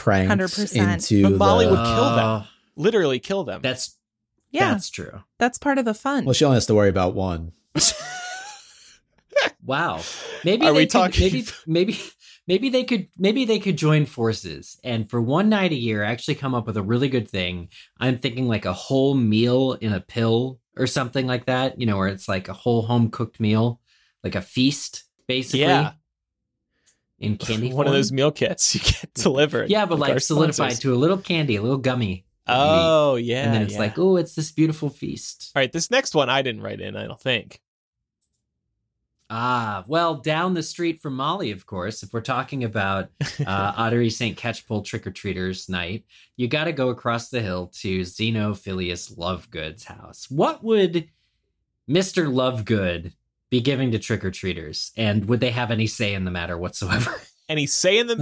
pranks 0.02 0.56
100%. 0.58 0.92
into 0.94 1.22
But 1.30 1.38
Molly 1.38 1.64
the, 1.66 1.70
would 1.72 1.84
kill 1.84 2.10
them. 2.16 2.18
Oh, 2.24 2.46
Literally 2.76 3.18
kill 3.18 3.44
them. 3.44 3.60
That's 3.62 3.96
Yeah. 4.50 4.72
that's 4.72 4.90
true. 4.90 5.22
That's 5.38 5.58
part 5.58 5.78
of 5.78 5.84
the 5.84 5.94
fun. 5.94 6.24
Well, 6.24 6.34
she 6.34 6.44
only 6.44 6.56
has 6.56 6.66
to 6.66 6.74
worry 6.74 6.88
about 6.88 7.14
one. 7.14 7.52
Wow. 9.64 10.00
Maybe 10.44 10.66
Are 10.66 10.72
they 10.72 10.78
we 10.80 10.84
could, 10.86 10.90
talking- 10.90 11.22
maybe 11.22 11.46
maybe 11.66 12.00
maybe 12.48 12.68
they 12.68 12.84
could 12.84 13.08
maybe 13.16 13.44
they 13.44 13.58
could 13.60 13.76
join 13.78 14.06
forces 14.06 14.78
and 14.84 15.08
for 15.08 15.20
one 15.22 15.48
night 15.48 15.70
a 15.72 15.76
year 15.76 16.02
actually 16.02 16.34
come 16.34 16.54
up 16.54 16.66
with 16.66 16.76
a 16.76 16.82
really 16.82 17.08
good 17.08 17.28
thing. 17.28 17.68
I'm 17.98 18.18
thinking 18.18 18.48
like 18.48 18.64
a 18.64 18.72
whole 18.72 19.14
meal 19.14 19.72
in 19.74 19.92
a 19.92 20.00
pill 20.00 20.58
or 20.76 20.86
something 20.86 21.26
like 21.28 21.46
that, 21.46 21.80
you 21.80 21.86
know, 21.86 21.96
where 21.96 22.08
it's 22.08 22.28
like 22.28 22.48
a 22.48 22.52
whole 22.52 22.82
home 22.82 23.08
cooked 23.10 23.38
meal, 23.40 23.80
like 24.24 24.34
a 24.34 24.42
feast 24.42 25.04
basically. 25.28 25.60
Yeah. 25.60 25.92
In 27.22 27.36
candy 27.38 27.72
One 27.72 27.86
of 27.86 27.92
those 27.92 28.12
meal 28.12 28.32
kits 28.32 28.74
you 28.74 28.80
get 28.80 29.14
delivered. 29.14 29.70
Yeah, 29.70 29.86
but 29.86 29.98
like, 29.98 30.12
our 30.12 30.18
solidified 30.18 30.80
to 30.80 30.92
a 30.92 30.96
little 30.96 31.18
candy, 31.18 31.56
a 31.56 31.62
little 31.62 31.78
gummy. 31.78 32.24
Oh 32.48 33.14
yeah. 33.16 33.44
and 33.44 33.54
then 33.54 33.62
it's 33.62 33.74
yeah. 33.74 33.78
like, 33.78 33.98
oh, 33.98 34.16
it's 34.16 34.34
this 34.34 34.50
beautiful 34.50 34.90
feast. 34.90 35.52
All 35.54 35.60
right, 35.60 35.72
this 35.72 35.90
next 35.90 36.14
one 36.14 36.28
I 36.28 36.42
didn't 36.42 36.62
write 36.62 36.80
in, 36.80 36.96
I 36.96 37.06
don't 37.06 37.20
think. 37.20 37.60
Ah, 39.34 39.82
well, 39.86 40.16
down 40.16 40.52
the 40.52 40.62
street 40.62 41.00
from 41.00 41.16
Molly, 41.16 41.52
of 41.52 41.64
course, 41.64 42.02
if 42.02 42.12
we're 42.12 42.20
talking 42.20 42.64
about 42.64 43.08
uh, 43.46 43.72
Ottery 43.76 44.10
St. 44.10 44.36
Catchpole 44.36 44.84
Trick 44.84 45.06
or 45.06 45.10
Treaters 45.10 45.70
night, 45.70 46.04
you 46.36 46.48
got 46.48 46.64
to 46.64 46.72
go 46.72 46.90
across 46.90 47.30
the 47.30 47.40
hill 47.40 47.68
to 47.80 48.00
Xenophilius 48.00 49.16
Lovegood's 49.16 49.84
house. 49.84 50.26
What 50.28 50.62
would 50.62 51.08
Mr. 51.88 52.26
Lovegood 52.30 53.12
be 53.52 53.60
giving 53.60 53.92
to 53.92 53.98
trick 54.00 54.24
or 54.24 54.30
treaters? 54.32 54.90
And 54.96 55.26
would 55.26 55.38
they 55.40 55.50
have 55.52 55.70
any 55.70 55.86
say 55.86 56.14
in 56.14 56.24
the 56.24 56.30
matter 56.32 56.58
whatsoever? 56.58 57.14
Any 57.48 57.66
say 57.66 57.98
in 57.98 58.06
the 58.06 58.16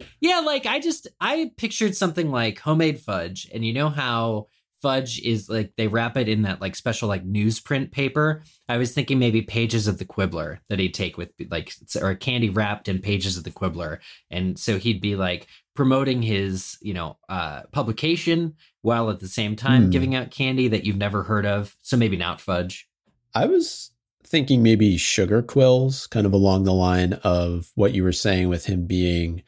Uh, 0.00 0.04
yeah, 0.20 0.40
like 0.40 0.66
I 0.66 0.80
just, 0.80 1.06
I 1.20 1.52
pictured 1.56 1.94
something 1.94 2.30
like 2.32 2.58
homemade 2.58 2.98
fudge. 2.98 3.48
And 3.54 3.64
you 3.64 3.72
know 3.72 3.90
how 3.90 4.48
fudge 4.82 5.20
is 5.20 5.48
like 5.48 5.74
they 5.76 5.86
wrap 5.86 6.16
it 6.16 6.26
in 6.28 6.42
that 6.42 6.60
like 6.60 6.74
special 6.74 7.06
like 7.08 7.24
newsprint 7.24 7.92
paper. 7.92 8.42
I 8.68 8.78
was 8.78 8.92
thinking 8.92 9.18
maybe 9.20 9.42
pages 9.42 9.86
of 9.86 9.98
the 9.98 10.04
Quibbler 10.06 10.60
that 10.68 10.78
he'd 10.80 10.94
take 10.94 11.16
with 11.16 11.32
like 11.50 11.72
or 12.00 12.14
candy 12.16 12.48
wrapped 12.48 12.88
in 12.88 12.98
pages 12.98 13.36
of 13.36 13.44
the 13.44 13.50
Quibbler, 13.52 14.00
and 14.30 14.58
so 14.58 14.78
he'd 14.78 15.02
be 15.02 15.14
like 15.16 15.46
promoting 15.76 16.22
his 16.22 16.76
you 16.80 16.94
know 16.94 17.18
uh 17.28 17.62
publication 17.72 18.54
while 18.82 19.10
at 19.10 19.20
the 19.20 19.28
same 19.28 19.54
time 19.54 19.84
Hmm. 19.84 19.90
giving 19.90 20.14
out 20.14 20.30
candy 20.32 20.66
that 20.68 20.84
you've 20.84 20.96
never 20.96 21.24
heard 21.24 21.46
of. 21.46 21.76
So 21.82 21.96
maybe 21.96 22.16
not 22.16 22.40
fudge. 22.40 22.88
I 23.34 23.46
was 23.46 23.92
thinking 24.30 24.62
maybe 24.62 24.96
sugar 24.96 25.42
quills, 25.42 26.06
kind 26.06 26.26
of 26.26 26.32
along 26.32 26.64
the 26.64 26.72
line 26.72 27.14
of 27.24 27.70
what 27.74 27.92
you 27.92 28.04
were 28.04 28.12
saying 28.12 28.48
with 28.48 28.66
him 28.66 28.86
being 28.86 29.42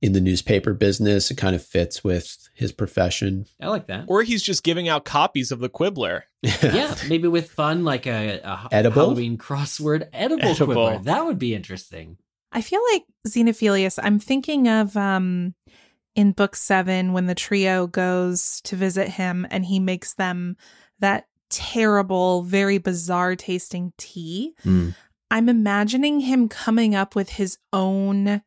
in 0.00 0.12
the 0.12 0.20
newspaper 0.20 0.72
business. 0.72 1.30
It 1.30 1.36
kind 1.36 1.54
of 1.54 1.64
fits 1.64 2.02
with 2.02 2.48
his 2.54 2.72
profession. 2.72 3.46
I 3.60 3.68
like 3.68 3.88
that. 3.88 4.04
or 4.06 4.22
he's 4.22 4.42
just 4.42 4.62
giving 4.62 4.88
out 4.88 5.04
copies 5.04 5.50
of 5.52 5.58
the 5.58 5.68
Quibbler. 5.68 6.22
yeah, 6.42 6.94
maybe 7.08 7.28
with 7.28 7.50
fun 7.50 7.84
like 7.84 8.06
a, 8.06 8.40
a 8.42 8.68
Edible? 8.72 9.02
Halloween 9.02 9.36
crossword 9.36 10.08
edible, 10.12 10.44
Edible. 10.48 10.74
Quibbler. 10.74 11.04
That 11.04 11.26
would 11.26 11.38
be 11.38 11.54
interesting. 11.54 12.16
I 12.52 12.62
feel 12.62 12.80
like 12.92 13.04
Xenophilius, 13.28 13.98
I'm 14.02 14.18
thinking 14.18 14.68
of 14.68 14.96
um 14.96 15.54
in 16.16 16.32
book 16.32 16.56
seven 16.56 17.12
when 17.12 17.26
the 17.26 17.34
trio 17.34 17.86
goes 17.86 18.60
to 18.62 18.76
visit 18.76 19.08
him 19.08 19.46
and 19.50 19.64
he 19.64 19.78
makes 19.78 20.14
them 20.14 20.56
that 20.98 21.26
terrible, 21.50 22.42
very 22.42 22.78
bizarre 22.78 23.36
tasting 23.36 23.92
tea. 23.98 24.54
Mm. 24.64 24.94
I'm 25.30 25.48
imagining 25.48 26.20
him 26.20 26.48
coming 26.48 26.94
up 26.94 27.14
with 27.14 27.30
his 27.30 27.58
own 27.72 28.42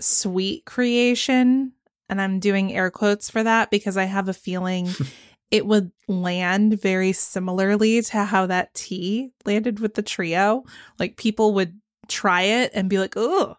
sweet 0.00 0.64
creation. 0.64 1.72
And 2.08 2.20
I'm 2.20 2.38
doing 2.38 2.72
air 2.72 2.90
quotes 2.90 3.30
for 3.30 3.42
that 3.42 3.70
because 3.70 3.96
I 3.96 4.04
have 4.04 4.28
a 4.28 4.34
feeling 4.34 4.88
it 5.50 5.66
would 5.66 5.90
land 6.06 6.80
very 6.80 7.12
similarly 7.12 8.02
to 8.02 8.24
how 8.24 8.46
that 8.46 8.74
tea 8.74 9.32
landed 9.44 9.80
with 9.80 9.94
the 9.94 10.02
trio. 10.02 10.64
Like 10.98 11.16
people 11.16 11.54
would 11.54 11.80
try 12.08 12.42
it 12.42 12.72
and 12.74 12.90
be 12.90 12.98
like, 12.98 13.14
oh, 13.16 13.56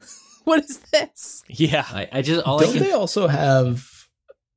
what 0.44 0.64
is 0.64 0.78
this? 0.92 1.42
Yeah. 1.48 1.84
I, 1.90 2.08
I 2.12 2.22
just 2.22 2.44
all 2.46 2.58
Don't 2.58 2.72
can 2.72 2.82
they 2.82 2.92
also 2.92 3.26
have? 3.26 3.84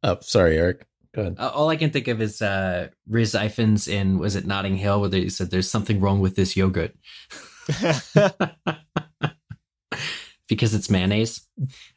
Oh, 0.04 0.18
sorry, 0.22 0.58
Eric. 0.58 0.86
Go 1.14 1.22
ahead. 1.22 1.36
Uh, 1.38 1.50
All 1.50 1.70
I 1.70 1.76
can 1.76 1.90
think 1.90 2.08
of 2.08 2.22
is 2.22 2.42
uh, 2.42 2.88
Rhys 3.08 3.34
Ifans 3.34 3.88
in 3.88 4.18
was 4.18 4.36
it 4.36 4.46
Notting 4.46 4.78
Hill 4.78 5.02
where 5.02 5.10
they 5.10 5.30
said 5.30 5.52
there's 5.52 5.70
something 5.70 6.00
wrong 6.00 6.20
with 6.20 6.36
this 6.36 6.56
yogurt 6.56 6.96
because 10.48 10.74
it's 10.74 10.90
mayonnaise. 10.90 11.42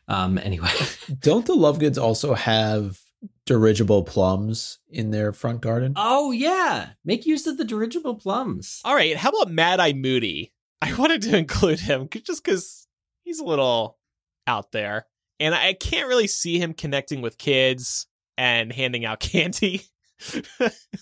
Um, 0.09 0.39
anyway, 0.39 0.71
Don't 1.21 1.47
the 1.47 1.55
Lovegoods 1.55 2.01
also 2.01 2.35
have 2.35 2.99
dirigible 3.47 4.03
plums 4.03 4.79
in 4.89 5.11
their 5.11 5.33
front 5.33 5.61
garden? 5.61 5.93
oh 5.97 6.33
yeah, 6.33 6.91
make 7.05 7.27
use 7.27 7.47
of 7.47 7.57
the 7.57 7.65
dirigible 7.65 8.17
plums. 8.17 8.81
All 8.85 8.95
right, 8.95 9.17
how 9.17 9.31
about 9.31 9.53
Mad 9.53 9.81
Eye 9.81 9.93
Moody? 9.93 10.53
I 10.83 10.93
wanted 10.95 11.23
to 11.23 11.37
include 11.37 11.81
him 11.81 12.09
just 12.11 12.45
because 12.45 12.87
he's 13.23 13.39
a 13.39 13.45
little 13.45 13.99
out 14.47 14.73
there. 14.73 15.07
And 15.41 15.55
I 15.55 15.73
can't 15.73 16.09
really 16.09 16.27
see 16.29 16.59
him 16.59 16.75
connecting 16.75 17.21
with 17.23 17.39
kids 17.39 18.07
and 18.37 18.73
handing 18.73 19.05
out 19.05 19.21
candy. 19.21 19.83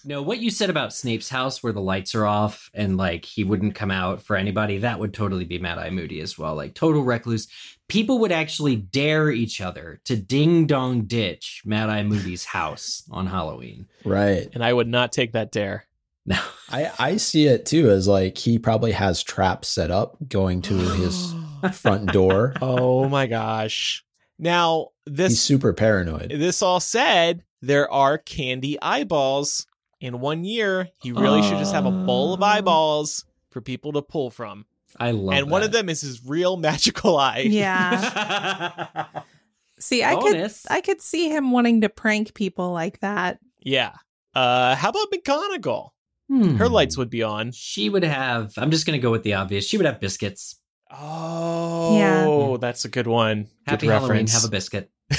No, 0.04 0.22
what 0.22 0.38
you 0.38 0.50
said 0.50 0.70
about 0.70 0.92
Snape's 0.92 1.28
house 1.28 1.62
where 1.62 1.72
the 1.72 1.80
lights 1.80 2.14
are 2.14 2.26
off 2.26 2.70
and 2.74 2.96
like 2.96 3.24
he 3.24 3.44
wouldn't 3.44 3.74
come 3.74 3.90
out 3.90 4.22
for 4.22 4.36
anybody, 4.36 4.78
that 4.78 4.98
would 4.98 5.14
totally 5.14 5.44
be 5.44 5.58
Mad 5.58 5.78
Eye 5.78 5.90
Moody 5.90 6.20
as 6.20 6.36
well. 6.38 6.54
Like 6.56 6.74
total 6.74 7.02
recluse. 7.02 7.46
People 7.88 8.18
would 8.20 8.32
actually 8.32 8.74
dare 8.74 9.30
each 9.30 9.60
other 9.60 10.00
to 10.06 10.16
ding 10.16 10.66
dong 10.66 11.02
ditch 11.02 11.62
Mad 11.64 11.88
Eye 11.90 12.02
Moody's 12.02 12.46
house 12.46 13.04
on 13.10 13.26
Halloween. 13.26 13.86
Right. 14.04 14.48
and 14.54 14.64
I 14.64 14.72
would 14.72 14.88
not 14.88 15.12
take 15.12 15.32
that 15.32 15.52
dare. 15.52 15.84
No. 16.24 16.40
I, 16.70 16.90
I 16.98 17.16
see 17.18 17.46
it 17.46 17.66
too 17.66 17.90
as 17.90 18.08
like 18.08 18.38
he 18.38 18.58
probably 18.58 18.92
has 18.92 19.22
traps 19.22 19.68
set 19.68 19.90
up 19.90 20.16
going 20.28 20.62
to 20.62 20.74
his 20.74 21.34
front 21.72 22.12
door. 22.12 22.54
oh 22.62 23.08
my 23.08 23.26
gosh. 23.26 24.04
Now, 24.38 24.88
He's 25.06 25.16
this 25.16 25.40
super 25.40 25.72
paranoid. 25.72 26.30
this 26.30 26.62
all 26.62 26.80
said, 26.80 27.42
there 27.60 27.90
are 27.90 28.18
candy 28.18 28.78
eyeballs. 28.80 29.66
In 30.00 30.18
one 30.20 30.44
year, 30.44 30.88
he 31.00 31.12
really 31.12 31.42
should 31.42 31.58
just 31.58 31.72
have 31.72 31.86
a 31.86 31.90
bowl 31.92 32.34
of 32.34 32.40
Oh. 32.42 32.44
eyeballs 32.44 33.24
for 33.50 33.60
people 33.60 33.92
to 33.92 34.02
pull 34.02 34.30
from. 34.30 34.66
I 34.98 35.12
love 35.12 35.34
and 35.38 35.50
one 35.50 35.62
of 35.62 35.72
them 35.72 35.88
is 35.88 36.00
his 36.02 36.24
real 36.26 36.56
magical 36.56 37.16
eye. 37.16 37.44
Yeah. 37.48 39.06
See, 39.78 40.04
I 40.04 40.16
could 40.16 40.52
I 40.70 40.80
could 40.80 41.00
see 41.00 41.28
him 41.28 41.50
wanting 41.50 41.80
to 41.80 41.88
prank 41.88 42.34
people 42.34 42.72
like 42.72 43.00
that. 43.00 43.38
Yeah. 43.60 43.92
Uh, 44.34 44.74
how 44.76 44.90
about 44.90 45.08
McGonagall? 45.12 45.90
Hmm. 46.28 46.56
Her 46.56 46.68
lights 46.68 46.96
would 46.96 47.10
be 47.10 47.22
on. 47.22 47.52
She 47.52 47.88
would 47.90 48.04
have. 48.04 48.52
I'm 48.56 48.70
just 48.70 48.86
gonna 48.86 48.98
go 48.98 49.10
with 49.10 49.22
the 49.24 49.34
obvious. 49.34 49.66
She 49.66 49.76
would 49.76 49.86
have 49.86 50.00
biscuits. 50.00 50.58
Oh, 50.92 51.96
Yeah. 51.96 52.56
that's 52.60 52.84
a 52.84 52.88
good 52.88 53.06
one. 53.06 53.48
Happy 53.66 53.86
good 53.86 53.92
Halloween. 53.92 54.26
Have 54.28 54.44
a 54.44 54.48
biscuit. 54.48 54.90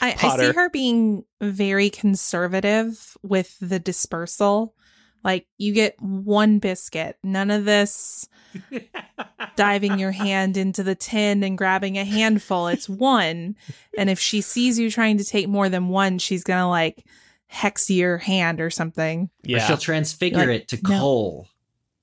I, 0.00 0.14
I 0.22 0.36
see 0.36 0.52
her 0.52 0.68
being 0.70 1.24
very 1.40 1.90
conservative 1.90 3.16
with 3.22 3.56
the 3.60 3.78
dispersal. 3.78 4.74
Like 5.24 5.46
you 5.58 5.72
get 5.72 6.00
one 6.00 6.58
biscuit. 6.58 7.16
None 7.24 7.50
of 7.50 7.64
this 7.64 8.28
diving 9.56 9.98
your 9.98 10.12
hand 10.12 10.56
into 10.56 10.82
the 10.82 10.94
tin 10.94 11.42
and 11.42 11.58
grabbing 11.58 11.98
a 11.98 12.04
handful. 12.04 12.68
It's 12.68 12.88
one. 12.88 13.56
And 13.98 14.08
if 14.10 14.20
she 14.20 14.40
sees 14.40 14.78
you 14.78 14.90
trying 14.90 15.18
to 15.18 15.24
take 15.24 15.48
more 15.48 15.68
than 15.68 15.88
one, 15.88 16.18
she's 16.18 16.44
going 16.44 16.60
to 16.60 16.68
like 16.68 17.04
hex 17.48 17.90
your 17.90 18.18
hand 18.18 18.60
or 18.60 18.70
something. 18.70 19.24
Or 19.24 19.28
Yeah. 19.44 19.66
she'll 19.66 19.76
transfigure 19.78 20.38
Like, 20.46 20.48
it 20.62 20.68
to 20.68 20.76
no. 20.82 21.46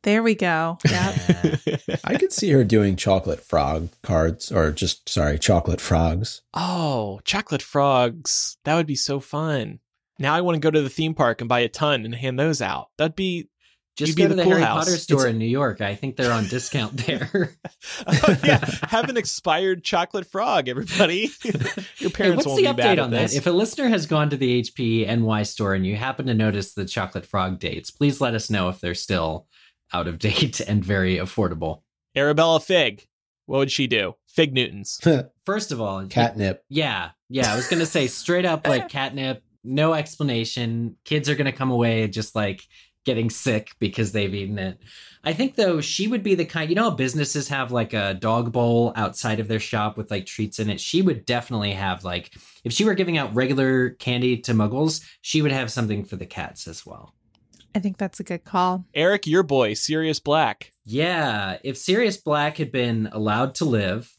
Coal. 0.03 0.11
There 0.11 0.23
we 0.23 0.35
go. 0.35 0.77
Yeah. 0.89 1.15
I 2.03 2.17
could 2.17 2.31
see 2.33 2.51
her 2.51 2.63
doing 2.63 2.95
chocolate 2.95 3.43
frog 3.43 3.89
cards, 4.01 4.51
or 4.51 4.71
just 4.71 5.09
sorry, 5.09 5.39
chocolate 5.39 5.81
frogs. 5.81 6.41
oh, 6.53 7.19
chocolate 7.23 7.61
frogs. 7.61 8.57
That 8.65 8.75
would 8.75 8.87
be 8.87 8.95
so 8.95 9.19
fun. 9.19 9.79
Now 10.19 10.35
I 10.35 10.41
want 10.41 10.55
to 10.55 10.59
go 10.59 10.71
to 10.71 10.81
the 10.81 10.89
theme 10.89 11.13
park 11.15 11.41
and 11.41 11.47
buy 11.49 11.61
a 11.61 11.69
ton 11.69 12.05
and 12.05 12.13
hand 12.13 12.37
those 12.39 12.61
out. 12.61 12.89
That'd 12.97 13.15
be 13.15 13.49
Just 13.97 14.09
You'd 14.09 14.15
be 14.15 14.21
go 14.23 14.27
to 14.29 14.35
the 14.35 14.37
the 14.37 14.43
cool 14.43 14.51
Harry 14.53 14.63
house. 14.63 14.85
Potter 14.85 14.97
store 14.97 15.19
It's- 15.21 15.31
in 15.33 15.39
New 15.39 15.47
York. 15.47 15.81
I 15.81 15.95
think 15.95 16.15
they're 16.15 16.31
on 16.31 16.45
discount 16.47 16.97
there. 17.05 17.55
oh, 18.07 18.37
yeah, 18.43 18.63
have 18.89 19.09
an 19.09 19.17
expired 19.17 19.83
chocolate 19.83 20.25
frog, 20.27 20.67
everybody. 20.69 21.29
Your 21.43 21.53
Hey, 21.97 22.09
parents 22.09 22.35
what's 22.37 22.45
won't 22.47 22.63
the 22.63 22.71
be 22.71 22.73
bad 22.73 22.77
update 22.77 22.91
at 22.93 22.99
on 22.99 23.11
this. 23.11 23.31
that? 23.33 23.37
If 23.37 23.47
a 23.47 23.51
listener 23.51 23.87
has 23.89 24.05
gone 24.05 24.29
to 24.29 24.37
the 24.37 24.61
HP 24.61 25.05
NY 25.07 25.43
store 25.43 25.73
and 25.73 25.85
you 25.85 25.95
happen 25.95 26.25
to 26.27 26.33
notice 26.33 26.73
the 26.73 26.85
chocolate 26.85 27.25
frog 27.25 27.59
dates, 27.59 27.89
please 27.91 28.21
let 28.21 28.33
us 28.35 28.49
know 28.49 28.69
if 28.69 28.79
they're 28.79 28.93
still 28.95 29.47
out 29.93 30.07
of 30.07 30.19
date 30.19 30.59
and 30.59 30.83
very 30.83 31.17
affordable. 31.17 31.81
Arabella 32.15 32.59
Figg, 32.59 33.07
what 33.45 33.57
would 33.59 33.71
she 33.71 33.87
do? 33.87 34.15
Fig 34.27 34.53
Newtons. 34.53 34.99
First 35.45 35.71
of 35.71 35.81
all, 35.81 36.05
Catnip. 36.07 36.63
Yeah, 36.69 37.11
yeah. 37.29 37.51
I 37.51 37.55
was 37.55 37.67
gonna 37.67 37.85
say 37.85 38.07
straight 38.07 38.45
up 38.45 38.67
like 38.67 38.89
catnip, 38.89 39.43
no 39.63 39.93
explanation. 39.93 40.97
Kids 41.05 41.29
are 41.29 41.35
gonna 41.35 41.51
come 41.51 41.71
away 41.71 42.07
just 42.07 42.35
like 42.35 42.67
getting 43.05 43.29
sick 43.29 43.71
because 43.79 44.11
they've 44.11 44.33
eaten 44.33 44.57
it. 44.57 44.79
I 45.25 45.33
think 45.33 45.55
though 45.55 45.81
she 45.81 46.07
would 46.07 46.23
be 46.23 46.35
the 46.35 46.45
kind. 46.45 46.69
You 46.69 46.75
know, 46.75 46.89
how 46.89 46.95
businesses 46.95 47.47
have 47.49 47.71
like 47.71 47.93
a 47.93 48.13
dog 48.13 48.51
bowl 48.51 48.93
outside 48.95 49.39
of 49.39 49.47
their 49.47 49.59
shop 49.59 49.97
with 49.97 50.11
like 50.11 50.25
treats 50.25 50.59
in 50.59 50.69
it. 50.69 50.81
She 50.81 51.01
would 51.01 51.25
definitely 51.25 51.73
have 51.73 52.03
like 52.03 52.33
if 52.63 52.73
she 52.73 52.85
were 52.85 52.93
giving 52.93 53.17
out 53.17 53.35
regular 53.35 53.91
candy 53.91 54.37
to 54.37 54.53
Muggles, 54.53 55.03
she 55.21 55.41
would 55.41 55.51
have 55.51 55.71
something 55.71 56.03
for 56.05 56.15
the 56.15 56.25
cats 56.25 56.67
as 56.67 56.85
well. 56.85 57.13
I 57.75 57.79
think 57.79 57.97
that's 57.97 58.19
a 58.19 58.23
good 58.23 58.43
call. 58.43 58.85
Eric, 58.93 59.25
your 59.27 59.43
boy, 59.43 59.73
Sirius 59.73 60.19
Black. 60.19 60.71
Yeah, 60.85 61.57
if 61.63 61.77
Sirius 61.77 62.17
Black 62.17 62.57
had 62.57 62.71
been 62.71 63.09
allowed 63.11 63.55
to 63.55 63.65
live 63.65 64.11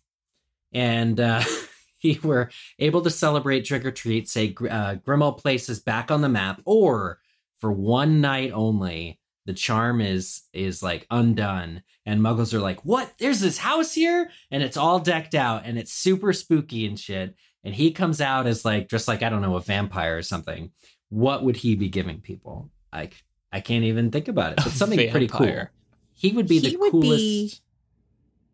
and 0.72 1.18
uh, 1.20 1.42
he 1.98 2.18
were 2.22 2.50
able 2.78 3.02
to 3.02 3.10
celebrate 3.10 3.64
trick 3.64 3.84
or 3.84 3.90
treat, 3.90 4.28
say 4.28 4.48
Gr- 4.48 4.68
uh, 4.68 4.96
Grimmauld 4.96 5.38
Place 5.38 5.68
is 5.68 5.80
back 5.80 6.10
on 6.10 6.20
the 6.20 6.28
map, 6.28 6.60
or 6.64 7.20
for 7.60 7.72
one 7.72 8.20
night 8.20 8.50
only, 8.52 9.20
the 9.46 9.54
charm 9.54 10.00
is 10.00 10.42
is 10.52 10.82
like 10.82 11.06
undone, 11.10 11.82
and 12.04 12.20
Muggles 12.20 12.52
are 12.54 12.60
like, 12.60 12.84
"What? 12.84 13.12
There's 13.18 13.40
this 13.40 13.58
house 13.58 13.94
here, 13.94 14.30
and 14.50 14.62
it's 14.62 14.76
all 14.76 14.98
decked 14.98 15.34
out, 15.34 15.62
and 15.64 15.78
it's 15.78 15.92
super 15.92 16.32
spooky 16.32 16.86
and 16.86 16.98
shit." 16.98 17.34
And 17.62 17.74
he 17.74 17.92
comes 17.92 18.20
out 18.20 18.46
as 18.46 18.64
like 18.64 18.88
just 18.88 19.08
like 19.08 19.22
I 19.22 19.28
don't 19.28 19.42
know 19.42 19.56
a 19.56 19.60
vampire 19.60 20.16
or 20.16 20.22
something. 20.22 20.72
What 21.10 21.44
would 21.44 21.56
he 21.56 21.74
be 21.76 21.88
giving 21.88 22.20
people? 22.20 22.70
Like 22.92 23.22
I 23.54 23.60
can't 23.60 23.84
even 23.84 24.10
think 24.10 24.26
about 24.28 24.52
it. 24.52 24.56
But 24.56 24.68
something 24.72 25.10
pretty 25.10 25.28
cool. 25.28 25.66
He 26.12 26.32
would 26.32 26.48
be 26.48 26.58
He 26.58 26.70
the 26.70 26.76
would 26.78 26.90
coolest. 26.92 27.10
be- 27.20 27.52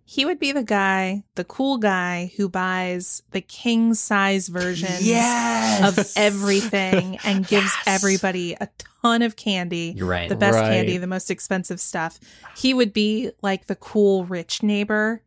He 0.04 0.24
would 0.24 0.38
be 0.38 0.50
the 0.52 0.62
guy, 0.64 1.24
the 1.36 1.44
cool 1.44 1.78
guy 1.78 2.32
who 2.36 2.48
buys 2.48 3.22
the 3.30 3.40
king 3.40 3.94
size 3.94 4.48
version 4.48 4.90
yes! 5.00 5.98
of 5.98 6.12
everything 6.16 7.16
and 7.24 7.46
gives 7.46 7.72
Yes! 7.86 8.02
everybody 8.02 8.54
a 8.60 8.68
ton 9.02 9.22
of 9.22 9.36
candy. 9.36 9.94
You're 9.96 10.08
right. 10.08 10.28
The 10.28 10.36
best 10.36 10.56
Right. 10.56 10.68
candy, 10.70 10.98
the 10.98 11.06
most 11.06 11.30
expensive 11.30 11.80
stuff. 11.80 12.18
He 12.56 12.74
would 12.74 12.92
be 12.92 13.30
like 13.40 13.66
the 13.66 13.76
cool 13.76 14.24
rich 14.24 14.62
neighbor 14.62 15.22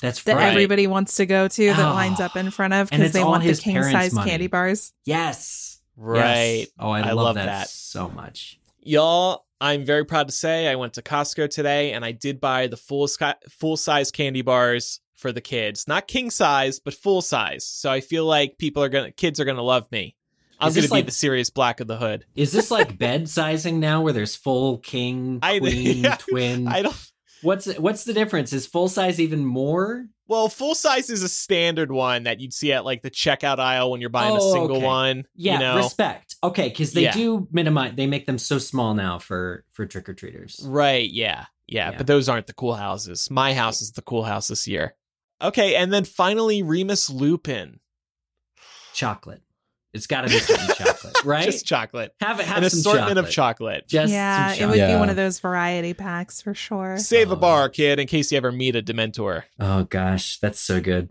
That's 0.00 0.22
that 0.24 0.36
right. 0.36 0.50
everybody 0.50 0.86
wants 0.86 1.16
to 1.16 1.26
go 1.26 1.48
to 1.48 1.66
that 1.66 1.78
Oh. 1.90 1.94
lines 1.94 2.20
up 2.20 2.36
in 2.36 2.50
front 2.50 2.74
of 2.74 2.90
because 2.90 3.12
they 3.12 3.24
want 3.24 3.42
the 3.42 3.48
his 3.48 3.60
king 3.60 3.82
size 3.82 4.12
money. 4.12 4.30
candy 4.30 4.46
bars. 4.48 4.92
Yes. 5.04 5.80
Right. 5.96 6.58
Yes. 6.58 6.68
Oh, 6.78 6.90
I, 6.90 7.00
I 7.00 7.12
love, 7.12 7.16
love 7.16 7.34
that, 7.36 7.46
that. 7.46 7.68
so 7.70 8.08
much. 8.08 8.58
Y'all, 8.84 9.46
I'm 9.60 9.84
very 9.84 10.04
proud 10.04 10.28
to 10.28 10.32
say 10.34 10.68
I 10.68 10.74
went 10.74 10.94
to 10.94 11.02
Costco 11.02 11.48
today 11.50 11.92
and 11.92 12.04
I 12.04 12.12
did 12.12 12.40
buy 12.40 12.66
the 12.66 12.76
full 12.76 13.08
sky, 13.08 13.34
full 13.48 13.76
size 13.76 14.10
candy 14.10 14.42
bars 14.42 15.00
for 15.14 15.32
the 15.32 15.40
kids. 15.40 15.88
Not 15.88 16.06
king 16.06 16.30
size, 16.30 16.80
but 16.80 16.92
full 16.92 17.22
size. 17.22 17.64
So 17.66 17.90
I 17.90 18.00
feel 18.00 18.26
like 18.26 18.58
people 18.58 18.82
are 18.82 18.88
going 18.90 19.06
to 19.06 19.10
kids 19.10 19.40
are 19.40 19.44
going 19.44 19.56
to 19.56 19.62
love 19.62 19.90
me. 19.90 20.16
I'm 20.60 20.72
going 20.72 20.86
to 20.86 20.94
be 20.94 21.02
the 21.02 21.10
Sirius 21.10 21.50
Black 21.50 21.80
of 21.80 21.86
the 21.86 21.96
hood. 21.96 22.26
Is 22.36 22.52
this 22.52 22.70
like 22.70 22.96
bed 22.96 23.28
sizing 23.28 23.80
now, 23.80 24.02
where 24.02 24.12
there's 24.12 24.36
full 24.36 24.78
king, 24.78 25.38
I- 25.42 25.58
queen, 25.58 25.96
yeah, 26.04 26.16
twin? 26.16 26.68
I 26.68 26.82
don't 26.82 27.12
What's 27.44 27.66
what's 27.78 28.04
the 28.04 28.12
difference? 28.12 28.52
Is 28.52 28.66
full 28.66 28.88
size 28.88 29.20
even 29.20 29.44
more? 29.44 30.06
Well, 30.26 30.48
full 30.48 30.74
size 30.74 31.10
is 31.10 31.22
a 31.22 31.28
standard 31.28 31.92
one 31.92 32.22
that 32.24 32.40
you'd 32.40 32.54
see 32.54 32.72
at 32.72 32.84
like 32.84 33.02
the 33.02 33.10
checkout 33.10 33.58
aisle 33.58 33.90
when 33.90 34.00
you're 34.00 34.08
buying 34.10 34.34
a 34.34 34.40
Oh, 34.40 34.52
single 34.54 34.78
okay. 34.78 34.86
one. 34.86 35.24
Yeah, 35.36 35.52
you 35.54 35.58
know? 35.60 35.76
respect. 35.76 36.36
Okay, 36.42 36.70
because 36.70 36.92
they 36.92 37.02
Yeah. 37.02 37.12
do 37.12 37.46
minimize. 37.52 37.92
They 37.94 38.06
make 38.06 38.24
them 38.26 38.38
so 38.38 38.58
small 38.58 38.94
now 38.94 39.18
for 39.18 39.64
for 39.70 39.84
trick 39.86 40.08
or 40.08 40.14
treaters. 40.14 40.60
Right, 40.64 41.08
yeah, 41.10 41.44
yeah. 41.66 41.90
Yeah. 41.90 41.96
But 41.98 42.06
those 42.06 42.28
aren't 42.28 42.46
the 42.46 42.54
cool 42.54 42.74
houses. 42.74 43.30
My 43.30 43.52
house 43.54 43.82
is 43.82 43.92
the 43.92 44.02
cool 44.02 44.24
house 44.24 44.48
this 44.48 44.66
year. 44.66 44.96
Okay, 45.42 45.74
and 45.76 45.92
then 45.92 46.04
finally 46.04 46.62
Remus 46.62 47.10
Lupin. 47.10 47.80
Chocolate. 48.94 49.42
It's 49.94 50.06
got 50.08 50.22
to 50.22 50.28
be 50.28 50.38
something 50.40 50.74
chocolate, 50.86 51.24
right? 51.24 51.44
Just 51.44 51.64
chocolate. 51.66 52.12
have 52.20 52.40
it. 52.40 52.46
Have 52.46 52.62
An 52.64 52.68
some 52.70 52.78
assortment 52.80 53.18
of 53.18 53.30
chocolate. 53.30 53.84
chocolate. 53.84 53.88
Just 53.88 54.12
yeah, 54.12 54.52
some 54.52 54.64
it 54.64 54.66
would 54.66 54.86
be 54.88 54.94
one 54.96 55.08
of 55.08 55.16
those 55.16 55.38
variety 55.38 55.94
packs 55.94 56.42
for 56.42 56.52
sure. 56.52 56.98
Save 56.98 57.30
a 57.30 57.34
Oh. 57.34 57.36
bar, 57.36 57.68
kid, 57.68 57.98
in 58.00 58.06
case 58.06 58.32
you 58.32 58.36
ever 58.36 58.50
meet 58.52 58.74
a 58.76 58.82
Dementor. 58.82 59.44
Oh 59.60 59.84
gosh, 59.84 60.38
that's 60.40 60.58
so 60.60 60.80
good. 60.80 61.10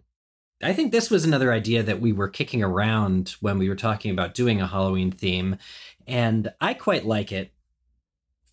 I 0.61 0.73
think 0.73 0.91
this 0.91 1.09
was 1.09 1.25
another 1.25 1.51
idea 1.51 1.81
that 1.83 1.99
we 1.99 2.13
were 2.13 2.29
kicking 2.29 2.61
around 2.63 3.35
when 3.41 3.57
we 3.57 3.67
were 3.67 3.75
talking 3.75 4.11
about 4.11 4.33
doing 4.33 4.61
a 4.61 4.67
Halloween 4.67 5.11
theme, 5.11 5.57
and 6.07 6.53
I 6.61 6.73
quite 6.73 7.05
like 7.05 7.31
it. 7.31 7.51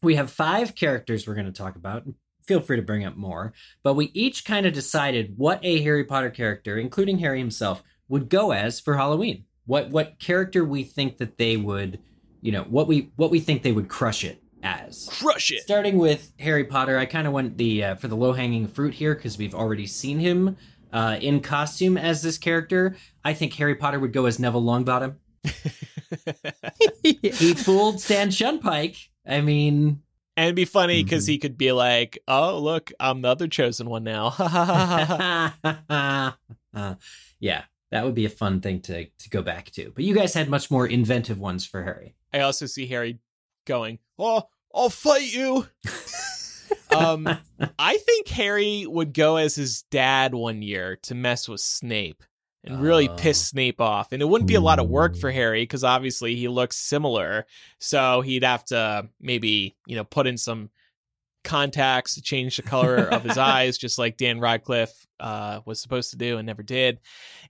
We 0.02 0.14
have 0.16 0.30
five 0.30 0.74
characters 0.74 1.26
we're 1.26 1.34
going 1.34 1.46
to 1.46 1.52
talk 1.52 1.76
about. 1.76 2.04
Feel 2.46 2.60
free 2.60 2.76
to 2.76 2.82
bring 2.82 3.04
up 3.04 3.16
more, 3.16 3.52
but 3.82 3.94
we 3.94 4.06
each 4.14 4.44
kind 4.44 4.66
of 4.66 4.72
decided 4.72 5.34
what 5.36 5.60
a 5.62 5.82
Harry 5.82 6.04
Potter 6.04 6.30
character, 6.30 6.78
including 6.78 7.18
Harry 7.18 7.38
himself, 7.38 7.82
would 8.08 8.28
go 8.28 8.50
as 8.52 8.80
for 8.80 8.96
Halloween. 8.96 9.44
What 9.70 9.90
what 9.90 10.18
character 10.18 10.64
we 10.64 10.82
think 10.82 11.18
that 11.18 11.38
they 11.38 11.56
would, 11.56 12.00
you 12.42 12.50
know, 12.50 12.64
what 12.64 12.88
we 12.88 13.12
what 13.14 13.30
we 13.30 13.38
think 13.38 13.62
they 13.62 13.70
would 13.70 13.88
crush 13.88 14.24
it 14.24 14.42
as. 14.64 15.08
Crush 15.08 15.52
it. 15.52 15.62
Starting 15.62 15.96
with 15.96 16.32
Harry 16.40 16.64
Potter, 16.64 16.98
I 16.98 17.06
kind 17.06 17.28
of 17.28 17.32
went 17.32 17.56
the 17.56 17.84
uh, 17.84 17.94
for 17.94 18.08
the 18.08 18.16
low 18.16 18.32
hanging 18.32 18.66
fruit 18.66 18.94
here 18.94 19.14
because 19.14 19.38
we've 19.38 19.54
already 19.54 19.86
seen 19.86 20.18
him 20.18 20.56
uh, 20.92 21.18
in 21.20 21.38
costume 21.38 21.96
as 21.96 22.20
this 22.20 22.36
character. 22.36 22.96
I 23.24 23.32
think 23.32 23.52
Harry 23.54 23.76
Potter 23.76 24.00
would 24.00 24.12
go 24.12 24.26
as 24.26 24.40
Neville 24.40 24.64
Longbottom. 24.64 25.14
He 27.04 27.54
fooled 27.54 28.00
Stan 28.00 28.30
Shunpike. 28.30 28.96
I 29.24 29.40
mean, 29.40 30.02
and 30.36 30.46
it'd 30.46 30.56
be 30.56 30.64
funny 30.64 31.04
because 31.04 31.24
Mm-hmm. 31.24 31.30
he 31.30 31.38
could 31.38 31.56
be 31.56 31.70
like, 31.70 32.18
"Oh, 32.26 32.58
look, 32.58 32.90
I'm 32.98 33.22
the 33.22 33.28
other 33.28 33.46
chosen 33.46 33.88
one 33.88 34.02
now." 34.02 34.34
uh, 36.74 36.94
yeah, 37.38 37.62
that 37.90 38.04
would 38.04 38.14
be 38.14 38.24
a 38.24 38.30
fun 38.30 38.60
thing 38.60 38.80
to 38.82 39.04
to 39.06 39.30
go 39.30 39.42
back 39.42 39.70
to. 39.72 39.92
But 39.94 40.04
you 40.04 40.14
guys 40.14 40.34
had 40.34 40.48
much 40.48 40.70
more 40.70 40.86
inventive 40.86 41.38
ones 41.38 41.66
for 41.66 41.82
Harry. 41.82 42.14
I 42.32 42.40
also 42.40 42.66
see 42.66 42.86
Harry 42.86 43.18
going, 43.66 43.98
"Oh, 44.18 44.48
I'll 44.74 44.90
fight 44.90 45.32
you." 45.34 45.66
um, 46.96 47.28
I 47.78 47.96
think 47.98 48.28
Harry 48.28 48.86
would 48.86 49.12
go 49.12 49.36
as 49.36 49.54
his 49.56 49.82
dad 49.90 50.34
one 50.34 50.62
year 50.62 50.98
to 51.02 51.14
mess 51.14 51.48
with 51.48 51.60
Snape 51.60 52.22
and 52.64 52.80
really 52.82 53.08
Oh. 53.08 53.16
piss 53.16 53.44
Snape 53.48 53.80
off. 53.80 54.12
And 54.12 54.20
it 54.20 54.26
wouldn't 54.26 54.48
be 54.48 54.54
a 54.54 54.60
lot 54.60 54.78
of 54.78 54.88
work 54.88 55.16
for 55.16 55.30
Harry 55.30 55.62
because 55.62 55.84
obviously 55.84 56.36
he 56.36 56.48
looks 56.48 56.76
similar. 56.76 57.46
So 57.78 58.20
he'd 58.20 58.44
have 58.44 58.64
to 58.66 59.08
maybe, 59.20 59.76
you 59.86 59.96
know, 59.96 60.04
put 60.04 60.26
in 60.26 60.36
some 60.36 60.70
contacts 61.44 62.14
to 62.14 62.22
change 62.22 62.56
the 62.56 62.62
color 62.62 62.96
of 63.12 63.22
his 63.22 63.38
eyes, 63.38 63.78
just 63.78 63.98
like 63.98 64.16
Dan 64.16 64.40
Radcliffe 64.40 65.06
uh, 65.18 65.60
was 65.64 65.80
supposed 65.80 66.10
to 66.10 66.16
do 66.16 66.38
and 66.38 66.46
never 66.46 66.62
did. 66.62 67.00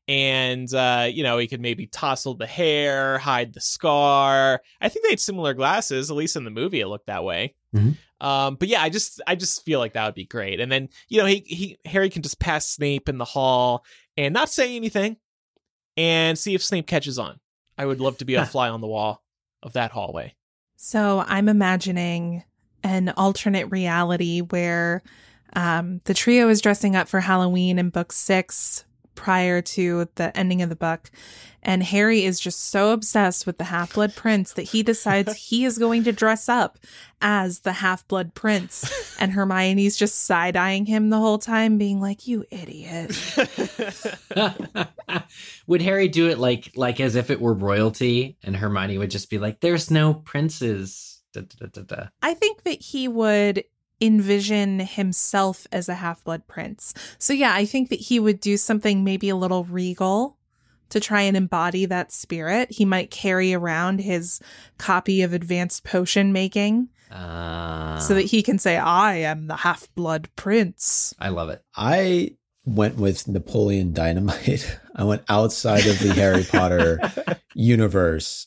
And, 0.08 0.72
uh, 0.74 1.08
you 1.10 1.22
know, 1.22 1.38
he 1.38 1.46
could 1.46 1.60
maybe 1.60 1.86
tousle 1.86 2.34
the 2.34 2.46
hair, 2.46 3.18
hide 3.18 3.52
the 3.52 3.60
scar. 3.60 4.60
I 4.80 4.88
think 4.88 5.04
they 5.04 5.10
had 5.10 5.20
similar 5.20 5.54
glasses, 5.54 6.10
at 6.10 6.16
least 6.16 6.36
in 6.36 6.44
the 6.44 6.50
movie, 6.50 6.80
it 6.80 6.88
looked 6.88 7.06
that 7.06 7.24
way. 7.24 7.54
Mhm. 7.74 7.96
Um, 8.20 8.56
but 8.56 8.68
yeah, 8.68 8.82
I 8.82 8.90
just, 8.90 9.20
I 9.26 9.34
just 9.34 9.64
feel 9.64 9.78
like 9.78 9.94
that 9.94 10.04
would 10.04 10.14
be 10.14 10.26
great. 10.26 10.60
And 10.60 10.70
then, 10.70 10.88
you 11.08 11.18
know, 11.18 11.26
he, 11.26 11.42
he, 11.46 11.78
Harry 11.86 12.10
can 12.10 12.22
just 12.22 12.38
pass 12.38 12.68
Snape 12.68 13.08
in 13.08 13.18
the 13.18 13.24
hall 13.24 13.84
and 14.16 14.34
not 14.34 14.50
say 14.50 14.76
anything 14.76 15.16
and 15.96 16.38
see 16.38 16.54
if 16.54 16.62
Snape 16.62 16.86
catches 16.86 17.18
on. 17.18 17.40
I 17.78 17.86
would 17.86 18.00
love 18.00 18.18
to 18.18 18.26
be 18.26 18.34
a 18.34 18.44
fly 18.44 18.68
on 18.68 18.82
the 18.82 18.86
wall 18.86 19.22
of 19.62 19.72
that 19.72 19.90
hallway. 19.90 20.34
So 20.76 21.24
I'm 21.26 21.48
imagining 21.48 22.44
an 22.82 23.10
alternate 23.16 23.70
reality 23.70 24.40
where 24.40 25.02
um, 25.54 26.00
the 26.04 26.14
trio 26.14 26.48
is 26.48 26.60
dressing 26.60 26.96
up 26.96 27.08
for 27.08 27.20
Halloween 27.20 27.78
in 27.78 27.90
book 27.90 28.12
six, 28.12 28.84
prior 29.20 29.60
to 29.60 30.08
the 30.14 30.34
ending 30.36 30.62
of 30.62 30.70
the 30.70 30.76
book. 30.76 31.10
And 31.62 31.82
Harry 31.82 32.24
is 32.24 32.40
just 32.40 32.70
so 32.70 32.92
obsessed 32.92 33.46
with 33.46 33.58
the 33.58 33.64
half 33.64 33.92
blood 33.92 34.16
prince 34.16 34.54
that 34.54 34.62
he 34.62 34.82
decides 34.82 35.36
he 35.36 35.66
is 35.66 35.76
going 35.76 36.04
to 36.04 36.12
dress 36.12 36.48
up 36.48 36.78
as 37.20 37.60
the 37.60 37.72
half 37.74 38.06
blood 38.08 38.34
prince. 38.34 38.90
And 39.20 39.32
Hermione's 39.32 39.98
just 39.98 40.24
side 40.24 40.56
eyeing 40.56 40.86
him 40.86 41.10
the 41.10 41.18
whole 41.18 41.36
time, 41.36 41.76
being 41.76 42.00
like, 42.00 42.26
You 42.26 42.46
idiot. 42.50 43.14
would 45.66 45.82
Harry 45.82 46.08
do 46.08 46.30
it 46.30 46.38
like 46.38 46.72
like 46.74 47.00
as 47.00 47.16
if 47.16 47.28
it 47.28 47.38
were 47.38 47.52
royalty, 47.52 48.38
and 48.42 48.56
Hermione 48.56 48.96
would 48.96 49.10
just 49.10 49.28
be 49.28 49.36
like, 49.36 49.60
"There's 49.60 49.90
no 49.90 50.14
princes." 50.14 51.09
Da, 51.32 51.42
da, 51.42 51.66
da, 51.66 51.82
da, 51.82 51.96
da. 51.96 52.08
I 52.22 52.34
think 52.34 52.62
that 52.64 52.80
he 52.82 53.08
would 53.08 53.64
envision 54.00 54.80
himself 54.80 55.66
as 55.70 55.88
a 55.88 55.94
half 55.94 56.24
blood 56.24 56.46
prince. 56.46 56.94
So, 57.18 57.32
yeah, 57.32 57.54
I 57.54 57.64
think 57.66 57.90
that 57.90 58.00
he 58.00 58.18
would 58.18 58.40
do 58.40 58.56
something 58.56 59.04
maybe 59.04 59.28
a 59.28 59.36
little 59.36 59.64
regal 59.64 60.38
to 60.88 61.00
try 61.00 61.22
and 61.22 61.36
embody 61.36 61.86
that 61.86 62.10
spirit. 62.10 62.70
He 62.72 62.84
might 62.84 63.10
carry 63.10 63.54
around 63.54 64.00
his 64.00 64.40
copy 64.78 65.22
of 65.22 65.32
Advanced 65.32 65.84
Potion 65.84 66.32
Making 66.32 66.88
Uh, 67.10 67.98
so 67.98 68.14
that 68.14 68.26
he 68.26 68.42
can 68.42 68.58
say, 68.58 68.76
I 68.76 69.16
am 69.16 69.46
the 69.46 69.56
half 69.56 69.88
blood 69.94 70.28
prince. 70.36 71.14
I 71.18 71.28
love 71.28 71.50
it. 71.50 71.62
I 71.76 72.36
went 72.64 72.96
with 72.96 73.28
Napoleon 73.28 73.92
Dynamite. 73.92 74.78
I 74.96 75.04
went 75.04 75.22
outside 75.28 75.86
of 75.86 75.98
the 76.00 76.12
Harry 76.14 76.44
Potter 76.44 77.00
universe. 77.54 78.46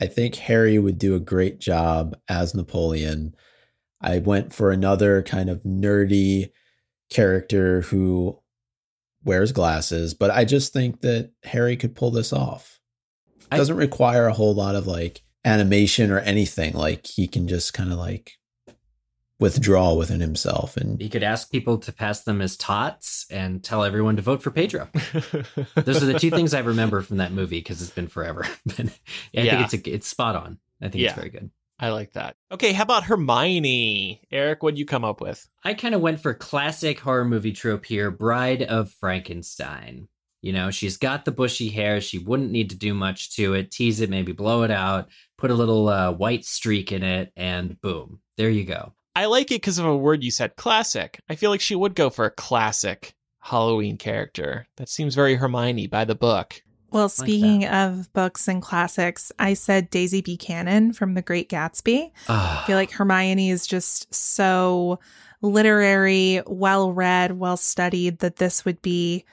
I 0.00 0.06
think 0.06 0.36
Harry 0.36 0.78
would 0.78 0.98
do 0.98 1.14
a 1.14 1.20
great 1.20 1.58
job 1.58 2.16
as 2.28 2.54
Napoleon. 2.54 3.34
I 4.00 4.18
went 4.18 4.54
for 4.54 4.70
another 4.70 5.22
kind 5.22 5.50
of 5.50 5.62
nerdy 5.64 6.50
character 7.10 7.82
who 7.82 8.40
wears 9.24 9.52
glasses, 9.52 10.14
but 10.14 10.30
I 10.30 10.44
just 10.44 10.72
think 10.72 11.00
that 11.00 11.32
Harry 11.42 11.76
could 11.76 11.96
pull 11.96 12.10
this 12.10 12.32
off. 12.32 12.78
It 13.50 13.56
doesn't 13.56 13.76
require 13.76 14.26
a 14.26 14.32
whole 14.32 14.54
lot 14.54 14.76
of 14.76 14.86
like 14.86 15.22
animation 15.44 16.10
or 16.10 16.20
anything. 16.20 16.74
Like 16.74 17.06
he 17.06 17.26
can 17.26 17.48
just 17.48 17.74
kind 17.74 17.90
of 17.90 17.98
like 17.98 18.37
withdraw 19.40 19.94
within 19.94 20.20
himself 20.20 20.76
and 20.76 21.00
He 21.00 21.08
could 21.08 21.22
ask 21.22 21.50
people 21.50 21.78
to 21.78 21.92
pass 21.92 22.22
them 22.22 22.40
as 22.40 22.56
tots 22.56 23.26
and 23.30 23.62
tell 23.62 23.84
everyone 23.84 24.16
to 24.16 24.22
vote 24.22 24.42
for 24.42 24.50
Pedro. 24.50 24.88
Those 25.74 26.02
are 26.02 26.06
the 26.06 26.18
two 26.18 26.30
things 26.30 26.54
I 26.54 26.60
remember 26.60 27.02
from 27.02 27.18
that 27.18 27.32
movie 27.32 27.60
because 27.60 27.80
it's 27.80 27.90
been 27.92 28.08
forever. 28.08 28.46
but 28.66 28.80
I 28.80 28.90
Yeah. 29.32 29.50
think 29.68 29.74
it's 29.74 29.86
a, 29.88 29.94
it's 29.94 30.08
spot 30.08 30.34
on. 30.36 30.58
I 30.82 30.88
think 30.88 31.02
Yeah. 31.02 31.10
it's 31.10 31.16
very 31.18 31.30
good. 31.30 31.50
I 31.80 31.90
like 31.90 32.14
that. 32.14 32.34
Okay, 32.50 32.72
how 32.72 32.82
about 32.82 33.04
Hermione? 33.04 34.22
Eric, 34.32 34.62
what'd 34.64 34.78
you 34.78 34.84
come 34.86 35.04
up 35.04 35.20
with? 35.20 35.48
I 35.62 35.74
kind 35.74 35.94
of 35.94 36.00
went 36.00 36.20
for 36.20 36.34
classic 36.34 36.98
horror 36.98 37.24
movie 37.24 37.52
trope 37.52 37.84
here 37.86 38.10
Bride 38.10 38.62
of 38.62 38.90
Frankenstein. 38.90 40.08
You 40.42 40.52
know, 40.52 40.70
she's 40.70 40.96
got 40.96 41.24
the 41.24 41.32
bushy 41.32 41.68
hair. 41.68 42.00
She 42.00 42.18
wouldn't 42.18 42.50
need 42.52 42.70
to 42.70 42.76
do 42.76 42.94
much 42.94 43.34
to 43.36 43.54
it. 43.54 43.70
Tease 43.70 44.00
it, 44.00 44.10
maybe 44.10 44.32
blow 44.32 44.62
it 44.62 44.70
out, 44.70 45.08
put 45.36 45.50
a 45.50 45.54
little 45.54 45.88
uh, 45.88 46.12
white 46.12 46.44
streak 46.44 46.92
in 46.92 47.02
it, 47.02 47.32
and 47.36 47.80
boom, 47.80 48.20
there 48.36 48.50
you 48.50 48.64
go. 48.64 48.92
I 49.18 49.24
like 49.24 49.50
it 49.50 49.56
because 49.56 49.80
of 49.80 49.84
a 49.84 49.96
word 49.96 50.22
you 50.22 50.30
said, 50.30 50.54
classic. 50.54 51.18
I 51.28 51.34
feel 51.34 51.50
like 51.50 51.60
she 51.60 51.74
would 51.74 51.96
go 51.96 52.08
for 52.08 52.24
a 52.24 52.30
classic 52.30 53.16
Halloween 53.40 53.96
character. 53.96 54.68
That 54.76 54.88
seems 54.88 55.16
very 55.16 55.34
Hermione 55.34 55.88
by 55.88 56.04
the 56.04 56.14
book. 56.14 56.62
Well, 56.92 57.08
speaking 57.08 57.66
of 57.66 58.12
books 58.12 58.46
and 58.46 58.62
classics, 58.62 59.32
I 59.36 59.54
said 59.54 59.90
Daisy 59.90 60.20
Buchanan 60.20 60.92
from 60.92 61.14
The 61.14 61.22
Great 61.22 61.50
Gatsby. 61.50 62.12
I 62.28 62.62
feel 62.64 62.76
like 62.76 62.92
Hermione 62.92 63.50
is 63.50 63.66
just 63.66 64.14
so 64.14 65.00
literary, 65.42 66.40
well 66.46 66.92
read, 66.92 67.40
well 67.40 67.56
studied 67.56 68.20
that 68.20 68.36
this 68.36 68.64
would 68.64 68.80
be 68.82 69.24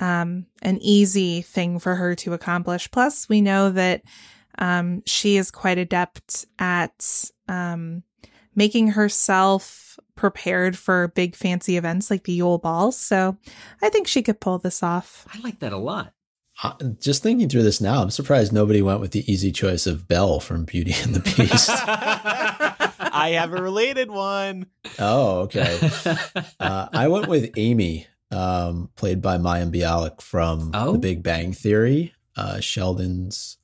um, 0.00 0.44
an 0.60 0.76
easy 0.82 1.40
thing 1.40 1.78
for 1.78 1.94
her 1.94 2.14
to 2.16 2.34
accomplish. 2.34 2.90
Plus, 2.90 3.26
we 3.26 3.40
know 3.40 3.70
that 3.70 4.02
um, 4.58 5.02
she 5.06 5.38
is 5.38 5.50
quite 5.50 5.78
adept 5.78 6.44
at 6.58 7.24
um, 7.48 8.02
making 8.60 8.88
herself 8.88 9.98
prepared 10.16 10.76
for 10.76 11.08
big 11.08 11.34
fancy 11.34 11.78
events 11.78 12.10
like 12.10 12.24
the 12.24 12.32
Yule 12.34 12.58
Ball. 12.58 12.92
So 12.92 13.38
I 13.80 13.88
think 13.88 14.06
she 14.06 14.20
could 14.22 14.38
pull 14.38 14.58
this 14.58 14.82
off. 14.82 15.26
I 15.34 15.38
like 15.40 15.60
that 15.60 15.72
a 15.72 15.78
lot. 15.78 16.12
Uh, 16.62 16.74
just 17.00 17.22
thinking 17.22 17.48
through 17.48 17.62
this 17.62 17.80
now, 17.80 18.02
I'm 18.02 18.10
surprised 18.10 18.52
nobody 18.52 18.82
went 18.82 19.00
with 19.00 19.12
the 19.12 19.24
easy 19.32 19.50
choice 19.50 19.86
of 19.86 20.06
Belle 20.06 20.40
from 20.40 20.64
Beauty 20.66 20.92
and 21.02 21.14
the 21.14 21.20
Beast. 21.20 21.70
I 21.74 23.30
have 23.40 23.54
a 23.54 23.62
related 23.62 24.10
one. 24.10 24.66
oh, 24.98 25.38
okay. 25.48 25.78
Uh, 26.60 26.88
I 26.92 27.08
went 27.08 27.28
with 27.28 27.50
Amy, 27.56 28.06
um, 28.30 28.90
played 28.94 29.22
by 29.22 29.38
Mayim 29.38 29.74
Bialik 29.74 30.20
from 30.20 30.70
Oh. 30.74 30.92
The 30.92 30.98
Big 30.98 31.22
Bang 31.22 31.54
Theory. 31.54 32.12
Uh, 32.36 32.60
Sheldon's, 32.60 33.56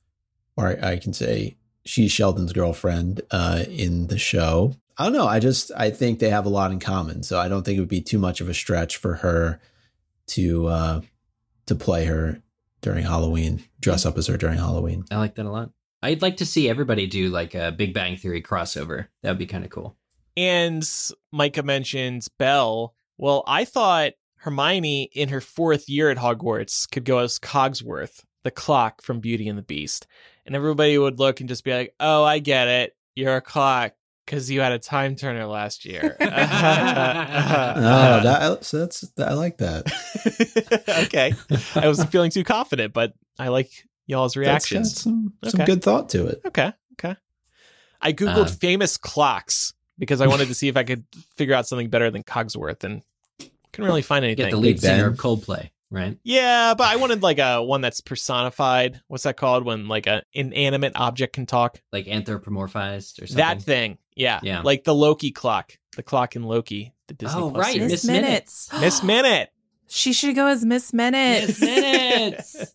or 0.57 0.82
I 0.82 0.97
can 0.97 1.12
say 1.12 1.59
she's 1.84 2.11
Sheldon's 2.11 2.55
girlfriend 2.55 3.20
uh, 3.30 3.64
in 3.68 4.07
the 4.07 4.16
show. 4.18 4.74
I 4.99 5.05
don't 5.05 5.12
know. 5.12 5.26
I 5.26 5.40
just 5.40 5.70
I 5.76 5.90
think 5.90 6.18
they 6.18 6.30
have 6.30 6.47
a 6.47 6.51
lot 6.51 6.72
in 6.72 6.78
common, 6.78 7.22
so 7.22 7.38
I 7.38 7.49
don't 7.49 7.64
think 7.64 7.76
it 7.76 7.80
would 7.80 7.88
be 7.88 8.01
too 8.01 8.18
much 8.18 8.40
of 8.40 8.49
a 8.49 8.55
stretch 8.55 8.97
for 8.97 9.16
her 9.16 9.61
to 10.28 10.66
uh, 10.66 11.01
to 11.66 11.74
play 11.74 12.07
her 12.07 12.42
during 12.80 13.05
Halloween, 13.05 13.64
dress 13.80 14.07
up 14.07 14.16
as 14.16 14.26
her 14.28 14.36
during 14.36 14.59
Halloween. 14.59 15.05
I 15.11 15.16
like 15.18 15.34
that 15.34 15.47
a 15.47 15.51
lot. 15.51 15.70
I'd 16.03 16.22
like 16.22 16.38
to 16.38 16.47
see 16.47 16.68
everybody 16.68 17.07
do 17.07 17.28
like 17.28 17.55
a 17.55 17.72
Big 17.72 17.92
Bang 17.92 18.16
Theory 18.16 18.42
crossover. 18.42 19.09
That 19.22 19.30
would 19.30 19.38
be 19.38 19.47
kind 19.47 19.64
of 19.64 19.70
cool. 19.70 19.97
And 20.36 20.88
Micah 21.32 21.62
mentions 21.62 22.28
Belle. 22.28 22.94
Well, 23.18 23.42
I 23.47 23.64
thought 23.64 24.12
Hermione 24.36 25.11
in 25.14 25.30
her 25.30 25.40
fourth 25.40 25.88
year 25.88 26.11
at 26.11 26.18
Hogwarts 26.18 26.88
could 26.90 27.05
go 27.05 27.18
as 27.18 27.38
Cogsworth, 27.38 28.22
the 28.44 28.51
clock 28.51 29.03
from 29.03 29.20
Beauty 29.20 29.49
and 29.49 29.59
the 29.59 29.62
Beast. 29.62 30.07
And 30.44 30.55
everybody 30.55 30.97
would 30.97 31.18
look 31.18 31.40
and 31.40 31.49
just 31.49 31.64
be 31.64 31.72
like, 31.74 31.94
oh, 31.99 32.22
I 32.22 32.38
get 32.38 32.68
it. 32.68 32.94
You're 33.16 33.36
a 33.36 33.40
clock 33.40 33.94
because 34.26 34.50
you 34.50 34.60
had 34.60 34.72
a 34.72 34.78
time 34.78 35.16
turner 35.16 35.46
last 35.46 35.84
year. 35.84 36.16
Oh, 36.20 38.20
that, 38.22 38.64
so 38.64 38.78
that's 38.80 39.04
I 39.18 39.32
like 39.34 39.58
that. 39.58 39.86
okay. 41.06 41.32
I 41.74 41.86
wasn't 41.86 42.10
feeling 42.10 42.30
too 42.30 42.44
confident, 42.44 42.92
but 42.92 43.12
I 43.38 43.48
like 43.48 43.70
y'all's 44.06 44.34
That's 44.34 44.44
got 44.44 44.50
reactions. 44.50 45.00
some 45.00 45.32
some 45.44 45.60
Okay. 45.60 45.66
good 45.66 45.82
thought 45.82 46.08
to 46.10 46.26
it. 46.26 46.40
Okay. 46.46 46.72
Okay. 46.94 47.16
I 48.00 48.12
Googled 48.12 48.46
Uh, 48.46 48.48
famous 48.50 48.96
clocks 48.96 49.72
because 49.98 50.20
I 50.20 50.26
wanted 50.26 50.48
to 50.48 50.54
see 50.54 50.68
if 50.68 50.76
I 50.76 50.84
could 50.84 51.04
figure 51.36 51.54
out 51.54 51.66
something 51.66 51.88
better 51.88 52.10
than 52.10 52.22
Cogsworth 52.22 52.84
and 52.84 53.02
couldn't 53.72 53.86
really 53.88 54.02
find 54.02 54.24
anything. 54.24 54.46
Get 54.46 54.50
the 54.50 54.56
lead 54.56 54.74
Big 54.76 54.80
singer 54.80 55.08
of 55.08 55.16
Coldplay, 55.16 55.70
right? 55.90 56.16
yeah, 56.24 56.74
but 56.74 56.88
I 56.88 56.96
wanted 56.96 57.22
like 57.22 57.38
a 57.38 57.62
one 57.62 57.80
that's 57.80 58.00
personified. 58.00 59.00
What's 59.08 59.24
that 59.24 59.36
called 59.36 59.64
when 59.64 59.88
like 59.88 60.06
a 60.06 60.22
inanimate 60.32 60.92
object 60.96 61.34
can 61.34 61.46
talk? 61.46 61.80
Like 61.92 62.06
anthropomorphized 62.06 63.22
or 63.22 63.26
something. 63.26 63.36
That 63.36 63.62
thing. 63.62 63.98
Yeah. 64.16 64.40
Yeah. 64.42 64.62
Like 64.62 64.82
the 64.84 64.94
Loki 64.94 65.30
clock. 65.30 65.78
The 65.96 66.02
clock 66.02 66.34
in 66.36 66.42
Loki. 66.42 66.92
The 67.06 67.14
Disney 67.14 67.40
Oh, 67.40 67.50
Plus 67.50 67.62
right, 67.64 67.74
series. 67.74 67.90
Miss 67.92 68.04
Miss 68.04 68.12
Minutes. 68.12 68.70
Miss 68.80 69.02
Minute. 69.02 69.50
She 69.88 70.12
should 70.12 70.34
go 70.34 70.48
as 70.48 70.64
Miss 70.64 70.92
Minute. 70.92 71.46
Miss 71.48 71.60
Minutes. 71.60 72.56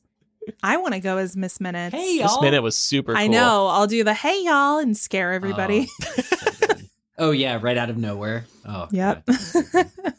I 0.63 0.77
want 0.77 0.93
to 0.95 0.99
go 0.99 1.17
as 1.17 1.35
Miss 1.35 1.59
Minutes. 1.59 1.93
hey, 1.95 2.17
Miss 2.17 2.31
y'all. 2.31 2.41
Minute 2.41 2.63
was 2.63 2.75
super 2.75 3.13
cool. 3.13 3.21
I 3.21 3.27
know. 3.27 3.67
I'll 3.67 3.85
do 3.87 4.03
the 4.03 4.13
hey 4.13 4.43
y'all 4.43 4.79
and 4.79 4.97
scare 4.97 5.33
everybody. 5.33 5.87
Oh, 6.01 6.05
so 6.21 6.51
good. 6.67 6.89
Oh, 7.17 7.31
yeah, 7.31 7.59
right 7.61 7.77
out 7.77 7.89
of 7.91 7.97
nowhere. 7.97 8.45
Oh, 8.65 8.87
Yep. 8.91 9.25
God, 9.25 9.35
that's 9.35 9.47
so 9.51 9.61
good. 9.61 10.13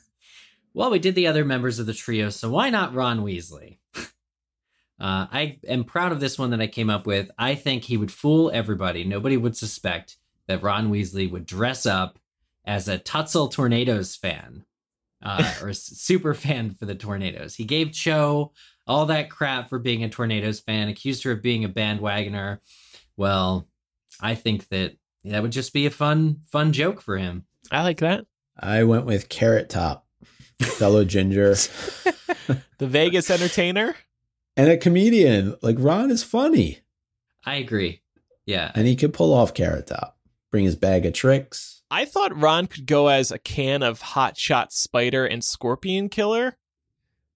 well, 0.74 0.90
we 0.90 0.98
did 1.00 1.14
the 1.16 1.26
other 1.26 1.44
members 1.44 1.78
of 1.80 1.86
the 1.86 1.94
trio, 1.94 2.30
so 2.30 2.50
why 2.50 2.70
not 2.70 2.94
Ron 2.94 3.20
Weasley? 3.24 3.78
Uh, 5.00 5.26
I 5.32 5.58
am 5.66 5.82
proud 5.82 6.12
of 6.12 6.20
this 6.20 6.38
one 6.38 6.50
that 6.50 6.60
I 6.60 6.68
came 6.68 6.88
up 6.88 7.06
with. 7.06 7.28
I 7.36 7.56
think 7.56 7.82
he 7.84 7.96
would 7.96 8.12
fool 8.12 8.52
everybody. 8.54 9.02
Nobody 9.02 9.36
would 9.36 9.56
suspect 9.56 10.16
that 10.48 10.62
Ron 10.62 10.90
Weasley 10.90 11.30
would 11.30 11.46
dress 11.46 11.86
up 11.86 12.18
as 12.64 12.88
a 12.88 12.98
Tutshill 12.98 13.52
Tornados 13.52 14.18
fan 14.18 14.64
uh, 15.22 15.52
or 15.62 15.68
a 15.68 15.70
s- 15.70 15.82
super 15.82 16.34
fan 16.34 16.70
for 16.74 16.86
the 16.86 16.94
Tornadoes. 16.94 17.54
He 17.56 17.64
gave 17.64 17.92
Cho 17.92 18.52
all 18.86 19.06
that 19.06 19.30
crap 19.30 19.68
for 19.68 19.78
being 19.78 20.02
a 20.04 20.08
Tornadoes 20.08 20.60
fan, 20.60 20.88
accused 20.88 21.22
her 21.24 21.32
of 21.32 21.42
being 21.42 21.64
a 21.64 21.68
bandwagoner. 21.68 22.58
Well, 23.16 23.68
I 24.20 24.34
think 24.34 24.68
that 24.68 24.96
that 25.24 25.42
would 25.42 25.52
just 25.52 25.72
be 25.72 25.86
a 25.86 25.90
fun, 25.90 26.40
fun 26.50 26.72
joke 26.72 27.00
for 27.00 27.16
him. 27.18 27.44
I 27.70 27.82
like 27.82 27.98
that. 27.98 28.26
I 28.58 28.82
went 28.84 29.06
with 29.06 29.28
Carrot 29.28 29.68
Top, 29.68 30.06
fellow 30.60 31.04
ginger, 31.04 31.50
The 32.78 32.86
Vegas 32.88 33.30
entertainer. 33.30 33.94
and 34.56 34.68
a 34.70 34.76
comedian. 34.76 35.54
Like 35.62 35.76
Ron 35.78 36.10
is 36.10 36.22
funny, 36.24 36.80
I 37.46 37.56
agree. 37.56 38.02
Yeah. 38.46 38.72
and 38.74 38.86
he 38.88 38.96
could 38.96 39.12
pull 39.14 39.32
off 39.32 39.54
Carrot 39.54 39.86
Top. 39.86 40.18
Bring 40.52 40.64
his 40.64 40.76
bag 40.76 41.04
of 41.04 41.14
tricks. 41.14 41.82
I 41.90 42.04
thought 42.04 42.38
Ron 42.38 42.68
could 42.68 42.86
go 42.86 43.08
as 43.08 43.32
a 43.32 43.38
can 43.38 43.82
of 43.82 44.00
Hot 44.00 44.36
Shot 44.36 44.72
Spider 44.72 45.26
and 45.26 45.42
Scorpion 45.42 46.08
Killer. 46.08 46.56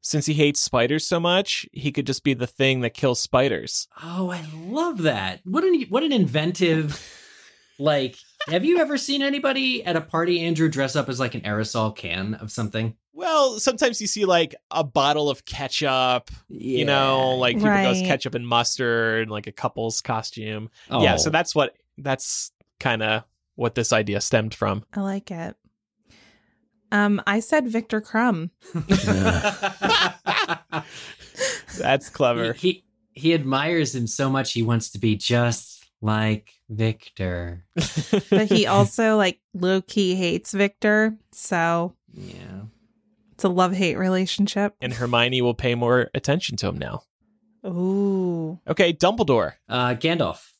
Since 0.02 0.26
he 0.26 0.34
hates 0.34 0.60
spiders 0.60 1.04
so 1.04 1.18
much, 1.18 1.66
he 1.72 1.90
could 1.90 2.06
just 2.06 2.22
be 2.22 2.32
the 2.32 2.46
thing 2.46 2.82
that 2.82 2.94
kills 2.94 3.20
spiders. 3.20 3.88
Oh, 4.04 4.30
I 4.30 4.44
love 4.54 5.02
that. 5.02 5.40
What 5.44 5.64
an 5.64 5.82
what 5.88 6.04
an 6.04 6.12
inventive 6.12 7.02
like 7.78 8.16
have 8.48 8.64
you 8.64 8.78
ever 8.78 8.96
seen 8.96 9.22
anybody 9.22 9.84
at 9.84 9.96
a 9.96 10.00
party, 10.00 10.40
Andrew, 10.40 10.68
dress 10.68 10.94
up 10.94 11.08
as 11.08 11.18
like 11.18 11.34
an 11.34 11.40
aerosol 11.40 11.94
can 11.96 12.34
of 12.34 12.52
something? 12.52 12.94
Well, 13.12 13.58
sometimes 13.58 14.00
you 14.00 14.06
see 14.06 14.24
like 14.24 14.54
a 14.70 14.84
bottle 14.84 15.28
of 15.28 15.44
ketchup, 15.44 16.30
you 16.48 16.84
know, 16.84 17.34
like 17.36 17.56
people 17.56 17.70
goes 17.70 18.02
ketchup 18.02 18.34
and 18.34 18.46
mustard, 18.46 19.30
like 19.30 19.46
a 19.46 19.52
couple's 19.52 20.00
costume. 20.00 20.70
Oh. 20.90 21.02
Yeah, 21.02 21.16
so 21.16 21.30
oh. 21.30 21.32
that's 21.32 21.54
what 21.54 21.74
that's 21.98 22.52
kind 22.80 23.02
of 23.02 23.24
what 23.54 23.74
this 23.74 23.92
idea 23.92 24.20
stemmed 24.20 24.54
from. 24.54 24.84
I 24.94 25.00
like 25.00 25.30
it. 25.30 25.56
Um, 26.92 27.20
I 27.26 27.40
said 27.40 27.68
Viktor 27.68 28.00
Krum. 28.00 28.50
That's 31.78 32.08
clever. 32.10 32.52
he, 32.54 32.70
he 32.70 32.84
he 33.12 33.34
admires 33.34 33.94
him 33.94 34.06
so 34.06 34.28
much 34.28 34.52
he 34.52 34.62
wants 34.62 34.90
to 34.90 34.98
be 34.98 35.16
just 35.16 35.84
like 36.02 36.52
Viktor. 36.68 37.64
But 38.30 38.48
he 38.48 38.66
also 38.66 39.16
like 39.16 39.40
low 39.54 39.80
key 39.80 40.14
hates 40.14 40.52
Viktor. 40.52 41.16
So 41.32 41.94
Yeah. 42.12 42.62
it's 43.32 43.44
a 43.44 43.48
love 43.48 43.72
hate 43.72 43.96
relationship. 43.96 44.74
and 44.80 44.92
Hermione 44.92 45.42
will 45.42 45.54
pay 45.54 45.74
more 45.74 46.10
attention 46.14 46.56
to 46.58 46.68
him 46.68 46.78
now. 46.78 47.02
Ooh. 47.66 48.60
Okay, 48.68 48.92
Dumbledore. 48.92 49.54
Uh 49.68 49.94
Gandalf. 49.94 50.52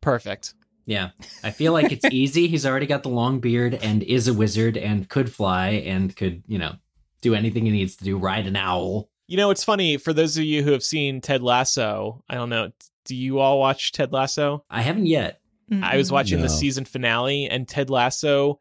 Perfect. 0.00 0.54
Yeah. 0.86 1.10
I 1.44 1.50
feel 1.50 1.72
like 1.72 1.92
it's 1.92 2.04
easy. 2.10 2.48
He's 2.48 2.66
already 2.66 2.86
got 2.86 3.02
the 3.02 3.08
long 3.08 3.40
beard 3.40 3.74
and 3.74 4.02
is 4.02 4.28
a 4.28 4.34
wizard 4.34 4.76
and 4.76 5.08
could 5.08 5.32
fly 5.32 5.68
and 5.68 6.14
could, 6.14 6.42
you 6.46 6.58
know, 6.58 6.76
do 7.20 7.34
anything 7.34 7.64
he 7.66 7.72
needs 7.72 7.96
to 7.96 8.04
do, 8.04 8.16
ride 8.18 8.46
an 8.46 8.56
owl. 8.56 9.08
You 9.26 9.36
know, 9.36 9.50
it's 9.50 9.62
funny 9.64 9.96
for 9.96 10.12
those 10.12 10.36
of 10.36 10.44
you 10.44 10.62
who 10.62 10.72
have 10.72 10.82
seen 10.82 11.20
Ted 11.20 11.42
Lasso. 11.42 12.24
I 12.28 12.34
don't 12.34 12.50
know. 12.50 12.72
Do 13.04 13.14
you 13.14 13.38
all 13.38 13.58
watch 13.58 13.92
Ted 13.92 14.12
Lasso? 14.12 14.64
I 14.68 14.82
haven't 14.82 15.06
yet. 15.06 15.40
I 15.82 15.96
was 15.96 16.10
watching 16.10 16.40
the 16.40 16.48
season 16.48 16.84
finale, 16.84 17.48
and 17.48 17.68
Ted 17.68 17.90
Lasso 17.90 18.58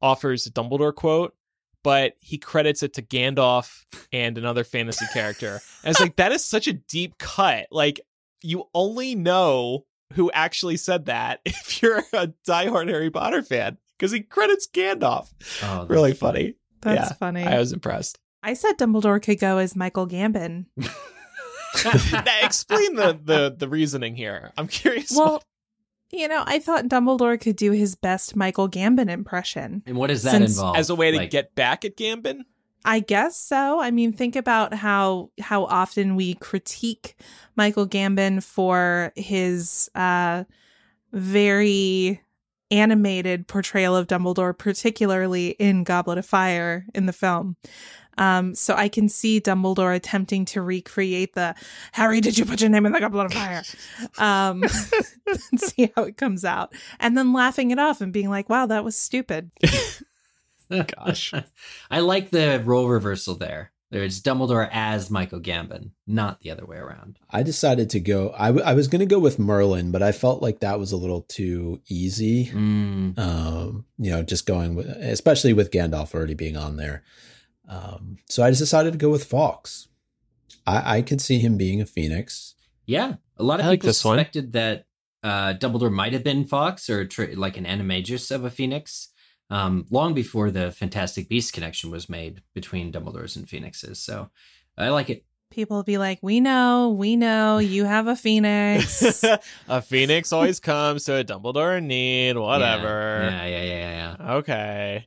offers 0.00 0.46
a 0.46 0.52
Dumbledore 0.52 0.94
quote, 0.94 1.34
but 1.82 2.14
he 2.20 2.38
credits 2.38 2.84
it 2.84 2.94
to 2.94 3.02
Gandalf 3.02 3.84
and 4.12 4.38
another 4.38 4.62
fantasy 4.62 5.04
character. 5.12 5.60
And 5.82 5.90
it's 5.90 6.00
like 6.00 6.14
that 6.16 6.30
is 6.30 6.44
such 6.44 6.68
a 6.68 6.72
deep 6.72 7.18
cut. 7.18 7.66
Like 7.72 8.00
you 8.40 8.68
only 8.72 9.16
know 9.16 9.84
who 10.14 10.30
actually 10.32 10.76
said 10.76 11.06
that 11.06 11.40
if 11.44 11.82
you're 11.82 12.02
a 12.12 12.28
diehard 12.48 12.88
Harry 12.88 13.10
Potter 13.10 13.42
fan, 13.42 13.78
because 13.98 14.12
he 14.12 14.20
credits 14.20 14.66
Gandalf. 14.66 15.28
Oh, 15.62 15.78
that's 15.78 15.90
Really 15.90 16.14
funny. 16.14 16.54
That's 16.80 17.10
yeah, 17.10 17.16
funny. 17.16 17.42
I 17.44 17.58
was 17.58 17.72
impressed. 17.72 18.18
I 18.42 18.54
said 18.54 18.76
Dumbledore 18.78 19.22
could 19.22 19.38
go 19.40 19.58
as 19.58 19.74
Michael 19.76 20.06
Gambon. 20.06 20.66
Now, 21.84 22.22
explain 22.42 22.94
the, 22.94 23.18
the 23.22 23.54
the 23.58 23.68
reasoning 23.68 24.14
here. 24.14 24.52
I'm 24.56 24.68
curious. 24.68 25.10
Well, 25.14 25.42
you 26.12 26.28
know, 26.28 26.44
I 26.46 26.60
thought 26.60 26.84
Dumbledore 26.84 27.38
could 27.40 27.56
do 27.56 27.72
his 27.72 27.96
best 27.96 28.36
Michael 28.36 28.68
Gambon 28.68 29.10
impression. 29.10 29.82
And 29.84 29.96
what 29.96 30.06
does 30.06 30.22
that 30.22 30.30
Since- 30.32 30.52
involve? 30.56 30.76
as 30.76 30.88
a 30.90 30.94
way 30.94 31.10
to 31.10 31.16
Like, 31.16 31.30
get 31.30 31.54
back 31.56 31.84
at 31.84 31.96
Gambon. 31.96 32.42
I 32.84 33.00
guess 33.00 33.36
so. 33.38 33.80
I 33.80 33.90
mean, 33.90 34.12
think 34.12 34.36
about 34.36 34.74
how 34.74 35.30
how 35.40 35.64
often 35.64 36.16
we 36.16 36.34
critique 36.34 37.16
Michael 37.56 37.86
Gambon 37.86 38.42
for 38.42 39.12
his 39.16 39.90
uh 39.94 40.44
very 41.12 42.20
animated 42.70 43.46
portrayal 43.46 43.96
of 43.96 44.06
Dumbledore, 44.06 44.56
particularly 44.56 45.50
in 45.50 45.84
Goblet 45.84 46.18
of 46.18 46.26
Fire 46.26 46.86
in 46.94 47.06
the 47.06 47.12
film. 47.12 47.56
Um, 48.16 48.54
so 48.54 48.74
I 48.74 48.88
can 48.88 49.08
see 49.08 49.40
Dumbledore 49.40 49.94
attempting 49.94 50.44
to 50.46 50.62
recreate 50.62 51.34
the 51.34 51.54
Harry, 51.92 52.20
did 52.20 52.38
you 52.38 52.44
put 52.44 52.60
your 52.60 52.70
name 52.70 52.86
in 52.86 52.92
the 52.92 53.00
Goblet 53.00 53.26
of 53.26 53.32
Fire? 53.32 53.62
Um, 54.18 54.62
and 55.50 55.60
see 55.60 55.90
how 55.96 56.04
it 56.04 56.16
comes 56.16 56.44
out. 56.44 56.72
And 57.00 57.16
then 57.16 57.32
laughing 57.32 57.70
it 57.70 57.78
off 57.78 58.00
and 58.00 58.12
being 58.12 58.30
like, 58.30 58.48
wow, 58.48 58.66
that 58.66 58.84
was 58.84 58.96
stupid. 58.96 59.50
Gosh. 60.70 61.32
I 61.90 62.00
like 62.00 62.30
the 62.30 62.62
role 62.64 62.88
reversal 62.88 63.34
there. 63.34 63.72
There's 63.90 64.20
Dumbledore 64.20 64.68
as 64.72 65.08
Michael 65.08 65.38
Gambon, 65.38 65.90
not 66.04 66.40
the 66.40 66.50
other 66.50 66.66
way 66.66 66.78
around. 66.78 67.18
I 67.30 67.44
decided 67.44 67.90
to 67.90 68.00
go. 68.00 68.34
I, 68.36 68.46
w- 68.48 68.64
I 68.64 68.74
was 68.74 68.88
going 68.88 69.00
to 69.00 69.06
go 69.06 69.20
with 69.20 69.38
Merlin, 69.38 69.92
but 69.92 70.02
I 70.02 70.10
felt 70.10 70.42
like 70.42 70.60
that 70.60 70.80
was 70.80 70.90
a 70.90 70.96
little 70.96 71.22
too 71.22 71.80
easy. 71.88 72.46
Mm. 72.46 73.16
Um, 73.16 73.84
you 73.98 74.10
know, 74.10 74.24
just 74.24 74.46
going 74.46 74.74
with, 74.74 74.86
especially 74.86 75.52
with 75.52 75.70
Gandalf 75.70 76.12
already 76.12 76.34
being 76.34 76.56
on 76.56 76.76
there. 76.76 77.04
Um, 77.68 78.18
so 78.28 78.42
I 78.42 78.50
just 78.50 78.60
decided 78.60 78.92
to 78.94 78.98
go 78.98 79.10
with 79.10 79.24
Fawkes. 79.24 79.86
I, 80.66 80.98
I 80.98 81.02
could 81.02 81.20
see 81.20 81.38
him 81.38 81.56
being 81.56 81.80
a 81.80 81.86
phoenix. 81.86 82.54
Yeah, 82.86 83.14
a 83.36 83.44
lot 83.44 83.60
of 83.60 83.66
I 83.66 83.70
like 83.70 83.80
people 83.80 83.88
one. 83.88 83.94
suspected 83.94 84.52
that 84.54 84.86
uh, 85.22 85.54
Dumbledore 85.54 85.92
might 85.92 86.12
have 86.14 86.24
been 86.24 86.44
Fawkes 86.44 86.90
or 86.90 87.04
tr- 87.06 87.34
like 87.34 87.56
an 87.56 87.64
animagus 87.64 88.30
of 88.34 88.44
a 88.44 88.50
phoenix, 88.50 89.10
um, 89.50 89.86
long 89.90 90.14
before 90.14 90.50
the 90.50 90.70
Fantastic 90.72 91.28
Beast 91.28 91.52
connection 91.52 91.90
was 91.90 92.08
made 92.08 92.42
between 92.54 92.92
Dumbledores 92.92 93.36
and 93.36 93.48
phoenixes. 93.48 94.00
So 94.00 94.30
I 94.76 94.88
like 94.88 95.10
it. 95.10 95.24
People 95.50 95.76
will 95.76 95.84
be 95.84 95.98
like, 95.98 96.18
we 96.20 96.40
know, 96.40 96.90
we 96.90 97.14
know, 97.14 97.58
you 97.58 97.84
have 97.84 98.08
a 98.08 98.16
phoenix. 98.16 99.24
a 99.68 99.82
phoenix 99.82 100.32
always 100.32 100.58
comes 100.58 101.04
to 101.04 101.16
a 101.16 101.24
Dumbledore 101.24 101.78
in 101.78 101.86
need, 101.86 102.32
whatever. 102.36 103.20
Yeah, 103.30 103.46
yeah, 103.46 103.62
yeah, 103.62 104.16
yeah. 104.18 104.32
Okay. 104.34 105.06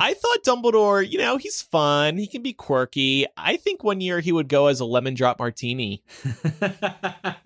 I 0.00 0.14
thought 0.14 0.44
Dumbledore, 0.44 1.08
you 1.08 1.18
know, 1.18 1.36
he's 1.36 1.60
fun. 1.60 2.16
He 2.16 2.26
can 2.26 2.42
be 2.42 2.52
quirky. 2.52 3.26
I 3.36 3.56
think 3.56 3.84
one 3.84 4.00
year 4.00 4.20
he 4.20 4.32
would 4.32 4.48
go 4.48 4.68
as 4.68 4.80
a 4.80 4.84
lemon 4.84 5.14
drop 5.14 5.38
martini. 5.38 6.02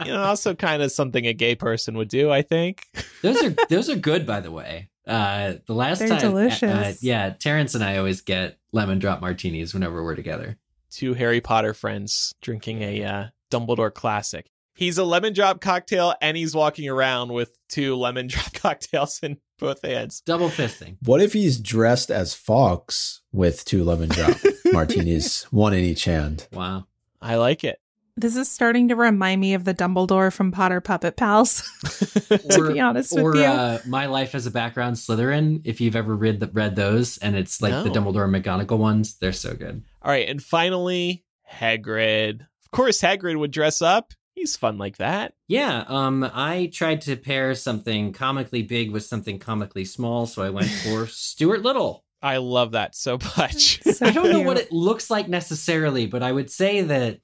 You 0.04 0.12
know, 0.12 0.22
also 0.22 0.54
kind 0.54 0.82
of 0.82 0.92
something 0.92 1.26
a 1.26 1.32
gay 1.32 1.54
person 1.54 1.96
would 1.96 2.08
do, 2.08 2.30
I 2.30 2.42
think. 2.42 2.86
those 3.22 3.42
are 3.42 3.50
those 3.68 3.90
are 3.90 3.96
good, 3.96 4.26
by 4.26 4.40
the 4.40 4.50
way. 4.50 4.88
Uh, 5.06 5.54
the 5.66 5.74
last 5.74 5.98
They're 5.98 6.08
time, 6.08 6.20
delicious. 6.20 6.62
Uh, 6.62 6.94
yeah, 7.00 7.30
Terrence 7.30 7.74
and 7.74 7.82
I 7.82 7.96
always 7.96 8.20
get 8.20 8.58
lemon 8.72 8.98
drop 8.98 9.20
martinis 9.20 9.74
whenever 9.74 10.02
we're 10.02 10.14
together. 10.14 10.58
Two 10.90 11.14
Harry 11.14 11.40
Potter 11.40 11.74
friends 11.74 12.34
drinking 12.40 12.82
a 12.82 13.04
uh, 13.04 13.24
Dumbledore 13.50 13.92
classic. 13.92 14.50
He's 14.74 14.98
a 14.98 15.04
lemon 15.04 15.32
drop 15.32 15.60
cocktail 15.60 16.14
and 16.20 16.36
he's 16.36 16.54
walking 16.54 16.88
around 16.88 17.32
with 17.32 17.56
two 17.68 17.96
lemon 17.96 18.26
drop 18.26 18.52
cocktails 18.54 19.20
in 19.22 19.38
both 19.58 19.82
hands. 19.82 20.22
Double 20.24 20.48
fisting. 20.48 20.96
What 21.04 21.20
if 21.20 21.32
he's 21.32 21.58
dressed 21.58 22.10
as 22.10 22.34
Fawkes 22.34 23.22
with 23.32 23.64
two 23.64 23.84
lemon 23.84 24.08
drop 24.08 24.36
martinis, 24.72 25.44
one 25.44 25.74
in 25.74 25.80
each 25.80 26.04
hand? 26.04 26.46
Wow. 26.52 26.86
I 27.20 27.36
like 27.36 27.64
it. 27.64 27.78
This 28.16 28.36
is 28.36 28.50
starting 28.50 28.88
to 28.88 28.96
remind 28.96 29.40
me 29.40 29.54
of 29.54 29.64
the 29.64 29.74
Dumbledore 29.74 30.32
from 30.32 30.52
Potter 30.52 30.80
Puppet 30.80 31.16
Pals, 31.16 31.62
to 32.50 32.70
be 32.72 32.78
honest 32.80 33.16
or 33.16 33.30
with 33.30 33.40
you. 33.40 33.44
uh, 33.46 33.78
My 33.86 34.06
Life 34.06 34.34
as 34.34 34.46
a 34.46 34.50
Background 34.50 34.96
Slytherin. 34.96 35.62
If 35.64 35.80
you've 35.80 35.96
ever 35.96 36.14
read 36.14 36.40
the, 36.40 36.48
read 36.48 36.76
those, 36.76 37.18
and 37.18 37.34
it's 37.36 37.62
like 37.62 37.84
the 37.84 37.90
Dumbledore 37.90 38.24
and 38.24 38.34
McGonagall 38.44 38.78
ones, 38.78 39.16
they're 39.16 39.32
so 39.32 39.54
good. 39.54 39.82
All 40.02 40.10
right, 40.10 40.28
and 40.28 40.42
finally, 40.42 41.24
Hagrid. 41.50 42.40
Of 42.42 42.70
course, 42.70 43.00
Hagrid 43.00 43.38
would 43.38 43.50
dress 43.50 43.80
up. 43.80 44.12
He's 44.34 44.56
fun 44.56 44.78
like 44.78 44.96
that. 44.96 45.34
Yeah, 45.48 45.84
um, 45.88 46.28
I 46.32 46.70
tried 46.72 47.02
to 47.02 47.16
pair 47.16 47.54
something 47.54 48.12
comically 48.12 48.62
big 48.62 48.90
with 48.90 49.04
something 49.04 49.38
comically 49.38 49.84
small, 49.84 50.26
so 50.26 50.42
I 50.42 50.50
went 50.50 50.68
for 50.84 51.06
Stuart 51.06 51.62
Little. 51.62 52.04
I 52.22 52.36
love 52.36 52.72
that 52.72 52.94
so 52.94 53.18
much. 53.36 53.82
So 53.82 54.06
I 54.06 54.10
don't 54.10 54.30
know 54.30 54.40
what 54.42 54.58
it 54.58 54.70
looks 54.70 55.10
like 55.10 55.28
necessarily, 55.28 56.06
but 56.06 56.22
I 56.22 56.30
would 56.30 56.50
say 56.50 56.82
that 56.82 57.18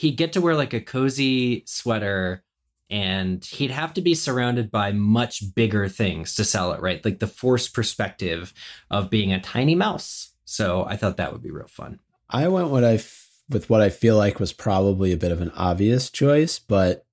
he'd 0.00 0.16
get 0.16 0.32
to 0.32 0.40
wear 0.40 0.54
like 0.54 0.72
a 0.72 0.80
cozy 0.80 1.62
sweater 1.66 2.42
and 2.88 3.44
he'd 3.44 3.70
have 3.70 3.92
to 3.92 4.00
be 4.00 4.14
surrounded 4.14 4.70
by 4.70 4.92
much 4.92 5.54
bigger 5.54 5.88
things 5.88 6.34
to 6.34 6.42
sell 6.42 6.72
it, 6.72 6.80
right? 6.80 7.04
Like 7.04 7.18
the 7.18 7.26
forced 7.26 7.74
perspective 7.74 8.54
of 8.90 9.10
being 9.10 9.30
a 9.30 9.42
tiny 9.42 9.74
mouse. 9.74 10.32
So 10.46 10.86
I 10.86 10.96
thought 10.96 11.18
that 11.18 11.34
would 11.34 11.42
be 11.42 11.50
real 11.50 11.66
fun. 11.66 12.00
I 12.30 12.48
went 12.48 12.70
what 12.70 12.82
I 12.82 12.94
f- 12.94 13.28
with 13.50 13.68
what 13.68 13.82
I 13.82 13.90
feel 13.90 14.16
like 14.16 14.40
was 14.40 14.54
probably 14.54 15.12
a 15.12 15.18
bit 15.18 15.32
of 15.32 15.42
an 15.42 15.50
obvious 15.54 16.08
choice, 16.08 16.58
but 16.58 17.04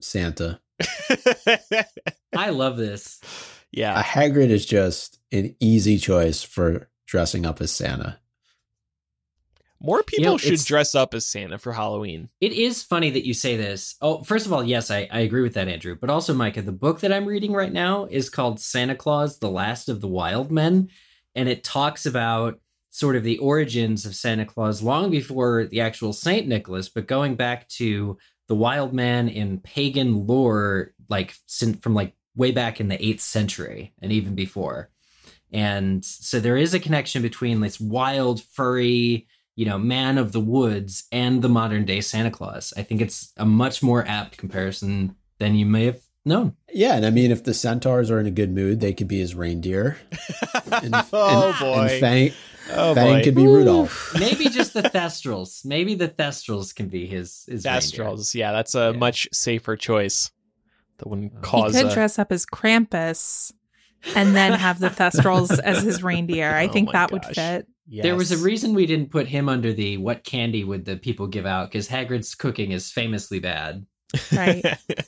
Santa. 0.00 0.58
I 2.36 2.50
love 2.50 2.76
this. 2.76 3.20
Yeah. 3.70 3.92
A 3.92 3.98
yeah. 3.98 4.02
Hagrid 4.02 4.50
is 4.50 4.66
just 4.66 5.20
an 5.30 5.54
easy 5.60 5.96
choice 5.96 6.42
for 6.42 6.90
dressing 7.06 7.46
up 7.46 7.60
as 7.60 7.70
Santa. 7.70 8.18
More 9.82 10.02
people 10.04 10.32
know, 10.32 10.38
should 10.38 10.64
dress 10.64 10.94
up 10.94 11.12
as 11.12 11.26
Santa 11.26 11.58
for 11.58 11.72
Halloween. 11.72 12.28
It 12.40 12.52
is 12.52 12.82
funny 12.82 13.10
that 13.10 13.26
you 13.26 13.34
say 13.34 13.56
this. 13.56 13.96
Oh, 14.00 14.22
first 14.22 14.46
of 14.46 14.52
all, 14.52 14.62
yes, 14.62 14.90
I, 14.90 15.08
I 15.10 15.20
agree 15.20 15.42
with 15.42 15.54
that, 15.54 15.66
Andrew. 15.66 15.96
But 16.00 16.08
also, 16.08 16.32
Micah, 16.32 16.62
the 16.62 16.70
book 16.70 17.00
that 17.00 17.12
I'm 17.12 17.26
reading 17.26 17.52
right 17.52 17.72
now 17.72 18.04
is 18.04 18.30
called 18.30 18.60
Santa 18.60 18.94
Claus, 18.94 19.38
The 19.38 19.50
Last 19.50 19.88
of 19.88 20.00
the 20.00 20.08
Wild 20.08 20.52
Men. 20.52 20.88
And 21.34 21.48
it 21.48 21.64
talks 21.64 22.06
about 22.06 22.60
sort 22.90 23.16
of 23.16 23.24
the 23.24 23.38
origins 23.38 24.06
of 24.06 24.14
Santa 24.14 24.44
Claus 24.44 24.82
long 24.82 25.10
before 25.10 25.64
the 25.64 25.80
actual 25.80 26.12
Saint 26.12 26.46
Nicholas, 26.46 26.88
but 26.88 27.06
going 27.06 27.34
back 27.34 27.66
to 27.70 28.18
the 28.48 28.54
wild 28.54 28.92
man 28.92 29.28
in 29.28 29.58
pagan 29.58 30.26
lore, 30.26 30.92
like 31.08 31.34
from 31.80 31.94
like 31.94 32.14
way 32.36 32.50
back 32.50 32.80
in 32.80 32.88
the 32.88 32.98
8th 32.98 33.20
century 33.20 33.94
and 34.00 34.12
even 34.12 34.34
before. 34.34 34.90
And 35.52 36.04
so 36.04 36.38
there 36.38 36.56
is 36.56 36.74
a 36.74 36.80
connection 36.80 37.22
between 37.22 37.60
this 37.60 37.80
wild, 37.80 38.42
furry, 38.42 39.26
you 39.56 39.66
know, 39.66 39.78
man 39.78 40.18
of 40.18 40.32
the 40.32 40.40
woods 40.40 41.04
and 41.12 41.42
the 41.42 41.48
modern 41.48 41.84
day 41.84 42.00
Santa 42.00 42.30
Claus. 42.30 42.72
I 42.76 42.82
think 42.82 43.00
it's 43.00 43.32
a 43.36 43.44
much 43.44 43.82
more 43.82 44.06
apt 44.06 44.36
comparison 44.38 45.16
than 45.38 45.54
you 45.54 45.66
may 45.66 45.84
have 45.86 46.00
known. 46.24 46.56
Yeah, 46.72 46.94
and 46.96 47.04
I 47.04 47.10
mean, 47.10 47.30
if 47.30 47.44
the 47.44 47.52
centaurs 47.54 48.10
are 48.10 48.18
in 48.20 48.26
a 48.26 48.30
good 48.30 48.52
mood, 48.54 48.80
they 48.80 48.92
could 48.92 49.08
be 49.08 49.18
his 49.18 49.34
reindeer. 49.34 49.98
And, 50.82 50.94
oh 51.12 51.48
and- 51.50 51.58
boy. 51.60 51.82
And 51.92 52.00
Fang, 52.00 52.32
Oh 52.70 52.94
Fang 52.94 53.18
boy. 53.18 53.24
could 53.24 53.34
be 53.34 53.46
Rudolph. 53.46 54.14
Maybe 54.18 54.48
just 54.48 54.72
the 54.72 54.82
Thestrals. 54.82 55.64
Maybe 55.66 55.94
the 55.94 56.08
Thestrals 56.08 56.74
can 56.74 56.88
be 56.88 57.06
his 57.06 57.44
his 57.48 57.64
reindeer. 57.66 58.22
Yeah, 58.34 58.52
that's 58.52 58.74
a 58.74 58.92
Yeah. 58.92 58.98
much 58.98 59.28
safer 59.32 59.76
choice. 59.76 60.30
That 60.98 61.08
wouldn't 61.08 61.32
He 61.32 61.38
He 61.38 61.72
could 61.72 61.86
a- 61.90 61.94
dress 61.94 62.18
up 62.18 62.32
as 62.32 62.46
Krampus 62.46 63.52
and 64.14 64.34
then 64.34 64.52
have 64.58 64.78
the 64.78 64.88
Thestrals 64.88 65.58
as 65.58 65.82
his 65.82 66.02
reindeer. 66.02 66.50
I 66.54 66.68
Oh 66.68 66.72
think 66.72 66.86
my 66.86 66.92
that 66.92 67.12
would 67.12 67.22
gosh. 67.22 67.34
Fit. 67.90 68.02
There 68.02 68.16
was 68.16 68.32
a 68.32 68.38
reason 68.38 68.74
we 68.74 68.86
didn't 68.86 69.10
put 69.10 69.28
him 69.28 69.48
under 69.48 69.72
the 69.72 69.96
what 69.96 70.24
candy 70.24 70.64
would 70.64 70.84
the 70.84 70.96
people 70.96 71.26
give 71.26 71.46
out 71.46 71.70
because 71.70 71.88
Hagrid's 71.88 72.34
cooking 72.34 72.72
is 72.72 72.90
famously 72.90 73.40
bad. 73.40 73.86
Right. 74.32 74.62
that 74.92 75.06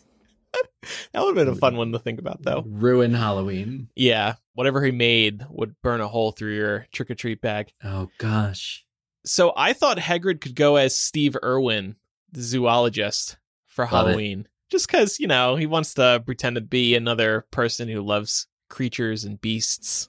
would 1.15 1.37
have 1.37 1.47
been 1.47 1.49
a 1.49 1.57
fun 1.57 1.77
one 1.77 1.93
to 1.93 1.99
think 1.99 2.19
about, 2.19 2.43
though. 2.43 2.65
Ruin 2.67 3.15
Halloween. 3.15 3.89
Yeah, 3.95 4.35
whatever 4.55 4.83
he 4.83 4.93
made 4.93 5.45
would 5.51 5.75
burn 5.83 6.01
a 6.01 6.09
hole 6.09 6.33
through 6.33 6.55
your 6.55 6.87
trick 6.93 7.11
or 7.11 7.15
treat 7.15 7.41
bag. 7.41 7.73
Oh 7.83 8.11
gosh. 8.19 8.85
So 9.27 9.53
I 9.57 9.73
thought 9.73 9.99
Hagrid 9.99 10.41
could 10.41 10.55
go 10.55 10.77
as 10.77 10.99
Steve 10.99 11.37
Irwin, 11.43 11.97
the 12.31 12.43
zoologist, 12.43 13.39
for 13.67 13.85
Love 13.85 13.93
it. 13.93 14.11
Halloween. 14.11 14.49
Just 14.71 14.87
because, 14.87 15.19
you 15.21 15.27
know, 15.27 15.57
he 15.57 15.67
wants 15.67 15.95
to 15.95 16.23
pretend 16.25 16.57
to 16.57 16.61
be 16.61 16.95
another 16.95 17.47
person 17.51 17.89
who 17.89 18.03
loves 18.03 18.47
creatures 18.69 19.25
and 19.25 19.41
beasts. 19.41 20.09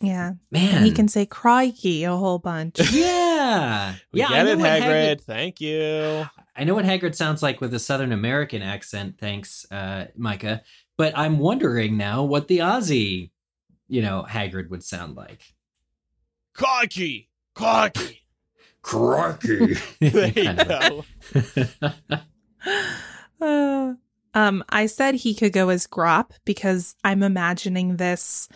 Yeah. 0.00 0.32
Man. 0.50 0.76
And 0.76 0.86
he 0.86 0.92
can 0.92 1.08
say 1.08 1.26
crikey 1.26 2.04
a 2.04 2.16
whole 2.16 2.38
bunch. 2.38 2.80
Yeah. 2.92 3.94
We 4.12 4.20
yeah, 4.20 4.28
I 4.28 4.30
get 4.30 4.44
know 4.44 4.52
it, 4.52 4.58
what 4.58 4.82
Hagrid. 4.82 5.20
Thank 5.22 5.60
you. 5.60 6.24
I 6.54 6.64
know 6.64 6.74
what 6.74 6.84
Hagrid 6.84 7.14
sounds 7.14 7.42
like 7.42 7.60
with 7.60 7.74
a 7.74 7.78
Southern 7.78 8.12
American 8.12 8.62
accent, 8.62 9.16
thanks, 9.18 9.66
uh, 9.70 10.06
Micah. 10.16 10.62
But 10.96 11.16
I'm 11.18 11.38
wondering 11.38 11.96
now 11.96 12.22
what 12.22 12.46
the 12.46 12.58
Aussie, 12.58 13.30
you 13.88 14.00
know, 14.00 14.24
Hagrid 14.28 14.70
would 14.70 14.84
sound 14.84 15.16
like. 15.16 15.54
Cocky! 16.54 17.30
Cocky! 17.54 18.22
Crocky. 18.82 19.76
There 20.00 20.28
you 20.28 20.54
go. 20.54 21.04
Uh, 23.40 23.94
um, 24.34 24.62
I 24.68 24.86
said 24.86 25.16
he 25.16 25.34
could 25.34 25.52
go 25.52 25.68
as 25.68 25.88
Grawp 25.88 26.30
because 26.44 26.94
I'm 27.02 27.24
imagining 27.24 27.96
this 27.96 28.48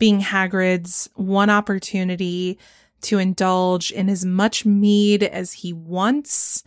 being 0.00 0.20
Hagrid's 0.20 1.08
one 1.14 1.50
opportunity 1.50 2.58
to 3.02 3.18
indulge 3.18 3.92
in 3.92 4.08
as 4.08 4.24
much 4.24 4.66
mead 4.66 5.22
as 5.22 5.52
he 5.52 5.72
wants 5.72 6.64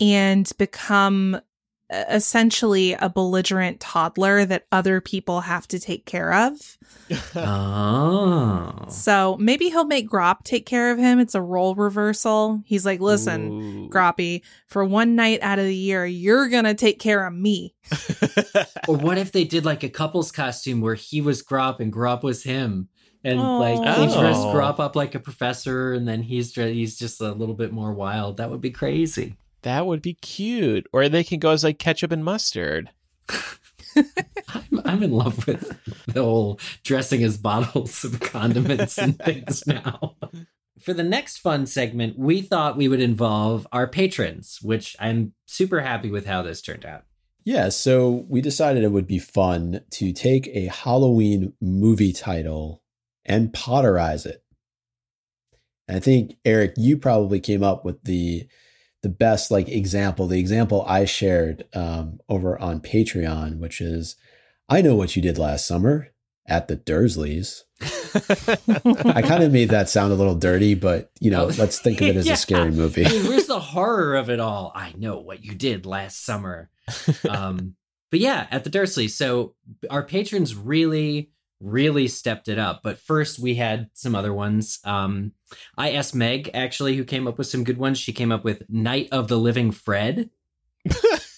and 0.00 0.50
become 0.58 1.40
essentially 2.08 2.94
a 2.94 3.08
belligerent 3.08 3.80
toddler 3.80 4.44
that 4.44 4.66
other 4.72 5.00
people 5.00 5.42
have 5.42 5.68
to 5.68 5.78
take 5.78 6.06
care 6.06 6.32
of. 6.32 6.78
oh. 7.36 8.68
So 8.88 9.36
maybe 9.38 9.68
he'll 9.68 9.86
make 9.86 10.08
Grawp 10.08 10.44
take 10.44 10.66
care 10.66 10.90
of 10.90 10.98
him. 10.98 11.18
It's 11.18 11.34
a 11.34 11.40
role 11.40 11.74
reversal. 11.74 12.62
He's 12.66 12.84
like, 12.84 13.00
listen, 13.00 13.50
Ooh. 13.50 13.88
Groppy, 13.88 14.42
for 14.66 14.84
one 14.84 15.16
night 15.16 15.40
out 15.42 15.58
of 15.58 15.64
the 15.64 15.74
year, 15.74 16.04
you're 16.04 16.48
going 16.48 16.64
to 16.64 16.74
take 16.74 16.98
care 16.98 17.26
of 17.26 17.34
me. 17.34 17.74
Or 18.88 18.96
what 18.96 19.16
if 19.16 19.30
they 19.30 19.44
did 19.44 19.64
like 19.64 19.84
a 19.84 19.88
couple's 19.88 20.32
costume 20.32 20.80
where 20.80 20.96
he 20.96 21.20
was 21.20 21.42
Grawp 21.42 21.78
and 21.78 21.92
Grawp 21.92 22.22
was 22.24 22.42
him? 22.42 22.88
And 23.24 23.40
like 23.40 23.78
they 23.78 24.06
oh. 24.12 24.20
dress 24.20 24.36
Oh. 24.38 24.52
Grawp 24.52 24.80
up 24.80 24.96
like 24.96 25.14
a 25.14 25.20
professor 25.20 25.92
and 25.92 26.06
then 26.06 26.22
he's 26.22 26.52
dre- 26.52 26.74
he's 26.74 26.98
just 26.98 27.20
a 27.20 27.30
little 27.32 27.54
bit 27.54 27.72
more 27.72 27.92
wild. 27.92 28.38
That 28.38 28.50
would 28.50 28.60
be 28.60 28.72
crazy. 28.72 29.36
That 29.62 29.86
would 29.86 30.02
be 30.02 30.14
cute. 30.14 30.86
Or 30.92 31.08
they 31.08 31.24
can 31.24 31.38
go 31.38 31.50
as 31.50 31.64
like 31.64 31.78
ketchup 31.78 32.12
and 32.12 32.24
mustard. 32.24 32.90
I'm, 34.54 34.80
I'm 34.84 35.02
in 35.02 35.12
love 35.12 35.46
with 35.46 35.78
the 36.06 36.22
whole 36.22 36.58
dressing 36.82 37.22
as 37.22 37.36
bottles 37.36 38.04
of 38.04 38.20
condiments 38.20 38.98
and 38.98 39.18
things 39.18 39.66
now. 39.66 40.16
For 40.80 40.92
the 40.92 41.04
next 41.04 41.38
fun 41.38 41.66
segment, 41.66 42.18
we 42.18 42.42
thought 42.42 42.76
we 42.76 42.88
would 42.88 43.00
involve 43.00 43.66
our 43.70 43.86
patrons, 43.86 44.58
which 44.62 44.96
I'm 44.98 45.34
super 45.46 45.80
happy 45.80 46.10
with 46.10 46.26
how 46.26 46.42
this 46.42 46.60
turned 46.60 46.84
out. 46.84 47.04
Yeah, 47.44 47.68
so 47.70 48.24
we 48.28 48.40
decided 48.40 48.82
it 48.82 48.92
would 48.92 49.06
be 49.06 49.18
fun 49.18 49.82
to 49.92 50.12
take 50.12 50.48
a 50.48 50.66
Halloween 50.66 51.52
movie 51.60 52.12
title 52.12 52.82
and 53.24 53.52
potterize 53.52 54.26
it. 54.26 54.42
And 55.88 55.96
I 55.96 56.00
think 56.00 56.36
Eric, 56.44 56.74
you 56.76 56.96
probably 56.96 57.40
came 57.40 57.62
up 57.62 57.84
with 57.84 58.02
the 58.04 58.46
the 59.02 59.08
best 59.08 59.50
like 59.50 59.68
example, 59.68 60.26
the 60.26 60.38
example 60.40 60.84
I 60.86 61.04
shared 61.04 61.64
um, 61.74 62.20
over 62.28 62.58
on 62.58 62.80
Patreon, 62.80 63.58
which 63.58 63.80
is, 63.80 64.16
I 64.68 64.80
know 64.80 64.94
what 64.94 65.16
you 65.16 65.22
did 65.22 65.38
last 65.38 65.66
summer 65.66 66.08
at 66.46 66.68
the 66.68 66.76
Dursleys. 66.76 67.62
I 69.14 69.22
kind 69.26 69.42
of 69.42 69.52
made 69.52 69.70
that 69.70 69.88
sound 69.88 70.12
a 70.12 70.16
little 70.16 70.34
dirty, 70.34 70.74
but 70.74 71.10
you 71.20 71.30
know, 71.30 71.46
Oh, 71.46 71.52
let's 71.58 71.80
think 71.80 72.00
of 72.00 72.08
it 72.08 72.16
as 72.16 72.26
yeah. 72.26 72.34
a 72.34 72.36
scary 72.36 72.70
movie. 72.70 73.04
I 73.04 73.08
mean, 73.10 73.26
where's 73.26 73.46
the 73.46 73.60
horror 73.74 74.14
of 74.14 74.30
it 74.30 74.38
all? 74.40 74.72
I 74.74 74.92
know 74.96 75.18
what 75.18 75.44
you 75.44 75.54
did 75.54 75.86
last 75.86 76.24
summer. 76.24 76.70
Um, 77.28 77.76
but 78.10 78.20
yeah, 78.20 78.46
at 78.50 78.62
the 78.64 78.70
Dursley. 78.70 79.08
So 79.08 79.54
our 79.88 80.02
patrons 80.02 80.54
really, 80.54 81.30
really 81.62 82.08
stepped 82.08 82.48
it 82.48 82.58
up. 82.58 82.80
But 82.82 82.98
first, 82.98 83.38
we 83.38 83.54
had 83.54 83.88
some 83.94 84.14
other 84.14 84.34
ones. 84.34 84.80
Um, 84.84 85.32
I 85.78 85.92
asked 85.92 86.14
Meg 86.14 86.50
actually, 86.52 86.96
who 86.96 87.04
came 87.04 87.26
up 87.28 87.38
with 87.38 87.46
some 87.46 87.64
good 87.64 87.78
ones. 87.78 87.98
She 87.98 88.12
came 88.12 88.32
up 88.32 88.44
with 88.44 88.68
Night 88.68 89.08
of 89.12 89.28
the 89.28 89.38
Living 89.38 89.70
Fred. 89.70 90.28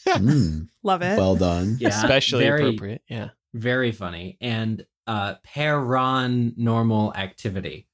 Mm, 0.07 0.69
Love 0.85 1.03
it. 1.03 1.17
well 1.19 1.35
done. 1.35 1.77
Yeah, 1.81 1.89
Especially 1.89 2.45
very, 2.45 2.67
appropriate. 2.69 3.03
Yeah. 3.09 3.31
very 3.53 3.91
funny. 3.91 4.37
And 4.41 4.87
uh, 5.09 5.35
pair 5.43 5.81
Ron 5.81 6.53
normal 6.57 7.13
activity. 7.15 7.89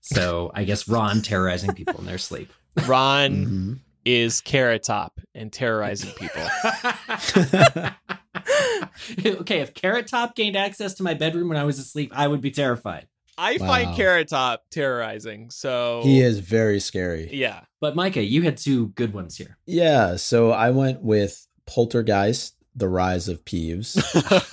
So 0.00 0.52
I 0.54 0.62
guess 0.64 0.86
Ron 0.86 1.20
terrorizing 1.22 1.72
people 1.74 1.98
in 1.98 2.06
their 2.06 2.18
sleep. 2.18 2.52
Ron 2.86 3.30
Mhm. 3.46 3.78
is 4.04 4.40
Carrot 4.40 4.84
Top 4.84 5.18
and 5.34 5.52
terrorizing 5.52 6.12
people. 6.12 6.46
okay, 9.26 9.60
if 9.60 9.74
Carrot 9.74 10.06
Top 10.08 10.34
gained 10.34 10.56
access 10.56 10.94
to 10.94 11.02
my 11.02 11.14
bedroom 11.14 11.48
when 11.48 11.58
I 11.58 11.64
was 11.64 11.78
asleep, 11.78 12.12
I 12.14 12.28
would 12.28 12.40
be 12.40 12.50
terrified. 12.50 13.06
I 13.36 13.56
Wow. 13.60 13.66
find 13.66 13.96
Carrot 13.96 14.28
Top 14.28 14.64
terrorizing. 14.70 15.50
So 15.50 16.00
He 16.04 16.20
is 16.20 16.38
very 16.38 16.78
scary. 16.80 17.28
Yeah. 17.32 17.62
But 17.80 17.96
Micah, 17.96 18.22
you 18.22 18.42
had 18.42 18.56
two 18.56 18.88
good 18.88 19.12
ones 19.12 19.36
here. 19.36 19.58
Yeah, 19.66 20.16
so 20.16 20.50
I 20.52 20.70
went 20.70 21.02
with 21.02 21.46
Poltergeist: 21.66 22.54
The 22.76 22.88
Rise 22.88 23.28
of 23.28 23.44
Peeves. 23.44 23.96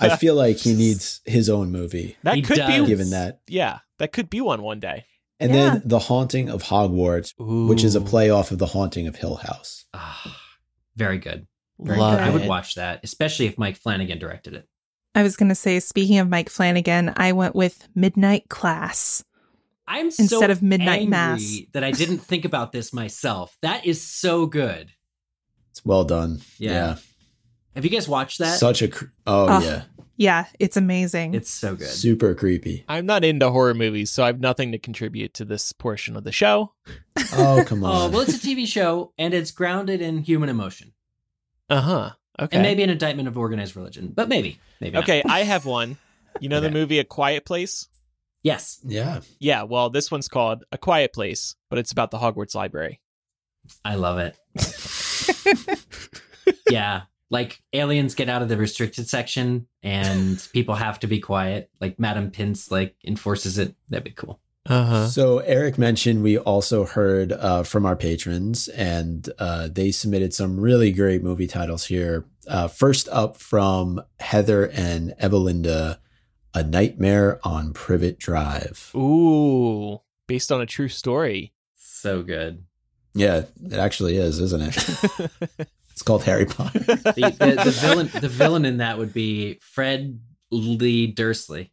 I 0.00 0.16
feel 0.16 0.34
like 0.34 0.56
he 0.56 0.74
needs 0.74 1.20
his 1.24 1.48
own 1.48 1.70
movie, 1.70 2.16
that 2.24 2.34
He 2.34 2.42
could 2.42 2.56
does. 2.56 2.80
be 2.80 2.86
given 2.86 3.10
that. 3.10 3.40
Yeah, 3.46 3.78
that 3.98 4.12
could 4.12 4.28
be 4.28 4.40
one 4.40 4.62
one 4.62 4.80
day. 4.80 5.04
And 5.38 5.52
Yeah. 5.54 5.70
then 5.70 5.82
The 5.84 5.98
Haunting 5.98 6.48
of 6.50 6.62
Hogwarts, 6.64 7.32
which 7.68 7.84
is 7.84 7.94
a 7.94 8.00
play 8.00 8.30
off 8.30 8.50
of 8.50 8.58
The 8.58 8.66
Haunting 8.66 9.06
of 9.06 9.16
Hill 9.16 9.36
House. 9.36 9.84
Ah, 9.94 10.36
very 10.96 11.18
good. 11.18 11.46
Very 11.84 11.98
Love 11.98 12.18
good. 12.18 12.26
I 12.26 12.30
would 12.30 12.46
watch 12.46 12.74
that, 12.76 13.00
especially 13.02 13.46
if 13.46 13.58
Mike 13.58 13.76
Flanagan 13.76 14.18
directed 14.18 14.54
it. 14.54 14.68
I 15.14 15.22
was 15.22 15.36
going 15.36 15.48
to 15.50 15.54
say, 15.54 15.78
speaking 15.80 16.18
of 16.18 16.28
Mike 16.28 16.48
Flanagan, 16.48 17.12
I 17.16 17.32
went 17.32 17.54
with 17.54 17.86
Midnight 17.94 18.48
Class. 18.48 19.24
I'm 19.86 20.10
so 20.10 20.22
Instead 20.22 20.50
of 20.50 20.62
Midnight 20.62 21.00
angry 21.02 21.06
Mass. 21.10 21.58
that 21.72 21.84
I 21.84 21.90
didn't 21.90 22.18
think 22.20 22.44
about 22.44 22.72
this 22.72 22.92
myself. 22.92 23.56
That 23.60 23.84
is 23.84 24.00
so 24.00 24.46
good. 24.46 24.92
It's 25.70 25.84
well 25.84 26.04
done. 26.04 26.40
Yeah. 26.58 26.96
Have 27.74 27.84
you 27.84 27.90
guys 27.90 28.08
watched 28.08 28.38
that? 28.38 28.58
Such 28.58 28.80
a 28.82 28.88
cr- 28.88 29.06
oh 29.26 29.46
Oh. 29.48 29.60
yeah, 29.62 29.82
Yeah, 30.16 30.44
it's 30.58 30.76
amazing. 30.76 31.34
it's 31.34 31.50
so 31.50 31.74
good. 31.74 31.88
super 31.88 32.34
creepy. 32.34 32.84
I'm 32.88 33.06
not 33.06 33.24
into 33.24 33.50
horror 33.50 33.72
movies, 33.74 34.10
so 34.10 34.22
I 34.22 34.26
have 34.26 34.40
nothing 34.40 34.72
to 34.72 34.78
contribute 34.78 35.34
to 35.34 35.44
this 35.46 35.72
portion 35.72 36.14
of 36.16 36.24
the 36.24 36.32
show. 36.32 36.72
Oh 37.34 37.64
come 37.66 37.82
oh, 37.84 37.86
on. 37.86 37.96
Oh, 37.96 38.08
well, 38.12 38.20
it's 38.20 38.34
a 38.34 38.38
TV 38.46 38.66
show 38.66 39.12
and 39.18 39.32
it's 39.34 39.50
grounded 39.50 40.00
in 40.02 40.18
human 40.18 40.48
emotion 40.50 40.92
Uh 41.72 41.80
huh. 41.80 42.10
Okay. 42.38 42.56
and 42.56 42.62
maybe 42.62 42.82
an 42.82 42.90
indictment 42.90 43.28
of 43.28 43.38
organized 43.38 43.76
religion, 43.76 44.12
but 44.14 44.28
maybe, 44.28 44.58
maybe. 44.80 44.94
not. 44.94 45.04
okay, 45.04 45.22
I 45.24 45.40
have 45.40 45.64
one. 45.64 45.96
You 46.40 46.48
know 46.48 46.60
the 46.60 46.70
movie 46.70 46.98
A 46.98 47.04
Quiet 47.04 47.44
Place? 47.44 47.88
Yes, 48.42 48.80
yeah, 48.84 49.20
Yeah, 49.38 49.62
well, 49.62 49.88
this 49.88 50.10
one's 50.10 50.28
called 50.28 50.64
A 50.72 50.78
Quiet 50.78 51.12
Place, 51.12 51.54
but 51.70 51.78
it's 51.78 51.92
about 51.92 52.10
the 52.10 52.18
Hogwarts 52.18 52.54
Library. 52.54 53.00
I 53.84 53.94
love 53.94 54.18
it. 54.18 54.36
yeah, 56.70 57.02
like 57.30 57.62
aliens 57.72 58.14
get 58.14 58.28
out 58.28 58.42
of 58.42 58.48
the 58.48 58.56
restricted 58.56 59.08
section 59.08 59.68
and 59.82 60.46
people 60.52 60.74
have 60.74 60.98
to 61.00 61.06
be 61.06 61.20
quiet. 61.20 61.70
Like 61.80 61.98
Madam 61.98 62.30
Pince 62.30 62.70
like 62.70 62.96
enforces 63.04 63.58
it. 63.58 63.74
That'd 63.88 64.04
be 64.04 64.10
cool. 64.10 64.40
Uh 64.66 65.08
So 65.08 65.38
Eric 65.38 65.76
mentioned 65.78 66.22
we 66.22 66.38
also 66.38 66.84
heard 66.84 67.32
uh, 67.32 67.62
from 67.64 67.84
our 67.84 67.96
patrons, 67.96 68.68
and 68.68 69.28
uh, 69.38 69.68
they 69.70 69.90
submitted 69.90 70.32
some 70.32 70.60
really 70.60 70.92
great 70.92 71.22
movie 71.22 71.48
titles 71.48 71.86
here. 71.86 72.24
Uh, 72.46 72.68
first 72.68 73.08
up 73.10 73.36
from 73.36 74.02
Heather 74.20 74.66
and 74.66 75.14
Evelinda, 75.20 75.98
"A 76.54 76.62
Nightmare 76.62 77.40
on 77.42 77.72
Privet 77.72 78.18
Drive." 78.18 78.92
Ooh, 78.94 80.00
based 80.28 80.52
on 80.52 80.60
a 80.60 80.66
true 80.66 80.88
story. 80.88 81.52
So 81.76 82.22
good. 82.22 82.64
Yeah, 83.14 83.44
it 83.64 83.74
actually 83.74 84.16
is, 84.16 84.38
isn't 84.40 84.62
it? 84.62 85.68
It's 85.92 86.00
called 86.02 86.24
Harry 86.24 86.46
Potter. 86.46 86.78
The, 86.78 87.36
the, 87.38 87.62
the 87.64 87.70
villain 87.70 88.10
the 88.18 88.28
villain 88.28 88.64
in 88.64 88.78
that 88.78 88.96
would 88.96 89.12
be 89.12 89.58
Fred 89.60 90.20
Lee 90.50 91.06
Dursley. 91.06 91.70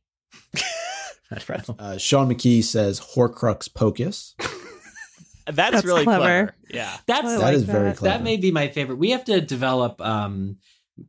I 1.32 1.36
don't. 1.58 1.80
Uh, 1.80 1.98
Sean 1.98 2.28
McKee 2.34 2.64
says 2.64 3.00
Horcrux 3.00 3.74
Pocus. 3.74 4.36
That's, 5.46 5.56
That's 5.72 5.86
really 5.86 6.04
clever. 6.04 6.24
clever. 6.24 6.56
Yeah. 6.70 6.96
That's 7.08 7.28
I 7.28 7.32
That 7.34 7.40
like 7.42 7.54
is 7.56 7.64
very 7.64 7.90
that. 7.90 7.98
clever. 7.98 8.18
that 8.18 8.24
may 8.24 8.38
be 8.38 8.52
my 8.52 8.68
favorite. 8.68 8.98
We 8.98 9.10
have 9.12 9.24
to 9.26 9.42
develop 9.42 10.00
um, 10.02 10.58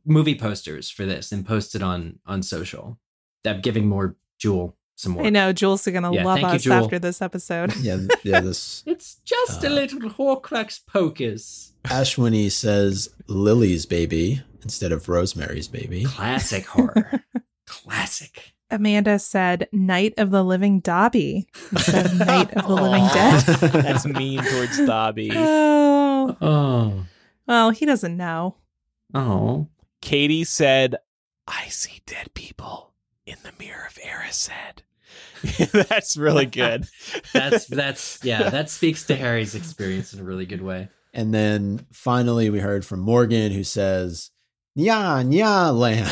movie 0.05 0.35
posters 0.35 0.89
for 0.89 1.05
this 1.05 1.31
and 1.31 1.45
post 1.45 1.75
it 1.75 1.83
on 1.83 2.19
on 2.25 2.41
social. 2.41 2.99
I'm 3.45 3.61
giving 3.61 3.87
more 3.87 4.15
Jewel 4.39 4.75
some 4.95 5.11
more. 5.13 5.23
I 5.25 5.29
know 5.29 5.53
Jules 5.53 5.85
is 5.85 5.93
gonna 5.93 6.11
Yeah, 6.13 6.23
love 6.25 6.39
thank 6.39 6.65
you, 6.65 6.71
us 6.73 6.83
after 6.83 6.97
this 6.99 7.21
episode. 7.21 7.75
Yeah, 7.77 7.97
yeah. 8.23 8.39
This 8.41 8.81
It's 8.87 9.15
just 9.25 9.63
a 9.63 9.67
Uh, 9.67 9.73
little 9.73 9.99
Horcrux 10.09 10.79
pocus. 10.87 11.73
Ashwini 11.85 12.51
says 12.51 13.09
Lily's 13.27 13.85
baby 13.85 14.41
instead 14.63 14.91
of 14.91 15.07
Rosemary's 15.07 15.67
baby. 15.67 16.03
Classic 16.05 16.65
horror. 16.65 17.23
Classic. 17.67 18.53
Amanda 18.71 19.19
said 19.19 19.67
Night 19.71 20.13
of 20.17 20.31
the 20.31 20.43
Living 20.43 20.79
Dobby 20.79 21.47
instead 21.71 22.05
of 22.07 22.17
Night 22.27 22.53
of 22.53 22.67
the 22.67 22.75
Living 22.75 23.07
Dead. 23.13 23.41
That's 23.83 24.05
mean 24.05 24.41
towards 24.43 24.77
Dobby. 24.85 25.31
Oh, 25.33 26.37
Oh. 26.41 27.05
well, 27.47 27.69
he 27.71 27.85
doesn't 27.85 28.15
know. 28.17 28.55
Oh. 29.13 29.67
Katie 30.01 30.43
said, 30.43 30.95
I 31.47 31.65
see 31.67 32.01
dead 32.05 32.33
people 32.33 32.93
in 33.25 33.35
the 33.43 33.51
mirror 33.59 33.87
of 33.87 33.95
Erised. 33.95 34.83
That's 35.89 36.15
really 36.17 36.45
good. 36.45 36.85
That's 37.33 37.65
that's 37.65 38.19
yeah, 38.23 38.49
that 38.49 38.69
speaks 38.69 39.05
to 39.05 39.15
Harry's 39.15 39.55
experience 39.55 40.13
in 40.13 40.19
a 40.19 40.23
really 40.23 40.45
good 40.45 40.61
way. 40.61 40.89
And 41.13 41.33
then 41.33 41.85
finally, 41.91 42.49
we 42.51 42.59
heard 42.59 42.85
from 42.85 42.99
Morgan 42.99 43.51
who 43.51 43.63
says, 43.63 44.29
Nya, 44.77 45.25
nya 45.27 45.75
land. 45.75 46.07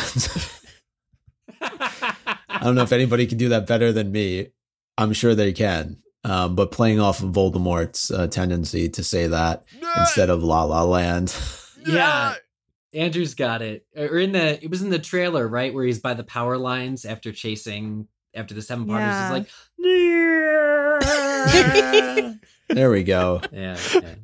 I 2.50 2.60
don't 2.64 2.76
know 2.76 2.84
if 2.84 2.92
anybody 2.92 3.28
can 3.28 3.38
do 3.38 3.50
that 3.50 3.68
better 3.68 3.92
than 3.92 4.12
me. 4.12 4.50
I'm 4.98 5.14
sure 5.14 5.36
they 5.36 5.54
can. 5.54 5.98
Um, 6.24 6.56
but 6.56 6.72
playing 6.72 7.00
off 7.00 7.24
of 7.24 7.30
Voldemort's 7.32 8.12
uh, 8.12 8.28
tendency 8.28 8.90
to 8.90 9.04
say 9.04 9.28
that 9.28 9.64
instead 9.98 10.30
of 10.30 10.44
La 10.44 10.64
La 10.64 10.84
Land. 10.84 11.36
Yeah. 11.86 12.36
Andrew's 12.94 13.36
got 13.36 13.62
it. 13.62 13.86
Or 13.96 14.18
in 14.18 14.34
the 14.34 14.62
it 14.64 14.70
was 14.70 14.82
in 14.82 14.90
the 14.90 15.00
trailer, 15.00 15.48
right, 15.48 15.74
where 15.74 15.86
he's 15.86 16.00
by 16.00 16.14
the 16.16 16.24
power 16.24 16.58
lines 16.58 17.06
after 17.06 17.32
chasing 17.32 18.08
after 18.34 18.54
the 18.54 18.62
seven 18.62 18.88
partners. 18.88 19.14
Yeah. 19.14 19.24
He's 19.24 19.48
like, 22.28 22.36
There 22.70 22.92
we 22.92 23.04
go. 23.04 23.42
yeah, 23.52 23.78
yeah. 23.96 24.16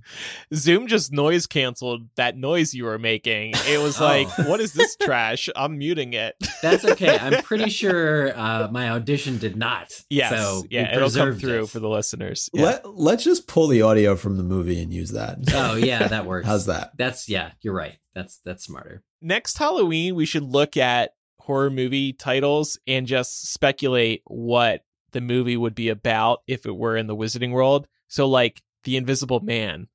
Zoom 0.53 0.87
just 0.87 1.11
noise 1.11 1.47
canceled 1.47 2.07
that 2.15 2.37
noise 2.37 2.73
you 2.73 2.85
were 2.85 2.99
making. 2.99 3.53
It 3.67 3.81
was 3.81 3.99
Oh. 3.99 4.05
like, 4.05 4.27
what 4.47 4.59
is 4.59 4.73
this 4.73 4.95
trash? 4.95 5.49
I'm 5.55 5.77
muting 5.77 6.13
it. 6.13 6.35
That's 6.61 6.85
okay. 6.85 7.17
I'm 7.17 7.41
pretty 7.43 7.69
sure 7.69 8.37
uh, 8.37 8.67
my 8.71 8.89
audition 8.91 9.37
did 9.37 9.55
not. 9.55 9.91
Yes. 10.09 10.31
So 10.31 10.63
yeah, 10.69 10.95
it'll 10.95 11.09
come 11.09 11.37
through 11.37 11.63
it. 11.63 11.69
for 11.69 11.79
the 11.79 11.89
listeners. 11.89 12.49
Yeah. 12.53 12.63
Let, 12.63 12.95
let's 12.97 13.23
just 13.23 13.47
pull 13.47 13.67
the 13.67 13.81
audio 13.81 14.15
from 14.15 14.37
the 14.37 14.43
movie 14.43 14.81
and 14.81 14.93
use 14.93 15.11
that. 15.11 15.39
Oh 15.53 15.75
yeah, 15.75 16.07
that 16.07 16.25
works. 16.25 16.45
How's 16.47 16.67
that? 16.67 16.91
That's 16.97 17.27
yeah, 17.27 17.51
you're 17.61 17.73
right. 17.73 17.97
That's 18.13 18.37
that's 18.45 18.63
smarter. 18.63 19.03
Next 19.21 19.57
Halloween, 19.57 20.15
we 20.15 20.25
should 20.25 20.43
look 20.43 20.77
at 20.77 21.11
horror 21.39 21.69
movie 21.69 22.13
titles 22.13 22.79
and 22.87 23.07
just 23.07 23.51
speculate 23.51 24.21
what 24.25 24.81
the 25.11 25.21
movie 25.21 25.57
would 25.57 25.75
be 25.75 25.89
about 25.89 26.39
if 26.47 26.65
it 26.65 26.75
were 26.75 26.97
in 26.97 27.07
the 27.07 27.15
Wizarding 27.15 27.51
World. 27.51 27.87
So, 28.07 28.27
like, 28.27 28.61
The 28.83 28.97
Invisible 28.97 29.39
Man. 29.39 29.87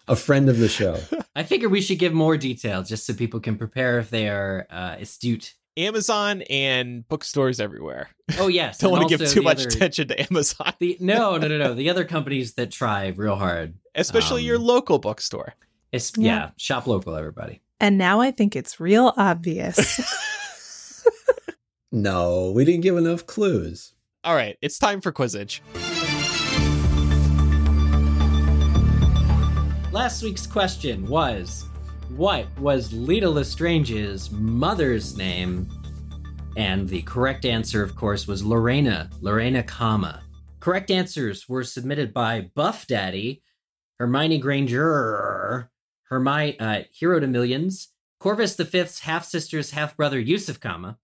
A 0.09 0.15
friend 0.15 0.49
of 0.49 0.57
the 0.57 0.67
show. 0.67 0.99
I 1.35 1.43
figure 1.43 1.69
we 1.69 1.81
should 1.81 1.99
give 1.99 2.11
more 2.13 2.35
detail 2.35 2.83
just 2.83 3.05
so 3.05 3.13
people 3.13 3.39
can 3.39 3.57
prepare 3.57 3.99
if 3.99 4.09
they 4.09 4.27
are 4.27 4.67
uh, 4.69 4.95
astute. 4.99 5.53
Amazon 5.77 6.41
and 6.49 7.07
bookstores 7.07 7.59
everywhere. 7.61 8.09
Oh 8.37 8.47
yes, 8.47 8.77
Don't 8.79 8.91
and 8.91 8.99
want 8.99 9.09
to 9.11 9.17
give 9.17 9.29
too 9.29 9.41
much 9.41 9.59
other- 9.59 9.69
attention 9.69 10.07
to 10.09 10.19
Amazon, 10.21 10.73
The, 10.79 10.97
no, 10.99 11.37
no, 11.37 11.47
no, 11.47 11.57
no. 11.57 11.73
The 11.75 11.89
other 11.89 12.03
companies 12.03 12.55
that 12.55 12.71
try 12.71 13.07
real 13.15 13.35
hard. 13.37 13.75
especially 13.95 14.41
Um, 14.41 14.47
your 14.47 14.57
local 14.59 14.99
bookstore. 14.99 15.53
It's, 15.93 16.11
Yeah. 16.17 16.23
yeah, 16.35 16.49
shop 16.57 16.85
local, 16.87 17.15
everybody. 17.15 17.61
and 17.79 17.97
now 17.97 18.19
I 18.19 18.31
think 18.31 18.55
it's 18.55 18.79
real 18.79 19.13
obvious. 19.15 20.01
No, 21.91 22.51
we 22.51 22.65
didn't 22.65 22.81
give 22.81 22.97
enough 22.97 23.25
clues. 23.25 23.93
All 24.23 24.35
right, 24.35 24.57
it's 24.61 24.77
time 24.77 25.01
for 25.01 25.11
Quizzitch. 25.11 25.61
Last 29.91 30.21
week's 30.21 30.45
question 30.45 31.07
was 31.07 31.65
What 32.15 32.45
was 32.59 32.93
Leta 32.93 33.27
Lestrange's 33.27 34.29
mother's 34.29 35.17
name? 35.17 35.67
And 36.55 36.87
the 36.87 37.01
correct 37.01 37.43
answer, 37.43 37.81
of 37.81 37.95
course, 37.95 38.27
was 38.27 38.43
Laurena, 38.43 39.09
Laurena 39.19 39.65
Kama. 39.65 40.21
Correct 40.59 40.91
answers 40.91 41.49
were 41.49 41.63
submitted 41.63 42.13
by 42.13 42.51
Buff 42.53 42.85
Daddy, 42.85 43.41
Hermione 43.97 44.37
Granger, 44.37 45.71
Hermione, 46.03 46.59
uh, 46.59 46.83
Hero 46.91 47.19
to 47.19 47.25
Millions, 47.25 47.87
Corvus 48.19 48.55
the 48.55 48.65
Fifth's 48.65 48.99
half 48.99 49.25
sister's 49.25 49.71
half 49.71 49.97
brother 49.97 50.19
Yusuf 50.19 50.59
Kama, 50.59 50.99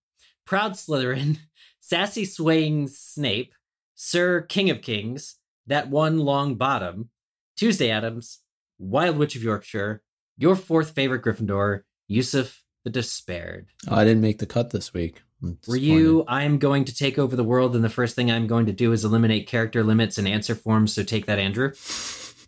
Proud 0.46 0.74
Slytherin, 0.74 1.40
Sassy 1.80 2.24
Swaying 2.24 2.88
Snape, 2.88 3.56
Sir 3.96 4.42
King 4.42 4.70
of 4.70 4.84
Kings, 4.84 5.38
That 5.66 5.90
One 5.90 6.20
Long 6.20 6.54
Bottom, 6.54 7.10
Tuesday 7.58 7.90
Adams, 7.90 8.42
Wild 8.78 9.18
Witch 9.18 9.36
of 9.36 9.44
Yorkshire, 9.44 10.02
your 10.38 10.56
fourth 10.56 10.92
favorite 10.92 11.24
Gryffindor, 11.24 11.82
Yusuf 12.08 12.64
the 12.84 12.90
Despaired. 12.90 13.68
Oh, 13.88 13.96
I 13.96 14.04
didn't 14.04 14.22
make 14.22 14.40
the 14.40 14.46
cut 14.46 14.70
this 14.70 14.94
week. 14.94 15.22
Were 15.68 15.76
you, 15.76 16.24
I'm 16.28 16.58
going 16.60 16.86
to 16.86 16.96
take 16.96 17.20
over 17.20 17.36
the 17.36 17.44
world, 17.44 17.76
and 17.76 17.84
the 17.84 17.90
first 17.90 18.16
thing 18.16 18.32
I'm 18.32 18.48
going 18.48 18.66
to 18.68 18.72
do 18.72 18.92
is 18.92 19.04
eliminate 19.04 19.48
character 19.48 19.84
limits 19.84 20.18
and 20.18 20.28
answer 20.28 20.56
forms, 20.56 20.94
so 20.94 21.04
take 21.04 21.26
that, 21.26 21.40
Andrew? 21.40 21.74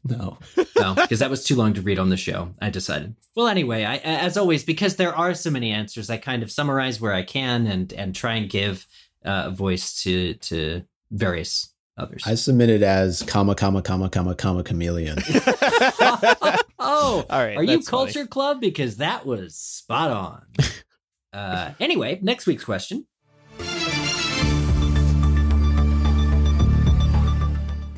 No. 0.04 0.38
No, 0.80 0.94
because 0.94 1.20
that 1.20 1.30
was 1.30 1.44
too 1.44 1.56
long 1.56 1.74
to 1.74 1.82
read 1.82 2.00
on 2.00 2.10
the 2.10 2.16
show, 2.16 2.54
I 2.62 2.70
decided. 2.70 3.16
Well, 3.36 3.48
anyway, 3.48 3.84
I, 3.84 3.98
as 3.98 4.38
always, 4.38 4.64
because 4.64 4.96
there 4.96 5.14
are 5.14 5.34
so 5.34 5.50
many 5.50 5.72
answers, 5.72 6.10
I 6.10 6.18
kind 6.18 6.44
of 6.44 6.52
summarize 6.52 7.02
where 7.02 7.14
I 7.14 7.24
can 7.24 7.68
and, 7.68 7.92
and 7.92 8.16
try 8.16 8.36
and 8.36 8.50
give 8.50 8.86
uh, 9.26 9.44
a 9.48 9.52
voice 9.52 10.02
to, 10.04 10.36
to 10.36 10.84
various 11.12 11.74
others. 11.98 12.24
I 12.26 12.36
submitted 12.36 12.84
as 12.84 13.24
comma 13.24 13.56
comma 13.56 13.82
comma 13.82 14.10
comma 14.10 14.36
comma 14.36 14.64
chameleon. 14.64 15.18
oh, 16.80 17.26
All 17.30 17.40
right, 17.40 17.58
Are 17.58 17.64
you 17.64 17.78
that's 17.78 17.90
funny. 17.90 18.12
Culture 18.12 18.28
Club? 18.28 18.62
Because 18.62 18.98
that 18.98 19.26
was 19.26 19.56
spot 19.56 20.12
on. 20.12 20.46
uh, 21.34 21.72
anyway, 21.80 22.20
next 22.22 22.48
week's 22.48 22.64
question. 22.64 23.06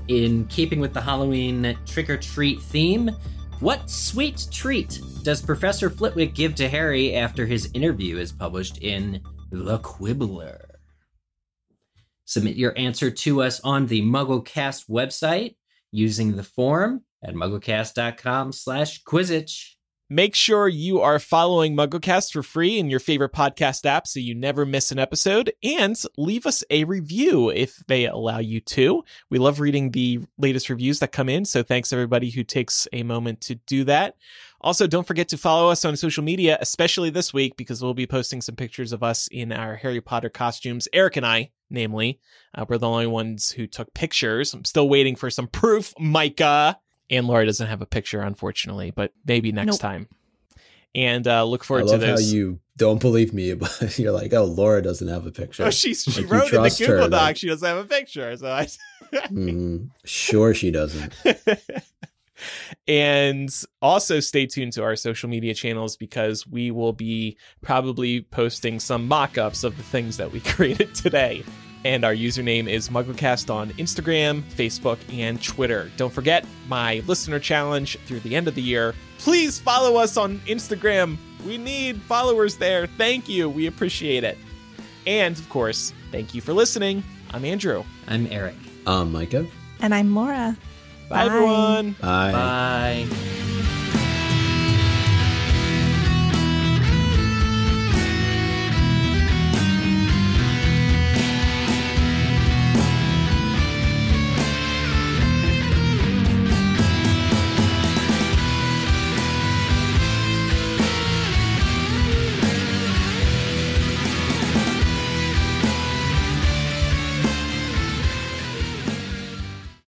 In 0.07 0.45
keeping 0.47 0.79
with 0.79 0.93
the 0.93 1.01
Halloween 1.01 1.77
trick 1.85 2.09
or 2.09 2.17
treat 2.17 2.59
theme, 2.61 3.11
what 3.59 3.89
sweet 3.89 4.47
treat 4.49 5.01
does 5.21 5.41
Professor 5.41 5.89
Flitwick 5.89 6.33
give 6.33 6.55
to 6.55 6.69
Harry 6.69 7.13
after 7.15 7.45
his 7.45 7.69
interview 7.73 8.17
is 8.17 8.31
published 8.31 8.79
in 8.79 9.21
The 9.51 9.77
Quibbler? 9.79 10.68
Submit 12.29 12.57
your 12.57 12.77
answer 12.77 13.09
to 13.09 13.41
us 13.41 13.59
on 13.61 13.87
the 13.87 14.03
MuggleCast 14.03 14.87
website 14.87 15.55
using 15.91 16.35
the 16.35 16.43
form 16.43 17.01
at 17.23 17.33
mugglecast.com 17.33 18.51
slash 18.51 19.01
quizzitch. 19.03 19.71
Make 20.11 20.35
sure 20.35 20.67
you 20.67 21.01
are 21.01 21.17
following 21.17 21.75
MuggleCast 21.75 22.31
for 22.31 22.43
free 22.43 22.77
in 22.77 22.87
your 22.87 22.99
favorite 22.99 23.33
podcast 23.33 23.83
app 23.87 24.05
so 24.05 24.19
you 24.19 24.35
never 24.35 24.63
miss 24.63 24.91
an 24.91 24.99
episode, 24.99 25.51
and 25.63 25.99
leave 26.17 26.45
us 26.45 26.63
a 26.69 26.83
review 26.83 27.49
if 27.49 27.77
they 27.87 28.05
allow 28.05 28.37
you 28.37 28.59
to. 28.59 29.03
We 29.31 29.39
love 29.39 29.59
reading 29.59 29.89
the 29.89 30.19
latest 30.37 30.69
reviews 30.69 30.99
that 30.99 31.11
come 31.11 31.29
in, 31.29 31.45
so 31.45 31.63
thanks 31.63 31.91
everybody 31.91 32.29
who 32.29 32.43
takes 32.43 32.87
a 32.93 33.01
moment 33.01 33.41
to 33.41 33.55
do 33.55 33.83
that. 33.85 34.17
Also, 34.61 34.87
don't 34.87 35.07
forget 35.07 35.29
to 35.29 35.37
follow 35.37 35.69
us 35.69 35.85
on 35.85 35.95
social 35.95 36.23
media, 36.23 36.57
especially 36.59 37.09
this 37.09 37.33
week, 37.33 37.55
because 37.55 37.81
we'll 37.81 37.93
be 37.93 38.05
posting 38.07 38.41
some 38.41 38.55
pictures 38.55 38.91
of 38.91 39.01
us 39.03 39.27
in 39.29 39.51
our 39.53 39.75
Harry 39.77 40.01
Potter 40.01 40.29
costumes. 40.29 40.87
Eric 40.91 41.15
and 41.17 41.25
I, 41.25 41.51
namely, 41.69 42.19
uh, 42.53 42.65
we're 42.67 42.77
the 42.77 42.87
only 42.89 43.07
ones 43.07 43.51
who 43.51 43.67
took 43.67 43.93
pictures. 43.93 44.53
I'm 44.53 44.65
still 44.65 44.89
waiting 44.89 45.15
for 45.15 45.29
some 45.29 45.47
proof, 45.47 45.93
Micah. 45.97 46.77
And 47.09 47.25
Laura 47.25 47.45
doesn't 47.45 47.67
have 47.67 47.81
a 47.81 47.85
picture, 47.87 48.21
unfortunately, 48.21 48.91
but 48.91 49.13
maybe 49.25 49.51
next 49.51 49.67
Nope. 49.73 49.79
time. 49.79 50.07
And 50.93 51.27
uh, 51.27 51.43
look 51.45 51.61
I 51.63 51.65
forward 51.65 51.81
to 51.83 51.85
this. 51.85 51.93
I 51.93 51.97
love 51.97 52.09
how 52.09 52.15
those. 52.17 52.33
you 52.33 52.59
don't 52.77 52.99
believe 52.99 53.33
me, 53.33 53.53
but 53.55 53.97
you're 53.97 54.11
like, 54.11 54.33
oh, 54.33 54.43
Laura 54.43 54.81
doesn't 54.81 55.07
have 55.07 55.25
a 55.25 55.31
picture. 55.31 55.63
Oh, 55.63 55.69
she's, 55.69 56.03
she 56.03 56.21
Like, 56.23 56.31
wrote 56.31 56.43
in 56.53 56.61
the 56.61 56.69
trust 56.69 56.79
her, 56.79 56.85
Google 56.87 57.01
like- 57.03 57.11
Doc 57.11 57.37
she 57.37 57.47
doesn't 57.47 57.67
have 57.67 57.77
a 57.77 57.85
picture. 57.87 58.35
So 58.37 58.47
I. 58.47 58.67
Mhm. 59.13 59.89
Sure, 60.05 60.53
she 60.53 60.69
doesn't. 60.71 61.13
and 62.87 63.49
also 63.81 64.19
stay 64.19 64.45
tuned 64.45 64.73
to 64.73 64.83
our 64.83 64.95
social 64.95 65.29
media 65.29 65.53
channels 65.53 65.95
because 65.97 66.47
we 66.47 66.71
will 66.71 66.93
be 66.93 67.37
probably 67.61 68.21
posting 68.21 68.79
some 68.79 69.07
mock-ups 69.07 69.63
of 69.63 69.77
the 69.77 69.83
things 69.83 70.17
that 70.17 70.31
we 70.31 70.39
created 70.41 70.95
today. 70.95 71.43
And 71.85 72.03
our 72.03 72.13
username 72.13 72.67
is 72.67 72.89
MuggleCast 72.89 73.53
on 73.53 73.69
Instagram, 73.71 74.41
Facebook, 74.41 74.97
and 75.17 75.41
Twitter. 75.41 75.89
Don't 75.95 76.11
forget 76.11 76.45
my 76.67 77.01
listener 77.07 77.39
challenge 77.39 77.97
through 78.05 78.19
the 78.19 78.35
end 78.35 78.49
of 78.49 78.55
the 78.55 78.61
year. 78.61 78.93
Please 79.17 79.59
follow 79.59 79.97
us 79.97 80.17
on 80.17 80.39
Instagram. 80.39 81.17
We 81.45 81.57
need 81.57 82.01
followers 82.01 82.57
there. 82.57 82.85
Thank 82.85 83.29
you. 83.29 83.49
We 83.49 83.67
appreciate 83.67 84.25
it. 84.25 84.37
And 85.07 85.37
of 85.37 85.47
course, 85.49 85.93
thank 86.11 86.35
you 86.35 86.41
for 86.41 86.51
listening. 86.51 87.01
I'm 87.31 87.45
Andrew. 87.45 87.85
I'm 88.09 88.27
Eric. 88.27 88.55
I'm 88.85 89.13
Micah. 89.13 89.47
And 89.79 89.95
I'm 89.95 90.13
Laura. 90.13 90.57
Bye, 91.09 91.15
Bye. 91.15 91.25
everyone. 91.25 91.91
Bye. 91.99 92.31
Bye. 92.31 93.58